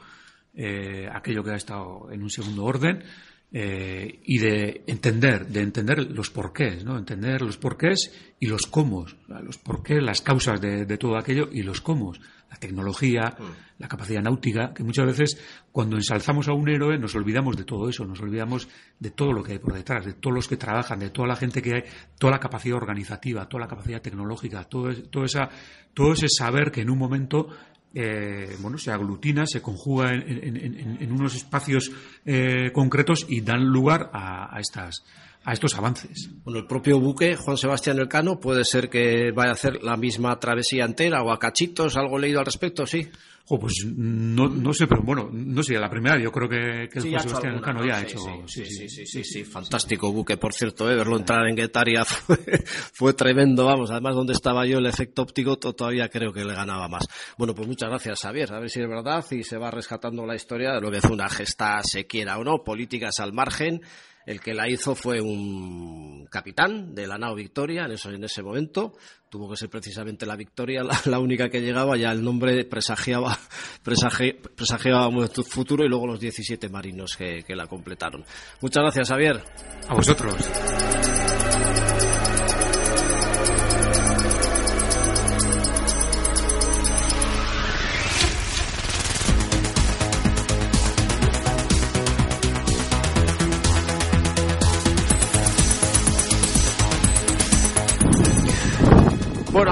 eh, 0.53 1.09
aquello 1.11 1.43
que 1.43 1.51
ha 1.51 1.55
estado 1.55 2.11
en 2.11 2.21
un 2.21 2.29
segundo 2.29 2.63
orden 2.65 3.03
eh, 3.49 4.19
y 4.25 4.39
de 4.39 4.83
entender, 4.87 5.47
de 5.47 5.61
entender 5.61 5.99
los 6.11 6.29
porqués, 6.29 6.83
¿no? 6.83 6.97
Entender 6.97 7.41
los 7.41 7.57
porqués 7.57 8.11
y 8.39 8.47
los 8.47 8.63
cómo, 8.67 9.05
los 9.27 9.57
porqués, 9.57 10.03
las 10.03 10.21
causas 10.21 10.59
de, 10.59 10.85
todo 10.97 11.17
aquello 11.17 11.47
y 11.51 11.63
los 11.63 11.79
cómo 11.79 12.13
la 12.49 12.57
tecnología, 12.57 13.35
mm. 13.37 13.79
la 13.79 13.87
capacidad 13.87 14.21
náutica, 14.21 14.73
que 14.73 14.83
muchas 14.83 15.05
veces 15.05 15.37
cuando 15.71 15.95
ensalzamos 15.95 16.47
a 16.47 16.53
un 16.53 16.69
héroe 16.69 16.97
nos 16.97 17.15
olvidamos 17.15 17.57
de 17.57 17.63
todo 17.63 17.89
eso, 17.89 18.05
nos 18.05 18.21
olvidamos 18.21 18.67
de 18.99 19.11
todo 19.11 19.31
lo 19.31 19.43
que 19.43 19.53
hay 19.53 19.59
por 19.59 19.73
detrás, 19.73 20.05
de 20.05 20.13
todos 20.13 20.35
los 20.35 20.47
que 20.47 20.57
trabajan, 20.57 20.99
de 20.99 21.09
toda 21.09 21.27
la 21.27 21.35
gente 21.35 21.61
que 21.61 21.73
hay, 21.73 21.83
toda 22.17 22.31
la 22.31 22.39
capacidad 22.39 22.77
organizativa, 22.77 23.47
toda 23.47 23.61
la 23.61 23.67
capacidad 23.67 24.01
tecnológica, 24.01 24.63
todo, 24.65 24.93
todo, 25.09 25.23
esa, 25.23 25.49
todo 25.93 26.13
ese 26.13 26.27
saber 26.29 26.71
que 26.71 26.81
en 26.81 26.89
un 26.89 26.97
momento 26.97 27.49
eh, 27.93 28.55
bueno, 28.59 28.77
se 28.77 28.91
aglutina, 28.91 29.45
se 29.47 29.61
conjuga 29.61 30.13
en, 30.13 31.11
unos 31.11 31.35
espacios 31.35 31.91
eh, 32.25 32.71
concretos 32.73 33.25
y 33.29 33.41
dan 33.41 33.65
lugar 33.65 34.09
a 34.13 34.57
estas 34.59 35.03
a 35.47 35.53
estos 35.53 35.75
avances. 35.75 36.29
Bueno, 36.43 36.59
el 36.59 36.67
propio 36.67 36.99
buque, 36.99 37.37
Juan 37.37 37.55
Sebastián 37.55 37.97
Elcano, 37.97 38.37
puede 38.37 38.65
ser 38.65 38.89
que 38.89 39.31
vaya 39.31 39.51
a 39.51 39.53
hacer 39.53 39.81
la 39.81 39.95
misma 39.95 40.37
travesía 40.37 40.83
entera 40.83 41.23
o 41.23 41.31
a 41.31 41.39
cachitos, 41.39 41.95
algo 41.95 42.19
leído 42.19 42.39
al 42.39 42.45
respecto, 42.45 42.85
sí. 42.85 43.07
pues 43.47 43.85
no, 43.85 44.49
no 44.49 44.73
sé, 44.73 44.87
pero 44.87 45.03
bueno, 45.03 45.29
no 45.31 45.63
sé, 45.63 45.75
la 45.75 45.89
primera 45.89 46.21
yo 46.21 46.33
creo 46.33 46.49
que, 46.49 46.89
que 46.91 46.99
Juan 46.99 47.23
Sebastián 47.23 47.53
Elcano 47.53 47.85
ya 47.85 47.95
ha 47.95 48.01
hecho. 48.01 48.19
Sí 48.45 48.65
sí 48.65 48.89
sí, 48.89 49.23
sí, 49.23 49.43
fantástico 49.45 50.11
buque, 50.11 50.35
por 50.35 50.51
cierto, 50.51 50.91
¿eh? 50.91 50.95
verlo 50.97 51.15
entrar 51.15 51.47
en 51.47 51.55
Guetaria 51.55 52.03
fue, 52.93 53.13
tremendo, 53.13 53.63
vamos, 53.63 53.89
además 53.89 54.15
donde 54.15 54.33
estaba 54.33 54.65
yo 54.65 54.79
el 54.79 54.85
efecto 54.85 55.21
óptico 55.21 55.57
todavía 55.57 56.09
creo 56.09 56.33
que 56.33 56.43
le 56.43 56.55
ganaba 56.55 56.89
más. 56.89 57.07
Bueno, 57.37 57.55
pues 57.55 57.69
muchas 57.69 57.87
gracias, 57.87 58.19
Javier, 58.19 58.53
a 58.53 58.59
ver 58.59 58.69
si 58.69 58.81
es 58.81 58.89
verdad 58.89 59.23
y 59.31 59.45
se 59.45 59.57
va 59.57 59.71
rescatando 59.71 60.25
la 60.25 60.35
historia 60.35 60.73
de 60.73 60.81
lo 60.81 60.91
que 60.91 60.97
es 60.97 61.05
una 61.05 61.29
gesta, 61.29 61.81
se 61.83 62.05
quiera 62.05 62.37
o 62.37 62.43
no, 62.43 62.65
políticas 62.65 63.21
al 63.21 63.31
margen 63.31 63.79
el 64.27 64.41
que 64.41 64.53
la 64.53 64.69
hizo 64.69 64.93
fue 64.93 65.21
un 65.21 66.27
capitán 66.29 66.93
de 66.93 67.07
la 67.07 67.17
nao 67.17 67.33
Victoria 67.33 67.85
en, 67.85 67.91
eso, 67.93 68.11
en 68.11 68.23
ese 68.25 68.43
momento. 68.43 68.93
Tuvo 69.29 69.49
que 69.49 69.55
ser 69.55 69.69
precisamente 69.69 70.25
la 70.25 70.35
Victoria 70.35 70.83
la, 71.05 71.19
única 71.19 71.49
que 71.49 71.61
llegaba. 71.61 71.95
Ya 71.95 72.11
el 72.11 72.23
nombre 72.23 72.65
presagiaba, 72.65 73.39
presagiaba 73.83 75.07
un 75.07 75.27
futuro 75.29 75.85
y 75.85 75.87
luego 75.87 76.05
los 76.07 76.19
17 76.19 76.67
marinos 76.67 77.15
que, 77.17 77.43
que 77.43 77.55
la 77.55 77.67
completaron. 77.67 78.25
Muchas 78.59 78.83
gracias, 78.83 79.07
Javier. 79.07 79.41
A 79.87 79.95
vosotros. 79.95 80.35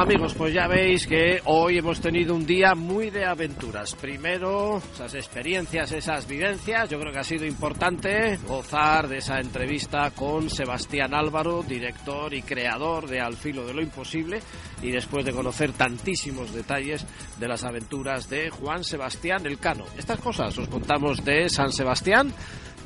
Amigos, 0.06 0.36
pues 0.36 0.54
ya 0.54 0.68
veis 0.68 1.08
que 1.08 1.42
hoy 1.46 1.80
hemos 1.80 2.00
tenido 2.00 2.36
un 2.36 2.46
día 2.46 2.76
muy 2.76 3.10
de 3.10 3.26
aventuras. 3.26 3.96
Primero, 3.96 4.78
esas 4.94 5.16
experiencias, 5.16 5.92
esas 5.94 6.28
vivencias, 6.28 6.88
yo 6.92 7.00
creo 7.00 7.12
que 7.12 7.18
ha 7.18 7.24
sido 7.24 7.44
importante 7.44 8.38
gozar 8.48 9.08
de 9.08 9.18
esa 9.18 9.40
entrevista 9.40 10.12
con 10.12 10.48
Sebastián 10.52 11.16
Álvaro, 11.16 11.64
director 11.64 12.32
y 12.36 12.44
creador 12.44 13.08
de 13.08 13.20
Al 13.20 13.36
filo 13.36 13.66
de 13.66 13.74
lo 13.74 13.82
imposible, 13.82 14.42
y 14.84 14.92
después 14.92 15.26
de 15.26 15.32
conocer 15.32 15.72
tantísimos 15.72 16.54
detalles 16.54 17.04
de 17.40 17.48
las 17.48 17.64
aventuras 17.64 18.30
de 18.30 18.52
Juan 18.52 18.84
Sebastián 18.84 19.44
Elcano. 19.48 19.86
Estas 19.98 20.20
cosas 20.20 20.56
os 20.56 20.68
contamos 20.68 21.26
de 21.26 21.50
San 21.50 21.72
Sebastián 21.72 22.32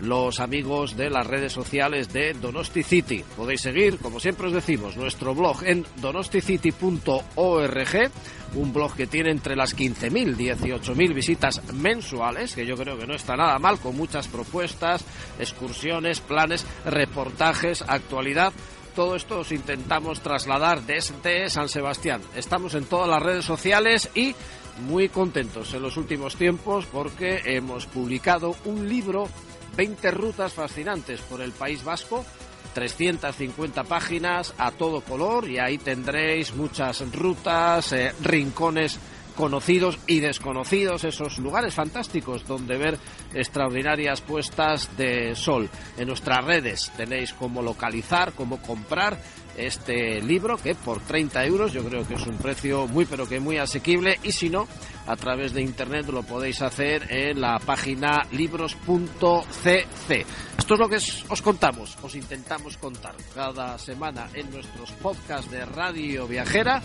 los 0.02 0.40
amigos 0.40 0.96
de 0.96 1.10
las 1.10 1.28
redes 1.28 1.54
sociales 1.54 2.14
de 2.14 2.34
Donosti 2.34 2.84
City. 2.84 3.24
Podéis 3.36 3.62
seguir, 3.62 3.98
como 3.98 4.20
siempre 4.20 4.48
os 4.48 4.54
decimos, 4.54 4.98
nuestro 4.98 5.36
blog 5.36 5.64
en 5.64 5.86
donosticity.org, 5.98 8.12
un 8.56 8.74
blog 8.74 8.96
que 8.96 9.08
tiene 9.08 9.32
entre 9.32 9.56
las 9.56 9.76
15.000 9.76 10.40
y 10.40 10.50
18.000 10.50 11.14
visitas 11.14 11.62
mensuales, 11.74 12.56
que 12.56 12.66
yo 12.66 12.76
creo 12.76 12.98
que 12.98 13.08
no 13.08 13.16
está 13.16 13.36
nada 13.36 13.60
mal, 13.60 13.80
con 13.80 13.96
muchas 13.96 14.28
propuestas, 14.28 15.04
excursiones, 15.40 16.22
planes, 16.22 16.66
reportajes, 16.86 17.84
actualidad 17.88 18.54
todo 18.96 19.16
esto 19.16 19.40
os 19.40 19.52
intentamos 19.54 20.20
trasladar 20.20 20.82
desde 20.82 21.50
San 21.50 21.70
Sebastián. 21.70 22.22
Estamos 22.36 22.74
en 22.74 22.84
todas 22.84 23.08
las 23.08 23.22
redes 23.22 23.46
sociales 23.46 24.10
y 24.14 24.36
muy 24.82 25.08
contentos 25.08 25.74
en 25.74 25.84
los 25.84 25.96
últimos 25.96 26.36
tiempos 26.36 26.86
porque 26.86 27.44
hemos 27.46 27.86
publicado 27.86 28.58
un 28.66 28.90
libro 28.90 29.30
20 29.76 30.12
rutas 30.12 30.54
fascinantes 30.54 31.22
por 31.22 31.42
el 31.42 31.52
País 31.52 31.84
Vasco, 31.84 32.26
350 32.74 33.84
páginas 33.84 34.54
a 34.58 34.72
todo 34.72 35.02
color 35.02 35.50
y 35.50 35.60
ahí 35.60 35.78
tendréis 35.78 36.54
muchas 36.54 37.04
rutas, 37.12 37.92
eh, 37.94 38.14
rincones 38.22 39.00
conocidos 39.36 39.98
y 40.06 40.20
desconocidos, 40.20 41.06
esos 41.06 41.40
lugares 41.40 41.74
fantásticos 41.74 42.46
donde 42.46 42.78
ver 42.78 42.98
extraordinarias 43.34 44.20
puestas 44.20 44.98
de 44.98 45.34
sol. 45.34 45.70
En 45.98 46.10
nuestras 46.10 46.44
redes 46.44 46.92
tenéis 46.98 47.32
cómo 47.32 47.62
localizar, 47.62 48.34
cómo 48.34 48.62
comprar 48.62 49.18
este 49.60 50.22
libro 50.22 50.58
que 50.58 50.76
por 50.76 51.00
30 51.00 51.46
euros 51.46 51.74
yo 51.74 51.84
creo 51.84 52.08
que 52.08 52.16
es 52.16 52.26
un 52.26 52.38
precio 52.38 52.88
muy 52.88 53.06
pero 53.06 53.28
que 53.28 53.40
muy 53.40 53.58
asequible 53.58 54.20
y 54.24 54.32
si 54.32 54.50
no 54.50 54.68
a 55.08 55.16
través 55.16 55.54
de 55.54 55.62
internet 55.62 56.08
lo 56.08 56.24
podéis 56.24 56.62
hacer 56.62 57.12
en 57.12 57.42
la 57.42 57.60
página 57.60 58.22
libros.cc. 58.32 60.26
Esto 60.58 60.74
es 60.74 60.80
lo 60.80 60.90
que 60.90 60.98
os 61.30 61.42
contamos, 61.42 61.98
os 62.02 62.16
intentamos 62.16 62.78
contar 62.78 63.16
cada 63.34 63.78
semana 63.78 64.30
en 64.34 64.52
nuestros 64.52 64.92
podcasts 64.94 65.50
de 65.50 65.66
Radio 65.66 66.28
Viajera 66.28 66.82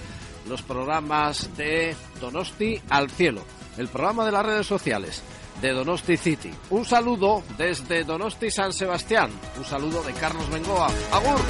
los 0.48 0.62
programas 0.62 1.56
de 1.56 1.94
Donosti 2.20 2.80
al 2.90 3.10
cielo, 3.10 3.42
el 3.78 3.88
programa 3.88 4.24
de 4.24 4.32
las 4.32 4.46
redes 4.46 4.66
sociales 4.66 5.22
de 5.60 5.72
Donosti 5.72 6.16
City. 6.16 6.50
Un 6.70 6.84
saludo 6.84 7.42
desde 7.56 8.04
Donosti 8.04 8.50
San 8.50 8.72
Sebastián, 8.72 9.30
un 9.56 9.64
saludo 9.64 10.02
de 10.02 10.12
Carlos 10.12 10.48
Bengoa. 10.50 10.88
¡Agur! 11.12 11.40